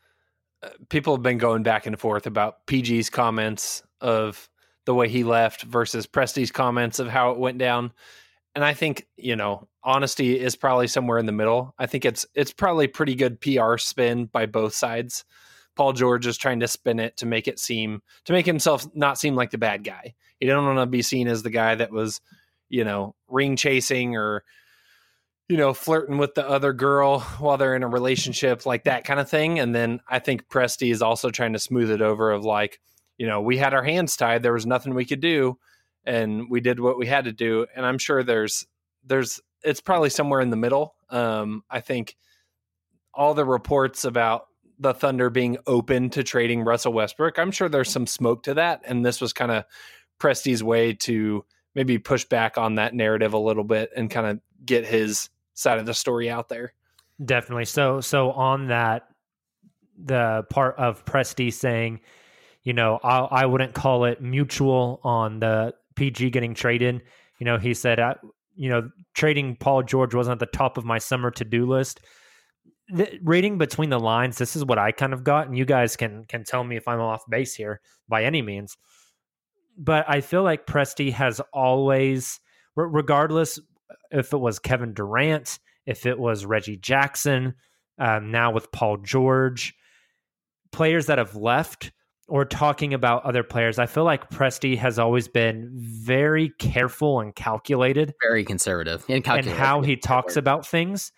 uh, 0.62 0.70
people 0.88 1.14
have 1.14 1.22
been 1.22 1.38
going 1.38 1.62
back 1.62 1.86
and 1.86 1.98
forth 1.98 2.26
about 2.26 2.66
PG's 2.66 3.08
comments 3.08 3.82
of 4.00 4.48
the 4.84 4.94
way 4.94 5.08
he 5.08 5.24
left 5.24 5.62
versus 5.62 6.06
Presti's 6.06 6.50
comments 6.50 6.98
of 6.98 7.08
how 7.08 7.30
it 7.30 7.38
went 7.38 7.58
down. 7.58 7.92
And 8.54 8.64
I 8.64 8.74
think, 8.74 9.06
you 9.16 9.36
know, 9.36 9.68
honesty 9.82 10.38
is 10.38 10.56
probably 10.56 10.86
somewhere 10.86 11.18
in 11.18 11.26
the 11.26 11.32
middle. 11.32 11.74
I 11.78 11.86
think 11.86 12.04
it's 12.04 12.26
it's 12.34 12.52
probably 12.52 12.86
pretty 12.86 13.14
good 13.14 13.40
PR 13.40 13.76
spin 13.78 14.26
by 14.26 14.46
both 14.46 14.74
sides. 14.74 15.24
Paul 15.76 15.92
George 15.92 16.26
is 16.26 16.38
trying 16.38 16.60
to 16.60 16.68
spin 16.68 17.00
it 17.00 17.16
to 17.16 17.26
make 17.26 17.48
it 17.48 17.58
seem 17.58 18.02
to 18.26 18.32
make 18.32 18.46
himself 18.46 18.86
not 18.94 19.18
seem 19.18 19.34
like 19.34 19.50
the 19.50 19.58
bad 19.58 19.82
guy. 19.82 20.14
He 20.38 20.46
don't 20.46 20.64
want 20.64 20.78
to 20.78 20.86
be 20.86 21.02
seen 21.02 21.26
as 21.26 21.42
the 21.42 21.50
guy 21.50 21.74
that 21.74 21.90
was, 21.90 22.20
you 22.68 22.84
know, 22.84 23.16
ring 23.28 23.56
chasing 23.56 24.16
or 24.16 24.44
you 25.48 25.56
know, 25.58 25.74
flirting 25.74 26.18
with 26.18 26.34
the 26.34 26.48
other 26.48 26.72
girl 26.72 27.20
while 27.38 27.58
they're 27.58 27.76
in 27.76 27.82
a 27.82 27.88
relationship, 27.88 28.64
like 28.64 28.84
that 28.84 29.04
kind 29.04 29.20
of 29.20 29.28
thing. 29.28 29.58
And 29.58 29.74
then 29.74 30.00
I 30.08 30.18
think 30.18 30.48
Presti 30.48 30.90
is 30.90 31.02
also 31.02 31.30
trying 31.30 31.52
to 31.52 31.58
smooth 31.58 31.90
it 31.90 32.00
over 32.00 32.30
of 32.30 32.44
like, 32.44 32.80
you 33.18 33.26
know, 33.26 33.42
we 33.42 33.58
had 33.58 33.74
our 33.74 33.84
hands 33.84 34.16
tied, 34.16 34.42
there 34.42 34.54
was 34.54 34.66
nothing 34.66 34.94
we 34.94 35.04
could 35.04 35.20
do, 35.20 35.58
and 36.04 36.50
we 36.50 36.60
did 36.60 36.80
what 36.80 36.98
we 36.98 37.06
had 37.06 37.24
to 37.24 37.32
do. 37.32 37.66
And 37.74 37.84
I'm 37.84 37.98
sure 37.98 38.22
there's 38.22 38.66
there's 39.04 39.40
it's 39.62 39.80
probably 39.80 40.10
somewhere 40.10 40.40
in 40.40 40.50
the 40.50 40.56
middle. 40.56 40.94
Um, 41.10 41.64
I 41.70 41.80
think 41.80 42.16
all 43.14 43.34
the 43.34 43.44
reports 43.44 44.04
about 44.04 44.46
the 44.78 44.92
Thunder 44.92 45.30
being 45.30 45.56
open 45.66 46.10
to 46.10 46.22
trading 46.22 46.62
Russell 46.62 46.92
Westbrook, 46.92 47.38
I'm 47.38 47.50
sure 47.50 47.68
there's 47.68 47.90
some 47.90 48.06
smoke 48.06 48.42
to 48.44 48.54
that. 48.54 48.82
And 48.84 49.04
this 49.04 49.20
was 49.20 49.32
kind 49.32 49.52
of 49.52 49.64
Presti's 50.20 50.62
way 50.62 50.94
to 50.94 51.44
maybe 51.74 51.98
push 51.98 52.24
back 52.24 52.58
on 52.58 52.76
that 52.76 52.94
narrative 52.94 53.32
a 53.32 53.38
little 53.38 53.64
bit 53.64 53.90
and 53.96 54.10
kind 54.10 54.26
of 54.26 54.40
get 54.64 54.86
his 54.86 55.28
side 55.54 55.78
of 55.78 55.86
the 55.86 55.94
story 55.94 56.28
out 56.28 56.48
there. 56.48 56.72
Definitely. 57.24 57.66
So 57.66 58.00
so 58.00 58.32
on 58.32 58.68
that 58.68 59.08
the 59.96 60.44
part 60.50 60.76
of 60.76 61.04
Presti 61.04 61.52
saying, 61.52 62.00
you 62.62 62.72
know, 62.72 62.98
I, 63.02 63.18
I 63.18 63.46
wouldn't 63.46 63.74
call 63.74 64.04
it 64.04 64.20
mutual 64.20 65.00
on 65.04 65.38
the 65.38 65.74
PG 65.96 66.30
getting 66.30 66.54
traded. 66.54 67.02
You 67.38 67.46
know, 67.46 67.58
he 67.58 67.74
said, 67.74 68.00
I, 68.00 68.16
you 68.54 68.68
know, 68.68 68.90
trading 69.14 69.56
Paul 69.56 69.82
George 69.82 70.14
wasn't 70.14 70.40
at 70.40 70.52
the 70.52 70.56
top 70.56 70.78
of 70.78 70.84
my 70.84 70.98
summer 70.98 71.30
to 71.32 71.44
do 71.44 71.66
list. 71.66 72.00
The, 72.88 73.18
reading 73.22 73.58
between 73.58 73.90
the 73.90 73.98
lines, 73.98 74.36
this 74.36 74.56
is 74.56 74.64
what 74.64 74.78
I 74.78 74.92
kind 74.92 75.12
of 75.12 75.24
got, 75.24 75.46
and 75.46 75.56
you 75.56 75.64
guys 75.64 75.96
can 75.96 76.24
can 76.24 76.44
tell 76.44 76.62
me 76.62 76.76
if 76.76 76.86
I'm 76.86 77.00
off 77.00 77.22
base 77.28 77.54
here 77.54 77.80
by 78.08 78.24
any 78.24 78.42
means. 78.42 78.76
But 79.76 80.04
I 80.08 80.20
feel 80.20 80.42
like 80.42 80.66
Presti 80.66 81.12
has 81.12 81.40
always, 81.52 82.40
regardless 82.76 83.58
if 84.10 84.32
it 84.32 84.38
was 84.38 84.58
Kevin 84.58 84.94
Durant, 84.94 85.58
if 85.86 86.06
it 86.06 86.18
was 86.18 86.46
Reggie 86.46 86.76
Jackson, 86.76 87.54
um, 87.98 88.30
now 88.30 88.52
with 88.52 88.70
Paul 88.70 88.98
George, 88.98 89.74
players 90.72 91.06
that 91.06 91.18
have 91.18 91.34
left 91.34 91.90
or 92.28 92.44
talking 92.44 92.94
about 92.94 93.24
other 93.24 93.42
players, 93.42 93.78
I 93.78 93.86
feel 93.86 94.04
like 94.04 94.30
Presti 94.30 94.76
has 94.78 94.98
always 94.98 95.28
been 95.28 95.70
very 95.74 96.50
careful 96.58 97.20
and 97.20 97.34
calculated, 97.34 98.14
very 98.22 98.44
conservative, 98.44 99.04
and, 99.08 99.26
and 99.26 99.46
how 99.46 99.82
he 99.82 99.96
talks 99.96 100.36
about 100.36 100.66
things 100.66 101.12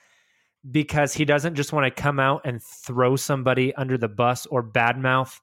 because 0.69 1.15
he 1.15 1.25
doesn't 1.25 1.55
just 1.55 1.73
want 1.73 1.85
to 1.85 2.03
come 2.03 2.19
out 2.19 2.43
and 2.45 2.63
throw 2.63 3.15
somebody 3.15 3.75
under 3.77 3.97
the 3.97 4.09
bus 4.09 4.47
or 4.47 4.63
badmouth 4.63 5.41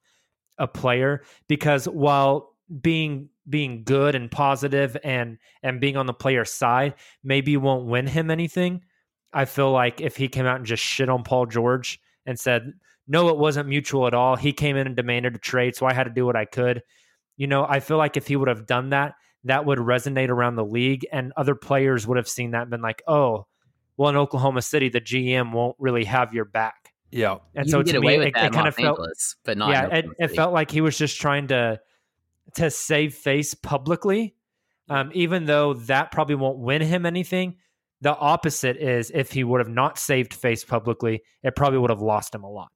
a 0.58 0.67
player. 0.67 1.24
Because 1.48 1.86
while 1.86 2.53
being 2.82 3.29
being 3.50 3.84
good 3.84 4.15
and 4.15 4.32
positive 4.32 4.98
and 5.03 5.38
and 5.62 5.82
being 5.82 5.98
on 5.98 6.05
the 6.05 6.13
player's 6.13 6.51
side 6.51 6.93
maybe 7.24 7.58
won't 7.58 7.86
win 7.86 8.08
him 8.08 8.32
anything. 8.32 8.82
I 9.34 9.46
feel 9.46 9.72
like 9.72 10.00
if 10.00 10.15
he 10.15 10.27
came 10.27 10.46
out 10.46 10.58
and 10.58 10.65
just 10.65 10.84
shit 10.84 11.10
on 11.10 11.24
Paul 11.24 11.48
George 11.48 12.00
and 12.25 12.39
said, 12.39 12.74
"No, 13.07 13.29
it 13.29 13.38
wasn't 13.38 13.69
mutual 13.69 14.07
at 14.07 14.13
all. 14.13 14.36
He 14.36 14.53
came 14.53 14.75
in 14.77 14.88
and 14.88 14.95
demanded 14.95 15.36
a 15.36 15.39
trade, 15.39 15.75
so 15.75 15.86
I 15.86 15.93
had 15.93 16.06
to 16.06 16.10
do 16.10 16.25
what 16.25 16.36
I 16.36 16.45
could." 16.45 16.82
You 17.38 17.47
know, 17.47 17.65
I 17.67 17.80
feel 17.80 17.97
like 17.97 18.15
if 18.17 18.28
he 18.28 18.36
would 18.36 18.47
have 18.47 18.67
done 18.67 18.89
that, 18.89 19.13
that 19.45 19.65
would 19.65 19.80
resonate 19.80 20.30
around 20.30 20.56
the 20.56 20.65
league 20.65 21.06
and 21.12 21.34
other 21.36 21.56
players 21.56 22.06
would 22.08 22.17
have 22.17 22.28
seen 22.28 22.51
that 22.51 22.62
and 22.63 22.71
been 22.71 22.82
like, 22.82 23.01
"Oh, 23.08 23.47
well 23.97 24.10
in 24.10 24.17
Oklahoma 24.17 24.62
City 24.62 24.89
the 24.89 25.01
GM 25.01 25.51
won't 25.51 25.75
really 25.80 26.06
have 26.06 26.34
your 26.34 26.45
back." 26.45 26.93
Yeah. 27.12 27.38
And 27.54 27.67
You 27.67 27.71
so 27.71 27.78
can 27.80 27.86
to 27.86 27.91
get 27.93 28.01
me 28.01 28.08
away 28.08 28.17
with 28.17 28.28
it, 28.30 28.36
it 28.38 28.54
kind 28.54 28.67
of 28.67 28.75
felt 28.75 28.99
Angeles, 28.99 29.36
but 29.45 29.58
not. 29.58 29.69
yeah, 29.69 29.97
it, 29.97 30.06
it 30.17 30.28
felt 30.30 30.51
like 30.51 30.71
he 30.71 30.82
was 30.82 30.97
just 30.97 31.19
trying 31.19 31.47
to 31.47 31.80
to 32.56 32.69
save 32.69 33.13
face 33.13 33.54
publicly. 33.54 34.36
Um, 34.89 35.12
even 35.13 35.45
though 35.45 35.75
that 35.75 36.12
probably 36.12 36.36
won't 36.36 36.60
win 36.60 36.82
him 36.82 37.06
anything, 37.06 37.56
the 38.01 38.15
opposite 38.15 38.78
is 38.78 39.12
if 39.13 39.32
he 39.32 39.43
would 39.43 39.60
have 39.60 39.69
not 39.69 39.97
saved 39.97 40.34
face 40.34 40.65
publicly, 40.65 41.23
it 41.41 41.56
probably 41.56 41.80
would 41.80 41.89
have 41.89 42.01
lost 42.01 42.36
him 42.36 42.43
a 42.43 42.49
lot. 42.49 42.69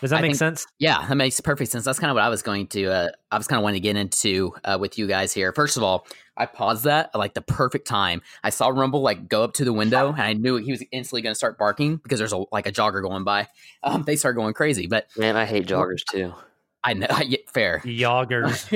Does 0.00 0.10
that 0.10 0.18
I 0.18 0.22
make 0.22 0.30
think- 0.30 0.38
sense? 0.38 0.66
Yeah, 0.78 1.06
that 1.06 1.14
makes 1.16 1.40
perfect 1.40 1.70
sense. 1.72 1.84
That's 1.84 1.98
kind 1.98 2.10
of 2.10 2.14
what 2.14 2.22
I 2.24 2.28
was 2.28 2.42
going 2.42 2.66
to. 2.68 2.86
Uh, 2.86 3.08
I 3.30 3.38
was 3.38 3.46
kind 3.46 3.58
of 3.58 3.64
wanting 3.64 3.80
to 3.82 3.86
get 3.88 3.96
into 3.96 4.54
uh, 4.64 4.78
with 4.80 4.98
you 4.98 5.06
guys 5.06 5.32
here. 5.32 5.52
First 5.52 5.76
of 5.76 5.82
all, 5.82 6.06
I 6.36 6.46
paused 6.46 6.84
that 6.84 7.10
at 7.14 7.18
like 7.18 7.34
the 7.34 7.42
perfect 7.42 7.86
time. 7.88 8.22
I 8.44 8.50
saw 8.50 8.68
Rumble 8.68 9.02
like 9.02 9.28
go 9.28 9.42
up 9.42 9.54
to 9.54 9.64
the 9.64 9.72
window, 9.72 10.10
and 10.12 10.20
I 10.22 10.34
knew 10.34 10.56
he 10.56 10.70
was 10.70 10.84
instantly 10.92 11.22
going 11.22 11.32
to 11.32 11.38
start 11.38 11.58
barking 11.58 11.96
because 11.96 12.18
there's 12.20 12.32
a 12.32 12.44
like 12.52 12.66
a 12.66 12.72
jogger 12.72 13.02
going 13.02 13.24
by. 13.24 13.48
Um, 13.82 14.02
they 14.02 14.16
start 14.16 14.34
going 14.34 14.54
crazy, 14.54 14.88
but 14.88 15.06
Man, 15.16 15.36
I 15.36 15.44
hate 15.44 15.66
joggers 15.66 16.02
too. 16.04 16.34
I 16.82 16.94
know 16.94 17.06
yeah, 17.24 17.38
fair. 17.52 17.78
Joggers. 17.84 18.66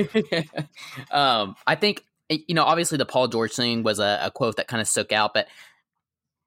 um, 1.11 1.55
I 1.67 1.75
think 1.75 2.03
eh, 2.29 2.37
you 2.47 2.55
know, 2.55 2.63
obviously 2.63 2.97
the 2.97 3.05
Paul 3.05 3.27
George 3.27 3.51
thing 3.53 3.83
was 3.83 3.99
a, 3.99 4.19
a 4.23 4.31
quote 4.31 4.55
that 4.57 4.67
kind 4.67 4.79
of 4.81 4.87
stuck 4.87 5.11
out, 5.11 5.33
but 5.33 5.47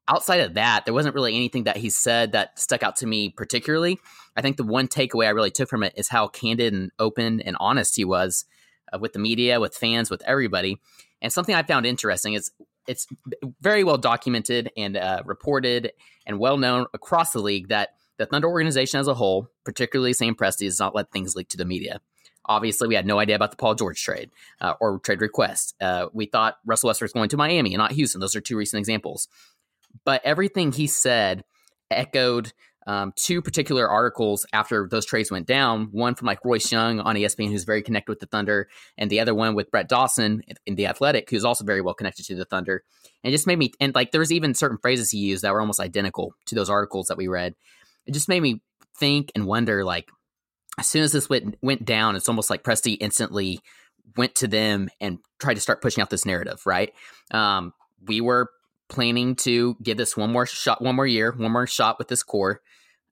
outside 0.09 0.40
of 0.40 0.55
that, 0.55 0.85
there 0.85 0.95
wasn't 0.95 1.14
really 1.14 1.35
anything 1.35 1.64
that 1.64 1.77
he 1.77 1.90
said 1.90 2.33
that 2.33 2.59
stuck 2.59 2.83
out 2.83 2.97
to 2.97 3.07
me 3.07 3.31
particularly. 3.31 3.99
I 4.37 4.42
think 4.42 4.57
the 4.57 4.64
one 4.64 4.88
takeaway 4.88 5.27
I 5.27 5.31
really 5.31 5.51
took 5.51 5.69
from 5.69 5.83
it 5.83 5.95
is 5.97 6.09
how 6.09 6.29
candid 6.29 6.73
and 6.73 6.90
open 6.99 7.40
and 7.40 7.57
honest 7.59 7.97
he 7.97 8.05
was 8.05 8.45
uh, 8.92 8.99
with 8.99 9.12
the 9.12 9.19
media, 9.19 9.61
with 9.61 9.75
fans, 9.75 10.11
with 10.11 10.23
everybody. 10.27 10.81
And 11.23 11.33
something 11.33 11.55
I 11.55 11.62
found 11.62 11.87
interesting 11.87 12.35
is 12.35 12.51
it's 12.87 13.07
very 13.61 13.85
well 13.85 13.99
documented 13.99 14.71
and 14.77 14.97
uh, 14.97 15.23
reported 15.25 15.92
and 16.27 16.38
well 16.38 16.57
known 16.57 16.87
across 16.95 17.33
the 17.33 17.40
league 17.40 17.69
that 17.69 17.90
the 18.19 18.27
Thunder 18.27 18.49
organization 18.49 19.01
as 19.01 19.09
a 19.09 19.14
whole, 19.14 19.51
particularly 19.64 20.12
Sam 20.12 20.35
Presti, 20.35 20.66
does 20.66 20.81
not 20.81 20.95
let 20.95 21.11
things 21.11 21.35
leak 21.35 21.49
to 21.49 21.57
the 21.57 21.64
media. 21.64 22.01
Obviously, 22.49 22.87
we 22.87 22.95
had 22.95 23.07
no 23.07 23.19
idea 23.19 23.35
about 23.35 23.51
the 23.51 23.57
Paul 23.57 23.75
George 23.75 24.01
trade 24.01 24.31
uh, 24.61 24.75
or 24.81 25.01
trade 25.01 25.21
request. 25.21 25.75
Uh, 25.81 26.07
we 26.12 26.27
thought 26.27 26.59
Russell 26.64 26.87
Westbrook 26.87 27.09
was 27.09 27.12
going 27.12 27.29
to 27.31 27.37
Miami 27.37 27.75
and 27.75 27.79
not 27.79 27.92
Houston. 27.92 28.21
Those 28.21 28.37
are 28.37 28.40
two 28.40 28.57
recent 28.57 28.79
examples. 28.79 29.29
But 30.04 30.22
everything 30.24 30.72
he 30.72 30.87
said 30.87 31.44
echoed 31.90 32.52
um, 32.87 33.12
two 33.16 33.42
particular 33.42 33.88
articles 33.88 34.46
after 34.52 34.87
those 34.88 35.04
trades 35.04 35.30
went 35.30 35.46
down. 35.46 35.88
One 35.90 36.14
from 36.14 36.26
like 36.26 36.44
Royce 36.44 36.70
Young 36.70 37.00
on 37.00 37.16
ESPN, 37.16 37.50
who's 37.50 37.64
very 37.64 37.82
connected 37.82 38.11
with 38.11 38.20
the 38.20 38.26
Thunder, 38.26 38.68
and 38.96 39.11
the 39.11 39.20
other 39.20 39.35
one 39.35 39.54
with 39.54 39.70
Brett 39.70 39.88
Dawson 39.88 40.42
in 40.66 40.76
the 40.76 40.87
Athletic, 40.87 41.28
who's 41.28 41.44
also 41.44 41.64
very 41.64 41.80
well 41.80 41.94
connected 41.94 42.24
to 42.26 42.37
the 42.37 42.44
Thunder. 42.44 42.85
And 43.24 43.32
just 43.32 43.46
made 43.46 43.59
me 43.59 43.72
and 43.80 43.94
like 43.94 44.12
there 44.12 44.20
was 44.20 44.32
even 44.32 44.54
certain 44.54 44.78
phrases 44.78 45.11
he 45.11 45.18
used 45.18 45.42
that 45.42 45.52
were 45.52 45.61
almost 45.61 45.80
identical 45.80 46.35
to 46.46 46.54
those 46.54 46.70
articles 46.70 47.06
that 47.09 47.18
we 47.18 47.26
read. 47.26 47.54
It 48.06 48.12
just 48.12 48.28
made 48.28 48.40
me 48.40 48.62
think 48.96 49.32
and 49.35 49.46
wonder 49.46 49.85
like 49.85 50.09
as 50.78 50.87
soon 50.87 51.02
as 51.02 51.12
this 51.12 51.28
went 51.28 51.56
went 51.62 51.85
down, 51.85 52.14
it's 52.14 52.28
almost 52.28 52.50
like 52.50 52.62
Presti 52.62 52.96
instantly 53.00 53.61
went 54.16 54.37
to 54.37 54.46
them 54.46 54.88
and 55.00 55.18
tried 55.40 55.54
to 55.54 55.61
start 55.61 55.82
pushing 55.82 56.02
out 56.02 56.11
this 56.11 56.24
narrative, 56.24 56.61
right? 56.66 56.92
Um, 57.32 57.72
we 58.06 58.20
were 58.20 58.48
planning 58.88 59.35
to 59.37 59.77
give 59.83 59.96
this 59.96 60.16
one 60.16 60.33
more 60.33 60.46
shot, 60.46 60.81
one 60.83 60.96
more 60.96 61.07
year, 61.07 61.33
one 61.37 61.53
more 61.53 61.66
shot 61.66 61.99
with 61.99 62.09
this 62.09 62.22
core. 62.22 62.61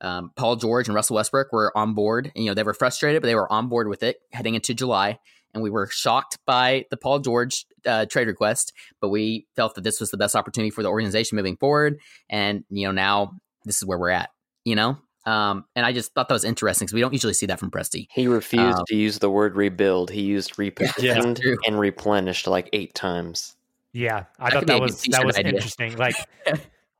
Um, 0.01 0.31
Paul 0.37 0.57
George 0.57 0.89
and 0.89 0.95
Russell 0.95 1.17
Westbrook 1.17 1.53
were 1.53 1.77
on 1.77 1.95
board. 1.95 2.31
And, 2.35 2.45
you 2.45 2.51
know, 2.51 2.55
they 2.55 2.63
were 2.63 2.75
frustrated, 2.75 3.23
but 3.23 3.29
they 3.29 3.35
were 3.35 3.51
on 3.51 3.69
board 3.69 3.89
with 3.89 4.03
it 4.03 4.19
heading 4.33 4.55
into 4.55 4.75
July. 4.75 5.19
And 5.55 5.63
we 5.63 5.71
were 5.71 5.87
shocked 5.87 6.39
by 6.47 6.85
the 6.91 6.97
Paul 6.97 7.21
George 7.21 7.65
uh, 7.87 8.07
trade 8.07 8.27
request, 8.27 8.73
but 9.01 9.09
we 9.11 9.47
felt 9.55 9.77
that 9.77 9.85
this 9.85 10.01
was 10.01 10.11
the 10.11 10.17
best 10.17 10.35
opportunity 10.35 10.71
for 10.71 10.83
the 10.83 10.89
organization 10.91 11.37
moving 11.37 11.57
forward. 11.57 11.99
And, 12.29 12.65
you 12.71 12.87
know, 12.87 12.93
now 12.93 13.39
this 13.65 13.77
is 13.77 13.85
where 13.87 13.99
we're 13.99 14.11
at, 14.11 14.31
you 14.65 14.75
know? 14.75 14.99
Um, 15.27 15.65
and 15.75 15.87
I 15.87 15.93
just 15.93 16.13
thought 16.13 16.29
that 16.29 16.35
was 16.35 16.45
interesting 16.45 16.85
because 16.87 16.95
we 16.95 17.01
don't 17.01 17.13
usually 17.13 17.33
see 17.35 17.47
that 17.47 17.59
from 17.59 17.71
Presti. 17.71 18.09
He 18.13 18.27
refused 18.27 18.79
Um, 18.81 18.85
to 18.89 18.97
use 18.97 19.21
the 19.21 19.31
word 19.31 19.57
rebuild. 19.57 20.11
He 20.11 20.23
used 20.23 20.55
repositioned 20.57 21.41
true. 21.41 21.57
and 21.67 21.79
replenished 21.81 22.47
like 22.47 22.69
eight 22.75 22.95
times. 22.95 23.57
Yeah, 23.95 24.25
I 24.39 24.51
That 24.51 24.53
thought 24.53 24.67
that 24.67 24.81
was 24.81 25.03
that 25.05 25.25
was 25.25 25.39
idea. 25.39 25.53
interesting. 25.55 25.97
Like 25.97 26.17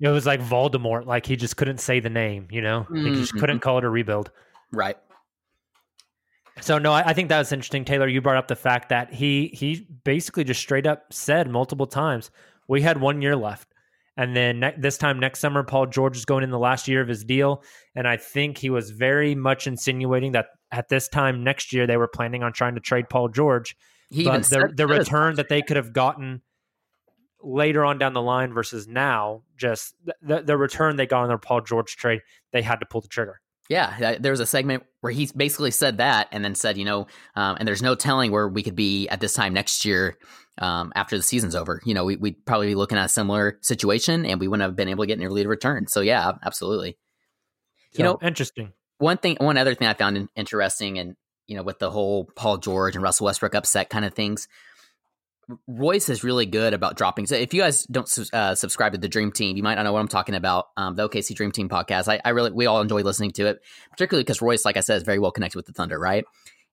it 0.01 0.09
was 0.09 0.25
like 0.25 0.41
Voldemort. 0.41 1.05
Like 1.07 1.27
he 1.27 1.37
just 1.37 1.57
couldn't 1.57 1.79
say 1.79 1.99
the 2.01 2.09
name. 2.09 2.47
You 2.51 2.63
know, 2.63 2.87
he 2.95 3.11
just 3.15 3.35
Mhm. 3.35 3.41
couldn't 3.41 3.59
call 3.61 3.79
it 3.79 3.85
a 3.85 3.89
rebuild. 3.91 4.31
Right. 4.73 4.97
So 6.61 6.79
no, 6.79 6.93
I, 6.93 7.09
I 7.09 7.13
think 7.13 7.29
that 7.31 7.39
was 7.39 7.53
interesting, 7.53 7.85
Tayler. 7.85 8.11
You 8.11 8.21
brought 8.23 8.37
up 8.37 8.47
the 8.49 8.57
fact 8.57 8.89
that 8.91 9.13
he 9.13 9.49
he 9.53 9.87
basically 10.05 10.45
just 10.45 10.61
straight 10.61 10.87
up 10.87 11.13
said 11.13 11.51
multiple 11.51 11.87
times, 11.87 12.31
"We 12.69 12.81
had 12.81 13.01
one 13.01 13.21
year 13.21 13.35
left," 13.35 13.75
And 14.17 14.37
then 14.37 14.61
ne- 14.61 14.75
this 14.79 14.97
time 14.97 15.19
next 15.19 15.41
summer, 15.41 15.65
Paul 15.65 15.87
George 15.87 16.17
is 16.17 16.25
going 16.25 16.45
in 16.45 16.51
the 16.51 16.59
last 16.59 16.87
year 16.87 17.01
of 17.01 17.09
his 17.09 17.25
deal. 17.25 17.65
And 17.97 18.07
I 18.07 18.17
think 18.17 18.59
he 18.59 18.71
was 18.71 18.91
very 18.91 19.35
much 19.35 19.67
insinuating 19.67 20.31
that 20.33 20.47
at 20.71 20.89
this 20.89 21.09
time 21.09 21.43
next 21.43 21.73
year, 21.73 21.89
they 21.89 21.97
were 21.97 22.07
planning 22.07 22.45
on 22.45 22.53
trying 22.53 22.77
to 22.77 22.81
trade 22.81 23.09
Paul 23.09 23.29
George. 23.29 23.77
He 24.11 24.23
but 24.23 24.45
the, 24.45 24.71
the 24.73 24.87
return 24.87 25.35
that 25.37 25.49
they 25.49 25.61
could 25.63 25.77
have 25.77 25.93
gotten 25.93 26.43
later 27.45 27.85
on 27.85 27.99
down 27.99 28.13
the 28.15 28.23
line 28.23 28.53
versus 28.53 28.89
now, 28.89 29.43
just 29.57 29.95
the, 30.23 30.43
the 30.43 30.57
return 30.57 30.97
they 30.97 31.07
got 31.07 31.23
on 31.23 31.29
their 31.29 31.39
Paul 31.39 31.61
George 31.61 31.97
trade, 31.97 32.23
they 32.53 32.63
had 32.63 32.81
to 32.81 32.87
pull 32.87 33.01
the 33.01 33.09
trigger. 33.09 33.41
Yeah, 33.71 34.19
there 34.19 34.33
was 34.33 34.41
a 34.41 34.47
segment 34.47 34.83
where 35.01 35.13
he 35.13 35.31
basically 35.35 35.71
said 35.71 35.97
that, 35.97 36.29
and 36.33 36.45
then 36.45 36.55
said, 36.55 36.77
you 36.77 36.85
know, 36.85 37.07
um, 37.35 37.57
and 37.59 37.67
there's 37.67 37.83
no 37.83 37.95
telling 37.95 38.31
where 38.31 38.47
we 38.47 38.63
could 38.63 38.77
be 38.77 39.09
at 39.09 39.21
this 39.21 39.33
time 39.33 39.55
next 39.55 39.87
year 39.87 40.19
um, 40.59 40.93
after 40.95 41.17
the 41.17 41.23
season's 41.23 41.55
over. 41.55 41.81
You 41.87 41.95
know, 41.95 42.05
we, 42.05 42.17
we'd 42.17 42.45
probably 42.45 42.67
be 42.67 42.75
looking 42.75 42.99
at 42.99 43.07
a 43.07 43.09
similar 43.09 43.59
situation, 43.63 44.27
and 44.27 44.39
we 44.39 44.49
wouldn't 44.49 44.67
have 44.67 44.77
been 44.77 44.89
able 44.89 45.05
to 45.05 45.09
get 45.09 45.19
nearly 45.19 45.43
the 45.43 45.49
return. 45.49 45.87
So 45.87 46.03
yeah, 46.03 46.33
absolutely. 46.45 46.99
You 47.93 47.99
So, 47.99 48.03
know, 48.05 48.19
interesting. 48.21 48.73
one 48.99 49.17
thing, 49.17 49.39
one 49.41 49.57
other 49.57 49.75
thing 49.75 49.89
I 49.89 49.95
found 49.95 50.29
interesting, 50.37 50.99
and 50.99 51.17
you 51.47 51.57
know, 51.57 51.63
with 51.63 51.79
the 51.79 51.91
whole 51.91 52.29
Paul 52.37 52.59
George 52.59 52.97
and 52.97 53.03
Russell 53.03 53.25
Westbrook 53.25 53.55
upset 53.55 53.89
kind 53.89 54.05
of 54.05 54.13
things, 54.13 54.47
Royce 55.67 56.09
is 56.09 56.25
really 56.25 56.47
good 56.47 56.75
about 56.75 56.97
dropping. 56.97 57.27
So 57.27 57.35
if 57.35 57.53
you 57.53 57.61
guys 57.61 57.85
don't 57.85 58.09
uh, 58.33 58.55
subscribe 58.55 58.93
to 58.93 58.99
the 58.99 59.09
Dream 59.09 59.33
Team, 59.33 59.57
you 59.57 59.63
might 59.63 59.75
not 59.75 59.83
know 59.83 59.93
what 59.93 60.01
I'm 60.01 60.09
talking 60.09 60.35
about. 60.35 60.69
Um, 60.77 60.95
the 60.95 61.09
OKC 61.09 61.35
Dream 61.35 61.53
Team 61.53 61.69
podcast. 61.69 62.09
I, 62.09 62.21
I 62.25 62.31
really, 62.31 62.51
we 62.51 62.67
all 62.67 62.81
enjoy 62.81 63.03
listening 63.03 63.33
to 63.33 63.47
it, 63.47 63.61
particularly 63.91 64.25
because 64.25 64.41
Royce, 64.41 64.65
like 64.65 64.77
I 64.77 64.81
said, 64.81 64.97
is 64.97 65.03
very 65.03 65.19
well 65.19 65.33
connected 65.33 65.57
with 65.57 65.67
the 65.67 65.73
Thunder, 65.73 65.99
right? 65.99 66.25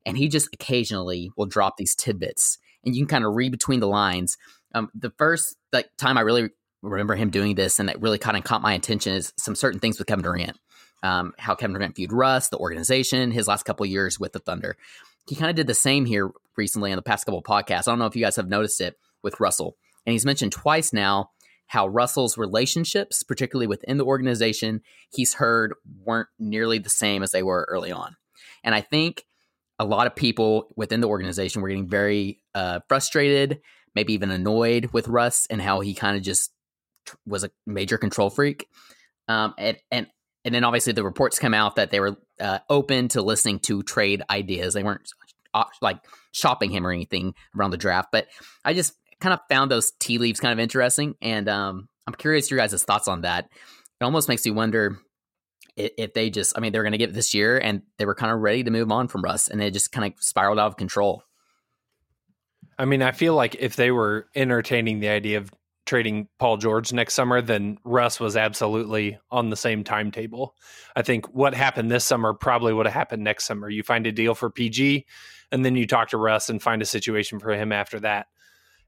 And 0.06 0.18
he 0.18 0.28
just 0.28 0.50
occasionally 0.54 1.32
will 1.36 1.46
drop 1.46 1.78
these 1.78 1.96
tidbits, 1.96 2.58
and 2.84 2.96
you 2.96 3.06
can 3.06 3.10
kind 3.10 3.26
of 3.26 3.36
read 3.36 3.52
between 3.52 3.80
the 3.80 3.88
lines. 3.88 4.38
Um, 4.74 4.90
the 4.96 5.12
first 5.18 5.58
like 5.72 5.90
time 5.98 6.18
I 6.18 6.22
really 6.22 6.50
remember 6.82 7.16
him 7.16 7.30
doing 7.30 7.56
this, 7.56 7.80
and 7.80 7.90
that 7.90 8.02
really 8.02 8.18
kind 8.18 8.38
of 8.38 8.44
caught 8.44 8.62
my 8.62 8.74
attention, 8.74 9.14
is 9.14 9.34
some 9.38 9.56
certain 9.56 9.80
things 9.80 10.00
with 10.00 10.08
Kevin 10.08 10.24
Durant. 10.24 10.58
Um, 11.04 11.34
how 11.38 11.56
Kevin 11.56 11.74
Durant 11.74 11.96
viewed 11.96 12.14
Russ, 12.14 12.50
the 12.50 12.58
organization, 12.58 13.32
his 13.32 13.48
last 13.48 13.64
couple 13.64 13.86
years 13.86 14.20
with 14.20 14.34
the 14.34 14.40
Thunder. 14.40 14.78
He 15.28 15.36
kind 15.36 15.50
of 15.50 15.56
did 15.56 15.68
the 15.68 15.74
same 15.74 16.06
here 16.06 16.32
recently 16.58 16.92
in 16.92 16.96
the 16.96 17.02
past 17.02 17.26
couple 17.26 17.42
podcasts. 17.44 17.88
I 17.88 17.92
don't 17.92 18.00
know 18.00 18.06
if 18.06 18.16
you 18.16 18.24
guys 18.24 18.36
have 18.36 18.50
noticed 18.50 18.82
it 18.82 18.96
with 19.24 19.40
Russell. 19.40 19.78
And 20.06 20.14
he's 20.14 20.26
mentioned 20.26 20.52
twice 20.52 20.94
now 20.94 21.32
how 21.68 21.88
Russell's 21.88 22.38
relationships, 22.38 23.24
particularly 23.24 23.68
within 23.68 23.98
the 23.98 24.06
organization, 24.06 24.82
he's 25.10 25.36
heard 25.36 25.74
weren't 26.04 26.28
nearly 26.38 26.80
the 26.80 26.90
same 26.90 27.24
as 27.24 27.32
they 27.32 27.44
were 27.44 27.66
early 27.70 27.92
on. 27.92 28.16
And 28.64 28.76
I 28.76 28.82
think 28.82 29.26
a 29.80 29.86
lot 29.86 30.06
of 30.06 30.16
people 30.16 30.74
within 30.76 31.02
the 31.02 31.08
organization 31.08 31.62
were 31.62 31.70
getting 31.70 31.88
very 31.88 32.40
uh, 32.54 32.82
frustrated, 32.88 33.62
maybe 33.96 34.14
even 34.14 34.32
annoyed 34.32 34.90
with 34.92 35.08
Russ 35.08 35.48
and 35.50 35.62
how 35.62 35.80
he 35.80 35.94
kind 35.94 36.18
of 36.18 36.24
just 36.24 36.52
was 37.26 37.44
a 37.44 37.52
major 37.66 37.98
control 37.98 38.30
freak. 38.30 38.68
Um, 39.28 39.54
and, 39.58 39.78
and 39.90 40.08
and 40.46 40.54
then 40.54 40.64
obviously 40.64 40.94
the 40.94 41.04
reports 41.04 41.40
come 41.40 41.54
out 41.54 41.76
that 41.76 41.92
they 41.92 42.00
were 42.00 42.18
uh, 42.40 42.60
open 42.70 43.08
to 43.10 43.22
listening 43.22 43.60
to 43.60 43.84
trade 43.84 44.22
ideas. 44.30 44.74
They 44.74 44.84
weren't 44.84 45.10
uh, 45.54 45.66
like 45.82 45.98
shopping 46.32 46.72
him 46.72 46.86
or 46.88 46.92
anything 46.92 47.34
around 47.58 47.72
the 47.72 47.78
draft. 47.78 48.10
But 48.12 48.28
I 48.66 48.74
just 48.74 48.94
kind 49.20 49.34
of 49.34 49.40
found 49.50 49.70
those 49.70 49.92
tea 50.00 50.18
leaves 50.18 50.40
kind 50.40 50.52
of 50.54 50.60
interesting, 50.60 51.16
and 51.22 51.48
um, 51.48 51.88
I'm 52.08 52.14
curious 52.16 52.50
your 52.50 52.58
guys' 52.60 52.84
thoughts 52.84 53.08
on 53.08 53.22
that. 53.22 53.46
It 54.00 54.04
almost 54.04 54.28
makes 54.30 54.46
you 54.46 54.54
wonder 54.54 54.98
i- 55.78 55.92
if 55.98 56.14
they 56.14 56.32
just, 56.32 56.58
I 56.58 56.60
mean, 56.62 56.72
they're 56.72 56.82
going 56.84 56.94
to 56.94 56.98
get 56.98 57.14
this 57.14 57.34
year, 57.34 57.60
and 57.60 57.84
they 58.00 58.06
were 58.06 58.16
kind 58.16 58.32
of 58.32 58.40
ready 58.40 58.64
to 58.64 58.72
move 58.72 58.92
on 58.92 59.08
from 59.08 59.22
Russ, 59.24 59.48
and 59.48 59.62
it 59.62 59.72
just 59.72 59.92
kind 59.92 60.12
of 60.12 60.24
spiraled 60.24 60.58
out 60.58 60.68
of 60.68 60.78
control. 60.78 61.24
I 62.80 62.86
mean, 62.86 63.04
I 63.04 63.12
feel 63.12 63.36
like 63.36 63.56
if 63.60 63.76
they 63.76 63.92
were 63.92 64.28
entertaining 64.36 65.02
the 65.02 65.10
idea 65.10 65.38
of 65.38 65.52
trading 65.92 66.30
Paul 66.40 66.56
George 66.56 66.94
next 66.94 67.16
summer, 67.16 67.42
then 67.42 67.78
Russ 67.84 68.18
was 68.18 68.38
absolutely 68.38 69.20
on 69.30 69.50
the 69.50 69.58
same 69.58 69.84
timetable. 69.84 70.56
I 70.96 71.02
think 71.02 71.26
what 71.36 71.54
happened 71.54 71.92
this 71.92 72.06
summer 72.06 72.34
probably 72.34 72.72
would 72.72 72.86
have 72.86 72.96
happened 72.96 73.26
next 73.26 73.44
summer. 73.44 73.70
You 73.70 73.84
find 73.84 74.08
a 74.08 74.12
deal 74.14 74.34
for 74.34 74.50
PG, 74.50 75.06
and 75.52 75.66
then 75.66 75.76
you 75.76 75.86
talk 75.86 76.08
to 76.12 76.18
Russ 76.18 76.50
and 76.50 76.62
find 76.62 76.82
a 76.82 76.86
situation 76.86 77.40
for 77.40 77.52
him 77.52 77.74
after 77.74 78.00
that. 78.00 78.28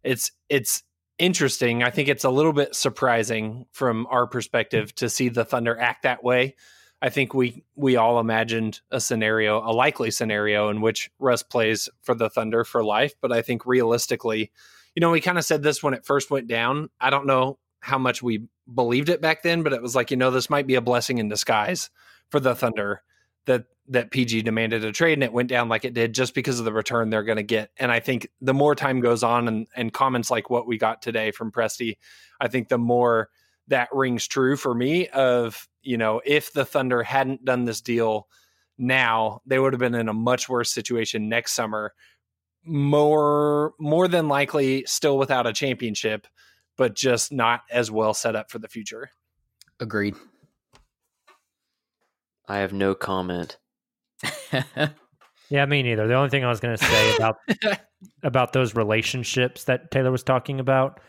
It's 0.01 0.31
it's 0.47 0.83
interesting. 1.19 1.83
I 1.83 1.89
think 1.89 2.07
it's 2.07 2.23
a 2.23 2.29
little 2.29 2.53
bit 2.53 2.73
surprising 2.73 3.65
from 3.73 4.07
our 4.09 4.25
perspective 4.25 4.95
to 4.95 5.09
see 5.09 5.27
the 5.27 5.43
Thunder 5.43 5.77
act 5.77 6.03
that 6.03 6.23
way. 6.23 6.55
I 7.01 7.09
think 7.09 7.33
we 7.33 7.65
we 7.75 7.97
all 7.97 8.17
imagined 8.17 8.79
a 8.91 9.01
scenario, 9.01 9.57
a 9.59 9.75
likely 9.75 10.09
scenario 10.09 10.69
in 10.69 10.79
which 10.79 11.11
Russ 11.19 11.43
plays 11.43 11.89
for 12.01 12.15
the 12.15 12.29
Thunder 12.29 12.63
for 12.63 12.81
life, 12.81 13.13
but 13.21 13.33
I 13.33 13.41
think 13.41 13.65
realistically, 13.65 14.53
you 14.95 15.01
know, 15.01 15.11
we 15.11 15.21
kind 15.21 15.37
of 15.37 15.45
said 15.45 15.63
this 15.63 15.81
when 15.81 15.93
it 15.93 16.05
first 16.05 16.31
went 16.31 16.47
down. 16.47 16.89
I 16.99 17.09
don't 17.09 17.25
know 17.27 17.59
how 17.79 17.97
much 17.97 18.21
we 18.21 18.47
believed 18.73 19.09
it 19.09 19.21
back 19.21 19.43
then, 19.43 19.63
but 19.63 19.73
it 19.73 19.81
was 19.81 19.95
like, 19.95 20.11
you 20.11 20.17
know, 20.17 20.31
this 20.31 20.49
might 20.49 20.67
be 20.67 20.75
a 20.75 20.81
blessing 20.81 21.17
in 21.17 21.27
disguise 21.27 21.89
for 22.29 22.39
the 22.39 22.55
Thunder 22.55 23.01
that 23.45 23.65
that 23.89 24.11
PG 24.11 24.43
demanded 24.43 24.85
a 24.85 24.93
trade 24.93 25.13
and 25.13 25.23
it 25.23 25.33
went 25.33 25.49
down 25.49 25.67
like 25.67 25.83
it 25.83 25.93
did 25.93 26.13
just 26.13 26.33
because 26.33 26.57
of 26.57 26.63
the 26.63 26.71
return 26.71 27.09
they're 27.09 27.23
going 27.23 27.35
to 27.35 27.43
get. 27.43 27.69
And 27.77 27.91
I 27.91 27.99
think 27.99 28.29
the 28.39 28.53
more 28.53 28.75
time 28.75 29.01
goes 29.01 29.23
on 29.23 29.47
and, 29.47 29.67
and 29.75 29.91
comments 29.91 30.31
like 30.31 30.49
what 30.49 30.65
we 30.65 30.77
got 30.77 31.01
today 31.01 31.31
from 31.31 31.51
Presti, 31.51 31.97
I 32.39 32.47
think 32.47 32.69
the 32.69 32.77
more 32.77 33.29
that 33.67 33.89
rings 33.91 34.25
true 34.25 34.55
for 34.55 34.73
me 34.73 35.09
of, 35.09 35.67
you 35.81 35.97
know, 35.97 36.21
if 36.25 36.53
the 36.53 36.63
Thunder 36.63 37.03
hadn't 37.03 37.43
done 37.43 37.65
this 37.65 37.81
deal 37.81 38.27
now, 38.77 39.41
they 39.45 39.59
would 39.59 39.73
have 39.73 39.79
been 39.79 39.95
in 39.95 40.07
a 40.07 40.13
much 40.13 40.47
worse 40.47 40.71
situation 40.71 41.27
next 41.27 41.53
summer. 41.53 41.93
More 42.65 43.73
more 43.79 44.07
than 44.07 44.27
likely 44.27 44.85
still 44.85 45.17
without 45.17 45.47
a 45.47 45.53
championship, 45.53 46.27
but 46.77 46.95
just 46.95 47.31
not 47.31 47.61
as 47.69 47.91
well 47.91 48.13
set 48.13 48.35
up 48.35 48.49
for 48.49 48.59
the 48.59 48.69
future. 48.69 49.09
Agreed. 49.79 50.15
I 52.47 52.57
have 52.57 52.73
no 52.73 52.95
comment. 52.95 53.57
Yeah, 55.53 55.67
me 55.67 55.83
neither. 55.83 56.07
The 56.07 56.15
only 56.15 56.29
thing 56.29 56.43
I 56.43 56.49
was 56.49 56.59
going 56.59 56.75
to 56.75 56.83
say 56.83 57.15
about 57.15 57.37
about 58.23 58.53
those 58.53 58.73
relationships 58.73 59.65
that 59.65 59.91
Tayler 59.91 60.11
was 60.11 60.23
talking 60.23 60.59
about 60.59 60.99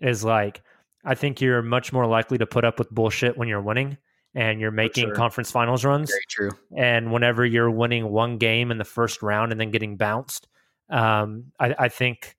is 0.00 0.22
like 0.22 0.62
I 1.04 1.16
think 1.16 1.40
you're 1.40 1.62
much 1.62 1.92
more 1.92 2.06
likely 2.06 2.38
to 2.38 2.46
put 2.46 2.64
up 2.64 2.78
with 2.78 2.90
bullshit 2.90 3.36
when 3.36 3.48
you're 3.48 3.60
winning 3.60 3.98
and 4.36 4.60
you're 4.60 4.70
making 4.70 5.06
sure. 5.06 5.14
conference 5.16 5.50
finals 5.50 5.84
runs. 5.84 6.10
Very 6.10 6.22
true. 6.28 6.50
And 6.76 7.12
whenever 7.12 7.44
you're 7.44 7.70
winning 7.72 8.08
one 8.08 8.38
game 8.38 8.70
in 8.70 8.78
the 8.78 8.84
first 8.84 9.20
round 9.20 9.50
and 9.50 9.60
then 9.60 9.72
getting 9.72 9.96
bounced, 9.96 10.46
um, 10.90 11.52
I, 11.58 11.74
I 11.78 11.88
think 11.88 12.36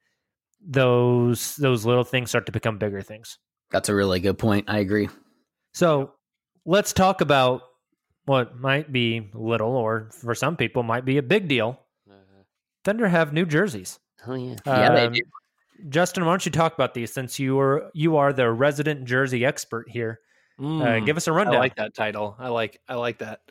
those 0.62 1.56
those 1.56 1.86
little 1.86 2.04
things 2.04 2.30
start 2.30 2.46
to 2.48 2.52
become 2.52 2.78
bigger 2.78 3.02
things. 3.02 3.38
That's 3.72 3.90
a 3.90 3.96
really 3.96 4.20
good 4.20 4.38
point. 4.38 4.66
I 4.70 4.80
agree. 4.80 5.10
So 5.74 6.12
let's 6.66 6.92
talk 6.94 7.22
about 7.22 7.62
what 8.26 8.58
might 8.60 8.92
be 8.92 9.30
little, 9.34 9.76
or 9.76 10.10
for 10.12 10.36
some 10.36 10.56
people 10.58 10.84
might 10.84 11.06
be 11.06 11.18
a 11.18 11.24
big 11.24 11.48
deal. 11.48 11.80
Thunder 12.86 13.08
have 13.08 13.34
new 13.34 13.46
jerseys. 13.46 14.00
Oh 14.26 14.36
yeah. 14.36 14.56
Yeah, 14.66 14.94
they 14.94 15.06
Um, 15.08 15.14
do. 15.14 15.22
Justin, 15.90 16.26
why 16.26 16.32
don't 16.32 16.46
you 16.46 16.52
talk 16.52 16.74
about 16.74 16.94
these 16.94 17.14
since 17.14 17.40
you 17.40 17.60
are 17.60 17.90
you 17.94 18.18
are 18.18 18.34
the 18.34 18.50
resident 18.52 19.06
jersey 19.06 19.46
expert 19.46 19.88
here? 19.90 20.20
Uh, 20.58 20.62
Mm. 20.64 21.06
give 21.06 21.16
us 21.18 21.28
a 21.28 21.32
rundown. 21.32 21.56
I 21.56 21.60
like 21.60 21.76
that 21.76 21.94
title. 21.94 22.36
I 22.40 22.50
like 22.50 22.82
I 22.88 22.96
like 22.96 23.20
that. 23.20 23.42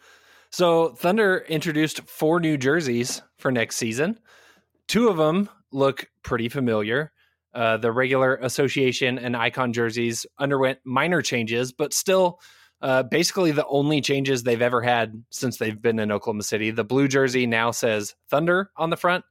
So 0.50 0.90
Thunder 0.90 1.44
introduced 1.48 2.00
four 2.08 2.40
new 2.40 2.56
jerseys 2.56 3.22
for 3.38 3.50
next 3.50 3.76
season. 3.76 4.18
Two 4.88 5.09
of 5.09 5.16
them 5.16 5.48
look 5.70 6.11
pretty 6.22 6.48
familiar. 6.48 7.12
Uh, 7.55 7.77
the 7.77 7.92
regular 7.92 8.37
association 8.37 9.18
and 9.18 9.37
icon 9.37 9.72
jerseys 9.72 10.27
underwent 10.38 10.79
minor 10.85 11.22
changes, 11.22 11.72
but 11.72 11.92
still 11.92 12.40
uh, 12.81 13.03
basically 13.03 13.51
the 13.51 13.66
only 13.66 14.01
changes 14.01 14.42
they've 14.42 14.62
ever 14.62 14.83
had 14.83 15.22
since 15.31 15.59
they've 15.59 15.81
been 15.81 15.98
in 15.98 16.12
Oklahoma 16.12 16.42
City. 16.42 16.70
The 16.70 16.85
blue 16.85 17.09
jersey 17.09 17.46
now 17.46 17.70
says 17.70 18.14
Thunder 18.31 18.70
on 18.77 18.90
the 18.90 18.96
front. 18.96 19.24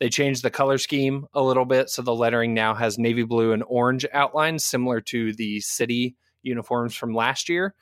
They 0.00 0.08
changed 0.08 0.42
the 0.42 0.50
color 0.50 0.78
scheme 0.78 1.26
a 1.34 1.42
little 1.42 1.64
bit, 1.64 1.90
so 1.90 2.02
the 2.02 2.14
lettering 2.14 2.54
now 2.54 2.74
has 2.74 2.98
navy 2.98 3.22
blue 3.22 3.52
and 3.52 3.64
orange 3.66 4.06
outlines, 4.12 4.64
similar 4.64 5.00
to 5.02 5.32
the 5.32 5.60
city 5.60 6.16
uniforms 6.42 6.94
from 6.94 7.14
last 7.14 7.48
year. 7.48 7.74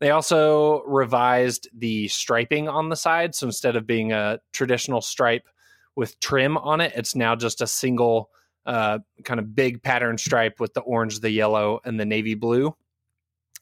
They 0.00 0.10
also 0.10 0.82
revised 0.82 1.68
the 1.76 2.08
striping 2.08 2.68
on 2.68 2.88
the 2.88 2.96
side. 2.96 3.34
So 3.34 3.46
instead 3.46 3.76
of 3.76 3.86
being 3.86 4.12
a 4.12 4.38
traditional 4.52 5.00
stripe 5.00 5.48
with 5.98 6.20
trim 6.20 6.56
on 6.56 6.80
it, 6.80 6.92
it's 6.94 7.16
now 7.16 7.34
just 7.34 7.60
a 7.60 7.66
single 7.66 8.30
uh, 8.64 9.00
kind 9.24 9.40
of 9.40 9.56
big 9.56 9.82
pattern 9.82 10.16
stripe 10.16 10.60
with 10.60 10.72
the 10.72 10.80
orange, 10.80 11.18
the 11.18 11.30
yellow, 11.30 11.80
and 11.84 11.98
the 11.98 12.06
navy 12.06 12.34
blue. 12.34 12.72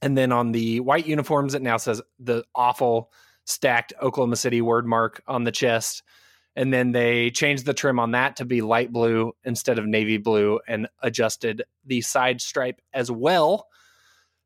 And 0.03 0.19
then 0.19 0.33
on 0.33 0.53
the 0.53 0.81
white 0.81 1.07
uniforms, 1.07 1.55
it 1.55 1.63
now 1.63 1.79
says 1.79 2.03
the 2.19 2.45
awful 2.55 3.11
stacked 3.47 3.95
Oklahoma 4.03 4.37
City 4.37 4.61
word 4.61 4.87
mark 4.87 5.23
on 5.27 5.45
the 5.45 5.51
chest. 5.51 6.03
And 6.55 6.75
then 6.75 6.93
they 6.93 7.31
changed 7.31 7.65
the 7.65 7.73
trim 7.73 7.99
on 7.99 8.11
that 8.11 8.37
to 8.37 8.45
be 8.45 8.61
light 8.61 8.93
blue 8.93 9.33
instead 9.43 9.79
of 9.79 9.87
navy 9.87 10.19
blue 10.19 10.61
and 10.69 10.89
adjusted 11.03 11.63
the 11.87 12.03
side 12.03 12.43
stripe 12.43 12.83
as 12.93 13.11
well. 13.11 13.67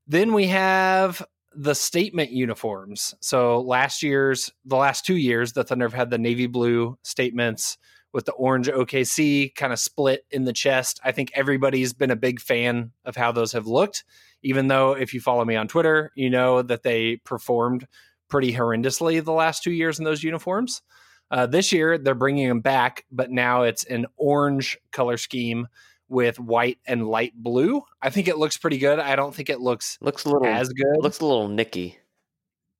Then 0.06 0.32
we 0.32 0.46
have 0.46 1.26
the 1.54 1.74
statement 1.74 2.30
uniforms. 2.30 3.14
So 3.20 3.60
last 3.60 4.02
year's, 4.02 4.50
the 4.64 4.76
last 4.76 5.04
two 5.04 5.16
years, 5.16 5.52
the 5.52 5.64
Thunder 5.64 5.86
have 5.86 5.94
had 5.94 6.10
the 6.10 6.18
navy 6.18 6.46
blue 6.46 6.98
statements 7.02 7.76
with 8.12 8.24
the 8.24 8.32
orange 8.32 8.68
OKC 8.68 9.54
kind 9.54 9.72
of 9.72 9.78
split 9.78 10.24
in 10.30 10.44
the 10.44 10.52
chest. 10.52 11.00
I 11.04 11.12
think 11.12 11.30
everybody's 11.34 11.92
been 11.92 12.10
a 12.10 12.16
big 12.16 12.40
fan 12.40 12.92
of 13.04 13.16
how 13.16 13.32
those 13.32 13.52
have 13.52 13.66
looked, 13.66 14.04
even 14.42 14.68
though 14.68 14.92
if 14.92 15.14
you 15.14 15.20
follow 15.20 15.44
me 15.44 15.56
on 15.56 15.68
Twitter, 15.68 16.10
you 16.14 16.30
know 16.30 16.62
that 16.62 16.82
they 16.82 17.16
performed 17.18 17.86
pretty 18.28 18.52
horrendously 18.52 19.22
the 19.22 19.32
last 19.32 19.62
two 19.62 19.72
years 19.72 19.98
in 19.98 20.04
those 20.04 20.22
uniforms. 20.22 20.82
Uh, 21.30 21.46
this 21.46 21.72
year, 21.72 21.96
they're 21.96 22.14
bringing 22.14 22.48
them 22.48 22.60
back, 22.60 23.04
but 23.12 23.30
now 23.30 23.62
it's 23.62 23.84
an 23.84 24.06
orange 24.16 24.76
color 24.90 25.16
scheme 25.16 25.68
with 26.10 26.38
white 26.38 26.78
and 26.86 27.08
light 27.08 27.32
blue. 27.34 27.82
I 28.02 28.10
think 28.10 28.28
it 28.28 28.36
looks 28.36 28.58
pretty 28.58 28.76
good. 28.78 28.98
I 28.98 29.16
don't 29.16 29.34
think 29.34 29.48
it 29.48 29.60
looks 29.60 29.96
Looks 30.02 30.24
a 30.26 30.28
little 30.30 30.46
as 30.46 30.68
good. 30.68 30.98
looks 30.98 31.20
a 31.20 31.24
little 31.26 31.48
nicky. 31.48 31.96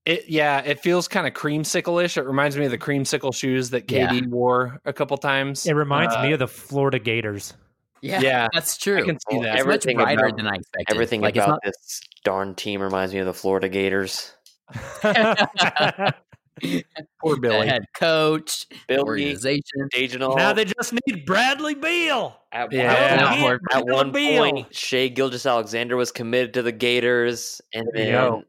It 0.05 0.29
yeah, 0.29 0.61
it 0.61 0.81
feels 0.81 1.09
kind 1.09 1.27
of 1.27 1.33
creamsicle-ish. 1.35 2.17
It 2.17 2.27
reminds 2.27 2.57
me 2.57 2.65
of 2.65 2.71
the 2.71 2.79
creamsicle 2.79 3.35
shoes 3.35 3.71
that 3.71 3.91
Yeah. 3.91 4.21
Wore 4.27 4.81
a 4.85 4.93
couple 4.93 5.17
times. 5.19 5.67
It 5.67 5.75
reminds 5.75 6.15
Uh, 6.15 6.23
me 6.23 6.33
of 6.33 6.39
the 6.39 6.49
Florida 6.49 6.99
Gators. 6.99 7.55
Yeah, 8.03 8.21
Yeah, 8.21 8.49
that's 8.55 8.79
true. 8.79 8.97
I 8.99 9.03
can 9.03 9.19
see 9.21 9.37
Well, 9.37 9.43
that. 9.43 9.57
It's 9.57 9.67
much 9.67 9.75
Everything 9.87 9.97
brighter 9.99 10.25
about- 10.27 10.37
than 10.39 10.47
I 10.47 10.55
expected. 10.55 10.95
Everything 10.95 11.21
like, 11.21 11.37
about 11.37 11.49
not- 11.49 11.61
this 11.65 12.01
darn 12.25 12.55
team 12.55 12.81
reminds 12.81 13.13
me 13.13 13.21
of 13.21 13.27
the 13.27 13.35
Florida 13.35 13.69
Gators. 13.69 14.33
Poor 17.21 17.37
Billy. 17.39 17.67
head 17.67 17.85
coach, 17.95 18.67
Billy, 18.89 19.01
organization. 19.01 19.89
Dejanol. 19.95 20.37
now 20.37 20.53
they 20.53 20.65
just 20.65 20.93
need 21.07 21.25
Bradley 21.27 21.75
Beal. 21.75 22.37
at, 22.53 22.73
Yeah. 22.73 22.93
at- 22.93 23.39
Yeah. 23.41 23.57
at 23.73 23.87
one 23.87 24.13
Beal. 24.13 24.39
point, 24.51 24.75
Shai 24.75 25.09
Gilgeous-Alexander 25.09 25.97
was 25.97 26.13
committed 26.13 26.55
to 26.55 26.63
the 26.63 26.73
Gators, 26.73 27.61
and 27.73 27.87
then 27.95 28.09
Yo. 28.09 28.43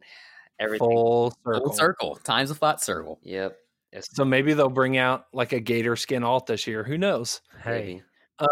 everything. 0.59 0.87
Full 0.87 1.31
Full 1.43 1.53
circle. 1.53 1.73
circle. 1.73 2.15
Times 2.23 2.51
a 2.51 2.55
flat 2.55 2.81
circle. 2.81 3.19
Yep. 3.23 3.57
Yes, 3.93 4.07
So 4.13 4.23
maybe 4.23 4.53
they'll 4.53 4.69
bring 4.69 4.97
out 4.97 5.25
like 5.33 5.51
a 5.51 5.59
gator 5.59 5.95
skin 5.97 6.23
alt 6.23 6.45
this 6.47 6.65
year. 6.65 6.83
Who 6.83 6.97
knows? 6.97 7.41
Hey. 7.63 8.01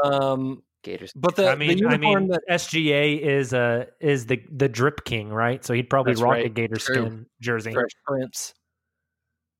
Um, 0.03 0.63
Gators. 0.83 1.11
but 1.15 1.35
the 1.35 1.49
I 1.49 1.55
mean, 1.55 1.77
the 1.77 1.85
I 1.87 1.91
uniform 1.93 2.23
mean, 2.23 2.27
that 2.31 2.41
SGA 2.49 3.19
is 3.21 3.53
uh 3.53 3.85
is 3.99 4.25
the 4.27 4.41
the 4.51 4.69
drip 4.69 5.03
king, 5.03 5.29
right? 5.29 5.63
So 5.65 5.73
he'd 5.73 5.89
probably 5.89 6.13
That's 6.13 6.21
rock 6.21 6.31
right. 6.33 6.45
a 6.45 6.49
gator 6.49 6.75
True. 6.77 6.95
skin 6.95 7.25
jersey. 7.41 7.73
Fresh 7.73 7.91
Prince. 8.05 8.53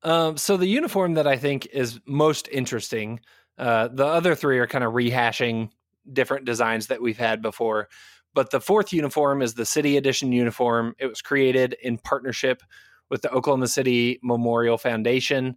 Um, 0.02 0.36
so 0.36 0.56
the 0.56 0.66
uniform 0.66 1.14
that 1.14 1.26
I 1.26 1.36
think 1.36 1.68
is 1.72 2.00
most 2.06 2.48
interesting, 2.50 3.20
uh, 3.58 3.88
the 3.88 4.06
other 4.06 4.34
three 4.34 4.58
are 4.58 4.66
kind 4.66 4.84
of 4.84 4.94
rehashing 4.94 5.70
different 6.10 6.46
designs 6.46 6.86
that 6.86 7.02
we've 7.02 7.18
had 7.18 7.42
before. 7.42 7.88
But 8.32 8.50
the 8.50 8.60
fourth 8.60 8.92
uniform 8.92 9.42
is 9.42 9.54
the 9.54 9.66
City 9.66 9.96
Edition 9.96 10.32
uniform. 10.32 10.94
It 10.98 11.06
was 11.06 11.20
created 11.20 11.76
in 11.82 11.98
partnership 11.98 12.62
with 13.10 13.22
the 13.22 13.30
Oklahoma 13.30 13.66
City 13.66 14.20
Memorial 14.22 14.78
Foundation. 14.78 15.56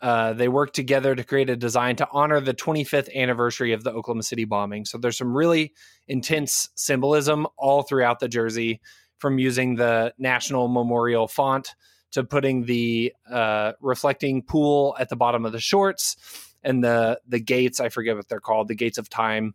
Uh, 0.00 0.32
they 0.32 0.48
worked 0.48 0.74
together 0.74 1.14
to 1.14 1.24
create 1.24 1.50
a 1.50 1.56
design 1.56 1.96
to 1.96 2.08
honor 2.12 2.40
the 2.40 2.54
25th 2.54 3.12
anniversary 3.14 3.72
of 3.72 3.84
the 3.84 3.90
Oklahoma 3.90 4.22
City 4.22 4.44
bombing. 4.44 4.84
So 4.84 4.98
there's 4.98 5.18
some 5.18 5.36
really 5.36 5.72
intense 6.08 6.70
symbolism 6.74 7.46
all 7.56 7.82
throughout 7.82 8.18
the 8.18 8.28
jersey, 8.28 8.80
from 9.18 9.38
using 9.38 9.76
the 9.76 10.12
National 10.18 10.66
Memorial 10.66 11.28
font 11.28 11.76
to 12.12 12.24
putting 12.24 12.64
the 12.64 13.12
uh, 13.30 13.72
reflecting 13.80 14.42
pool 14.42 14.96
at 14.98 15.08
the 15.08 15.16
bottom 15.16 15.44
of 15.44 15.52
the 15.52 15.60
shorts 15.60 16.16
and 16.62 16.82
the 16.82 17.20
the 17.26 17.40
gates. 17.40 17.80
I 17.80 17.88
forget 17.88 18.16
what 18.16 18.28
they're 18.28 18.40
called, 18.40 18.68
the 18.68 18.74
gates 18.74 18.98
of 18.98 19.08
time, 19.08 19.54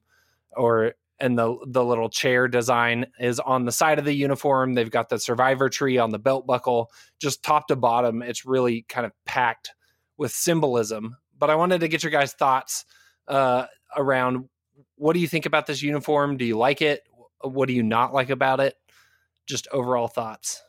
or 0.56 0.94
and 1.20 1.38
the 1.38 1.58
the 1.66 1.84
little 1.84 2.10
chair 2.10 2.48
design 2.48 3.08
is 3.20 3.40
on 3.40 3.66
the 3.66 3.72
side 3.72 4.00
of 4.00 4.06
the 4.06 4.14
uniform. 4.14 4.74
They've 4.74 4.92
got 4.92 5.10
the 5.10 5.20
survivor 5.20 5.70
tree 5.70 5.98
on 5.98 6.12
the 6.12 6.20
belt 6.20 6.46
buckle, 6.46 6.92
just 7.20 7.44
top 7.44 7.68
to 7.68 7.76
bottom. 7.76 8.22
It's 8.22 8.46
really 8.46 8.86
kind 8.90 9.06
of 9.06 9.14
packed 9.26 9.72
with 10.18 10.32
symbolism. 10.32 11.18
But 11.38 11.50
I 11.50 11.56
wanted 11.56 11.82
to 11.82 11.88
get 11.88 12.04
your 12.04 12.12
guys' 12.12 12.34
thoughts 12.34 12.86
uh, 13.28 13.66
around 13.96 14.50
what 14.96 15.14
do 15.14 15.20
you 15.20 15.28
think 15.28 15.46
about 15.46 15.68
this 15.68 15.82
uniform? 15.82 16.38
Do 16.38 16.46
you 16.46 16.58
like 16.58 16.82
it? 16.82 17.04
What 17.42 17.68
do 17.68 17.74
you 17.74 17.84
not 17.84 18.14
like 18.14 18.30
about 18.30 18.60
it? 18.60 18.76
Just 19.46 19.68
overall 19.72 20.08
thoughts. 20.08 20.64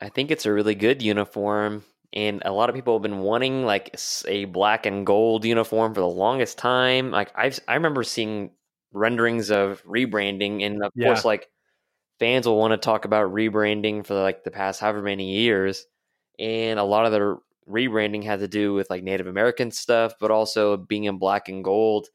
I 0.00 0.08
think 0.08 0.30
it's 0.30 0.46
a 0.46 0.52
really 0.52 0.74
good 0.74 1.02
uniform, 1.02 1.84
and 2.12 2.42
a 2.44 2.52
lot 2.52 2.68
of 2.70 2.74
people 2.76 2.94
have 2.94 3.02
been 3.02 3.18
wanting 3.20 3.64
like 3.64 3.94
a 4.26 4.44
black 4.46 4.86
and 4.86 5.04
gold 5.04 5.44
uniform 5.44 5.94
for 5.94 6.00
the 6.00 6.08
longest 6.08 6.56
time. 6.58 7.10
Like 7.10 7.32
I've 7.34 7.58
I 7.68 7.74
remember 7.74 8.04
seeing 8.04 8.52
renderings 8.92 9.50
of 9.50 9.82
rebranding, 9.84 10.62
and 10.64 10.82
of 10.84 10.92
Yeah. 10.94 11.02
course, 11.02 11.24
like 11.24 11.48
fans 12.20 12.46
will 12.46 12.58
want 12.58 12.72
to 12.72 12.78
talk 12.78 13.04
about 13.06 13.32
rebranding 13.32 14.06
for 14.06 14.14
like 14.14 14.44
the 14.44 14.50
past 14.52 14.80
however 14.80 15.02
many 15.02 15.32
years, 15.36 15.86
and 16.38 16.78
a 16.80 16.84
lot 16.84 17.06
of 17.06 17.12
the 17.12 17.38
rebranding 17.68 18.24
had 18.24 18.40
to 18.40 18.48
do 18.48 18.74
with 18.74 18.90
like 18.90 19.02
Native 19.04 19.26
American 19.28 19.70
stuff, 19.72 20.14
but 20.20 20.30
also 20.32 20.76
being 20.78 21.04
in 21.04 21.18
black 21.18 21.48
and 21.48 21.64
gold. 21.64 22.08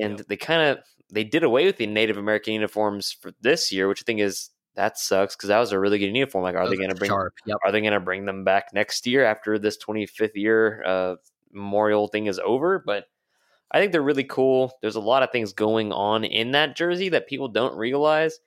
And 0.00 0.18
they 0.28 0.36
kind 0.36 0.62
of 0.78 0.84
they 1.12 1.24
did 1.24 1.42
away 1.44 1.66
with 1.66 1.76
the 1.76 1.86
Native 1.86 2.16
American 2.18 2.54
uniforms 2.54 3.12
for 3.12 3.32
this 3.40 3.72
year, 3.72 3.88
which 3.88 4.02
I 4.02 4.04
think 4.04 4.20
is 4.20 4.50
that 4.76 4.98
sucks 4.98 5.34
because 5.34 5.48
that 5.48 5.58
was 5.58 5.72
a 5.72 5.78
really 5.78 5.98
good 5.98 6.14
uniform. 6.14 6.44
Like, 6.44 6.54
are 6.54 6.68
they 6.68 6.76
going 6.76 6.90
to 6.90 6.94
bring? 6.94 7.10
Yep. 7.46 7.58
are 7.64 7.72
they 7.72 7.80
going 7.80 7.92
to 7.92 8.00
bring 8.00 8.26
them 8.26 8.44
back 8.44 8.72
next 8.72 9.06
year 9.06 9.24
after 9.24 9.58
this 9.58 9.78
25th 9.78 10.34
year 10.34 10.82
uh, 10.84 11.16
memorial 11.50 12.08
thing 12.08 12.26
is 12.26 12.38
over? 12.38 12.82
But 12.84 13.06
I 13.70 13.80
think 13.80 13.92
they're 13.92 14.02
really 14.02 14.24
cool. 14.24 14.72
There's 14.80 14.96
a 14.96 15.00
lot 15.00 15.22
of 15.22 15.32
things 15.32 15.52
going 15.52 15.92
on 15.92 16.24
in 16.24 16.52
that 16.52 16.76
jersey 16.76 17.08
that 17.10 17.26
people 17.26 17.48
don't 17.48 17.76
realize. 17.76 18.38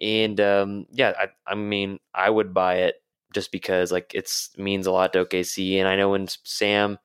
And 0.00 0.40
um, 0.40 0.86
yeah, 0.90 1.12
I, 1.18 1.52
I 1.52 1.54
mean, 1.54 1.98
I 2.14 2.30
would 2.30 2.54
buy 2.54 2.76
it 2.76 2.96
just 3.34 3.52
because 3.52 3.92
like 3.92 4.14
it 4.14 4.30
means 4.56 4.86
a 4.86 4.92
lot 4.92 5.12
to 5.12 5.24
OKC. 5.24 5.78
And 5.78 5.88
I 5.88 5.96
know 5.96 6.10
when 6.10 6.28
Sam, 6.44 6.98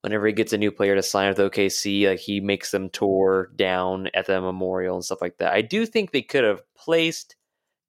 whenever 0.00 0.26
he 0.26 0.32
gets 0.32 0.52
a 0.52 0.58
new 0.58 0.70
player 0.70 0.94
to 0.94 1.02
sign 1.02 1.28
with 1.28 1.38
OKC, 1.38 2.08
like 2.08 2.20
he 2.20 2.40
makes 2.40 2.70
them 2.70 2.90
tour 2.90 3.50
down 3.54 4.08
at 4.14 4.26
the 4.26 4.40
memorial 4.40 4.96
and 4.96 5.04
stuff 5.04 5.22
like 5.22 5.38
that. 5.38 5.52
I 5.52 5.62
do 5.62 5.86
think 5.86 6.10
they 6.10 6.22
could 6.22 6.44
have 6.44 6.62
placed 6.74 7.36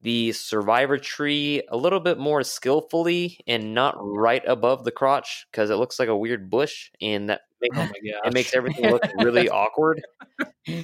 the 0.06 0.32
survivor 0.34 1.00
tree 1.00 1.64
a 1.70 1.76
little 1.76 2.00
bit 2.00 2.20
more 2.20 2.44
skillfully 2.44 3.40
and 3.48 3.74
not 3.74 3.96
right 3.98 4.44
above 4.46 4.84
the 4.84 4.92
crotch 4.92 5.48
because 5.52 5.72
it 5.72 5.78
looks 5.78 5.98
like 5.98 6.10
a 6.10 6.16
weird 6.16 6.48
bush 6.48 6.92
and 7.02 7.30
that 7.30 7.42
makes, 7.60 7.76
Oh 7.76 7.86
my 7.86 7.92
it 8.26 8.34
makes 8.34 8.54
everything 8.54 8.92
look 8.92 9.02
really 9.18 9.50
awkward. 9.50 10.04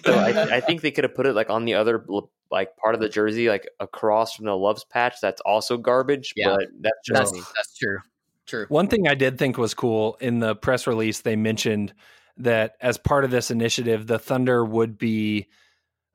So 0.03 0.15
I, 0.15 0.55
I 0.55 0.59
think 0.59 0.81
they 0.81 0.89
could 0.89 1.03
have 1.03 1.13
put 1.13 1.27
it 1.27 1.33
like 1.33 1.51
on 1.51 1.65
the 1.65 1.75
other 1.75 2.03
like 2.49 2.75
part 2.77 2.95
of 2.95 3.01
the 3.01 3.09
jersey, 3.09 3.47
like 3.47 3.69
across 3.79 4.33
from 4.35 4.45
the 4.45 4.57
Love's 4.57 4.85
patch. 4.85 5.17
That's 5.21 5.39
also 5.41 5.77
garbage, 5.77 6.33
Yeah. 6.35 6.55
but 6.55 6.69
that's 6.79 6.97
just 7.05 7.35
That's 7.35 7.53
that's 7.55 7.77
true. 7.77 7.99
True. 8.47 8.65
One 8.69 8.87
thing 8.87 9.07
I 9.07 9.13
did 9.13 9.37
think 9.37 9.59
was 9.59 9.75
cool 9.75 10.17
in 10.19 10.39
the 10.39 10.55
press 10.55 10.87
release, 10.87 11.21
they 11.21 11.35
mentioned 11.35 11.93
that 12.37 12.73
as 12.81 12.97
part 12.97 13.23
of 13.23 13.29
this 13.29 13.51
initiative, 13.51 14.07
the 14.07 14.17
Thunder 14.17 14.65
would 14.65 14.97
be 14.97 15.45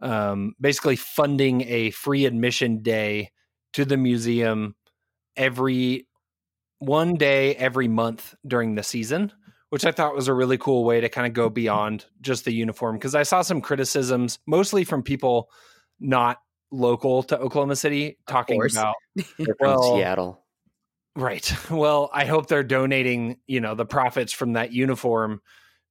um, 0.01 0.55
basically 0.61 0.97
funding 0.97 1.63
a 1.63 1.91
free 1.91 2.27
admission 2.27 2.83
day 2.83 3.31
to 3.73 3.85
the 3.85 3.97
museum 3.97 4.75
every 5.37 6.07
one 6.79 7.15
day 7.15 7.55
every 7.55 7.89
month 7.89 8.35
during 8.47 8.75
the 8.75 8.83
season, 8.83 9.33
which 9.71 9.85
I 9.85 9.93
thought 9.93 10.15
was 10.15 10.29
a 10.29 10.35
really 10.35 10.59
cool 10.59 10.85
way 10.85 11.01
to 11.01 11.09
kind 11.09 11.27
of 11.27 11.33
go 11.33 11.49
beyond 11.49 12.07
just 12.21 12.45
the 12.45 12.53
uniform. 12.53 12.97
Because 12.97 13.15
I 13.15 13.23
saw 13.23 13.43
some 13.43 13.61
criticisms, 13.61 14.39
mostly 14.47 14.85
from 14.85 15.03
people 15.03 15.51
not 16.01 16.39
local 16.71 17.23
to 17.25 17.39
Oklahoma 17.39 17.77
City, 17.77 18.19
talking 18.27 18.61
about 18.71 18.95
well, 19.61 19.97
Seattle. 19.97 20.43
Right. 21.15 21.51
Well, 21.71 22.11
I 22.13 22.27
hope 22.27 22.47
they're 22.47 22.63
donating, 22.63 23.39
you 23.47 23.61
know, 23.61 23.75
the 23.75 23.87
profits 23.87 24.33
from 24.33 24.53
that 24.53 24.73
uniform 24.73 25.41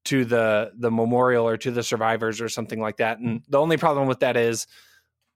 to 0.06 0.26
the 0.26 0.72
the 0.78 0.92
memorial 0.92 1.48
or 1.48 1.58
to 1.58 1.72
the 1.72 1.84
survivors 1.84 2.42
or 2.42 2.50
something 2.50 2.80
like 2.80 2.98
that. 2.98 3.20
And 3.20 3.42
the 3.50 3.60
only 3.60 3.78
problem 3.78 4.08
with 4.08 4.20
that 4.22 4.38
is 4.38 4.68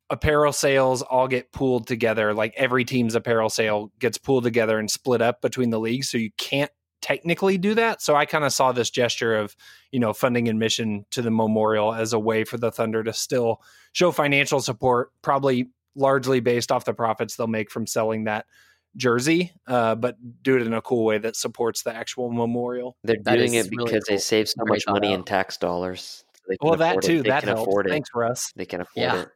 apparel 0.10 0.54
sales 0.54 1.02
all 1.02 1.28
get 1.28 1.52
pooled 1.52 1.88
together. 1.88 2.34
Like 2.34 2.54
every 2.58 2.86
team's 2.86 3.16
apparel 3.16 3.50
sale 3.50 3.92
gets 4.00 4.18
pooled 4.18 4.44
together 4.44 4.80
and 4.80 4.90
split 4.90 5.22
up 5.22 5.42
between 5.42 5.70
the 5.70 5.80
leagues, 5.80 6.10
so 6.10 6.18
you 6.18 6.32
can't 6.38 6.72
technically 7.02 7.58
do 7.58 7.76
that. 7.76 8.02
So 8.02 8.16
I 8.16 8.26
kind 8.26 8.44
of 8.44 8.52
saw 8.52 8.72
this 8.72 8.90
gesture 8.90 9.36
of, 9.38 9.56
you 9.92 10.00
know, 10.00 10.14
funding 10.14 10.50
admission 10.50 11.06
to 11.12 11.22
the 11.22 11.32
memorial 11.32 11.94
as 11.94 12.14
a 12.14 12.20
way 12.20 12.44
for 12.44 12.58
the 12.58 12.72
Thunder 12.72 13.04
to 13.04 13.14
still 13.14 13.62
show 13.94 14.12
financial 14.12 14.60
support, 14.60 15.12
probably 15.22 15.70
largely 15.96 16.40
based 16.40 16.72
off 16.72 16.86
the 16.86 16.94
profits 16.94 17.36
they'll 17.36 17.48
make 17.48 17.72
from 17.72 17.88
selling 17.88 18.26
that 18.26 18.46
jersey, 18.96 19.52
uh, 19.68 19.96
but 19.96 20.16
do 20.44 20.56
it 20.58 20.62
in 20.64 20.74
a 20.74 20.82
cool 20.82 21.06
way 21.06 21.18
that 21.20 21.36
supports 21.36 21.84
the 21.84 21.96
actual 21.96 22.32
memorial. 22.32 22.98
They're 23.04 23.16
doing 23.18 23.54
is 23.56 23.68
it 23.68 23.72
really 23.72 23.86
because 23.86 24.06
they 24.08 24.16
cool. 24.16 24.20
save 24.20 24.50
so 24.50 24.64
much 24.66 24.84
thought 24.86 24.94
money 24.94 25.14
in 25.14 25.24
tax 25.24 25.58
dollars. 25.58 26.24
So 26.36 26.42
they 26.48 26.58
can 26.58 26.68
Well, 26.70 26.78
that 26.78 26.92
afford 26.92 27.04
it. 27.04 27.08
too, 27.08 27.24
They 27.24 27.30
that 27.30 27.40
can 27.42 27.50
helps. 27.50 27.62
afford 27.64 27.88
it. 27.88 27.90
Thanks, 27.92 28.10
Russ. 28.16 28.52
They 28.56 28.66
can 28.66 28.82
afford 28.82 29.04
Yeah. 29.04 29.22
it. 29.22 29.30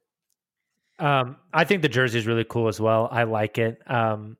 Um, 1.00 1.38
I 1.54 1.64
think 1.64 1.82
the 1.82 1.90
jersey 1.90 2.20
is 2.20 2.28
really 2.28 2.44
cool 2.44 2.68
as 2.68 2.80
well. 2.80 3.08
I 3.12 3.24
like 3.24 3.58
it. 3.58 3.80
Um, 3.90 4.38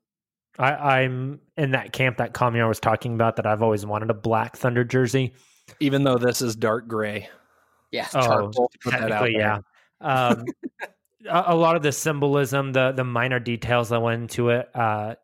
I, 0.58 0.72
I'm 1.00 1.40
in 1.56 1.72
that 1.72 1.92
camp 1.92 2.18
that 2.18 2.32
Kamiar 2.32 2.68
was 2.68 2.78
talking 2.78 3.14
about 3.14 3.36
that 3.36 3.46
I've 3.46 3.62
always 3.62 3.84
wanted 3.84 4.10
a 4.10 4.14
black 4.14 4.56
Thunder 4.56 4.84
jersey. 4.84 5.34
Even 5.80 6.04
though 6.04 6.16
this 6.16 6.40
is 6.42 6.54
dark 6.54 6.86
gray. 6.86 7.28
Yeah. 7.90 8.06
Oh, 8.14 8.20
Charcoal 8.22 8.70
that 8.84 8.94
out 8.94 9.08
technically, 9.08 9.32
yeah. 9.36 9.58
Um, 10.00 10.44
a, 11.28 11.54
lot 11.54 11.76
of 11.76 11.82
the 11.82 11.92
symbolism, 11.92 12.72
the 12.72 12.92
the 12.92 13.04
minor 13.04 13.38
details 13.38 13.88
that 13.90 14.00
went 14.00 14.22
into 14.22 14.50
it. 14.50 14.68
Uh, 14.74 15.14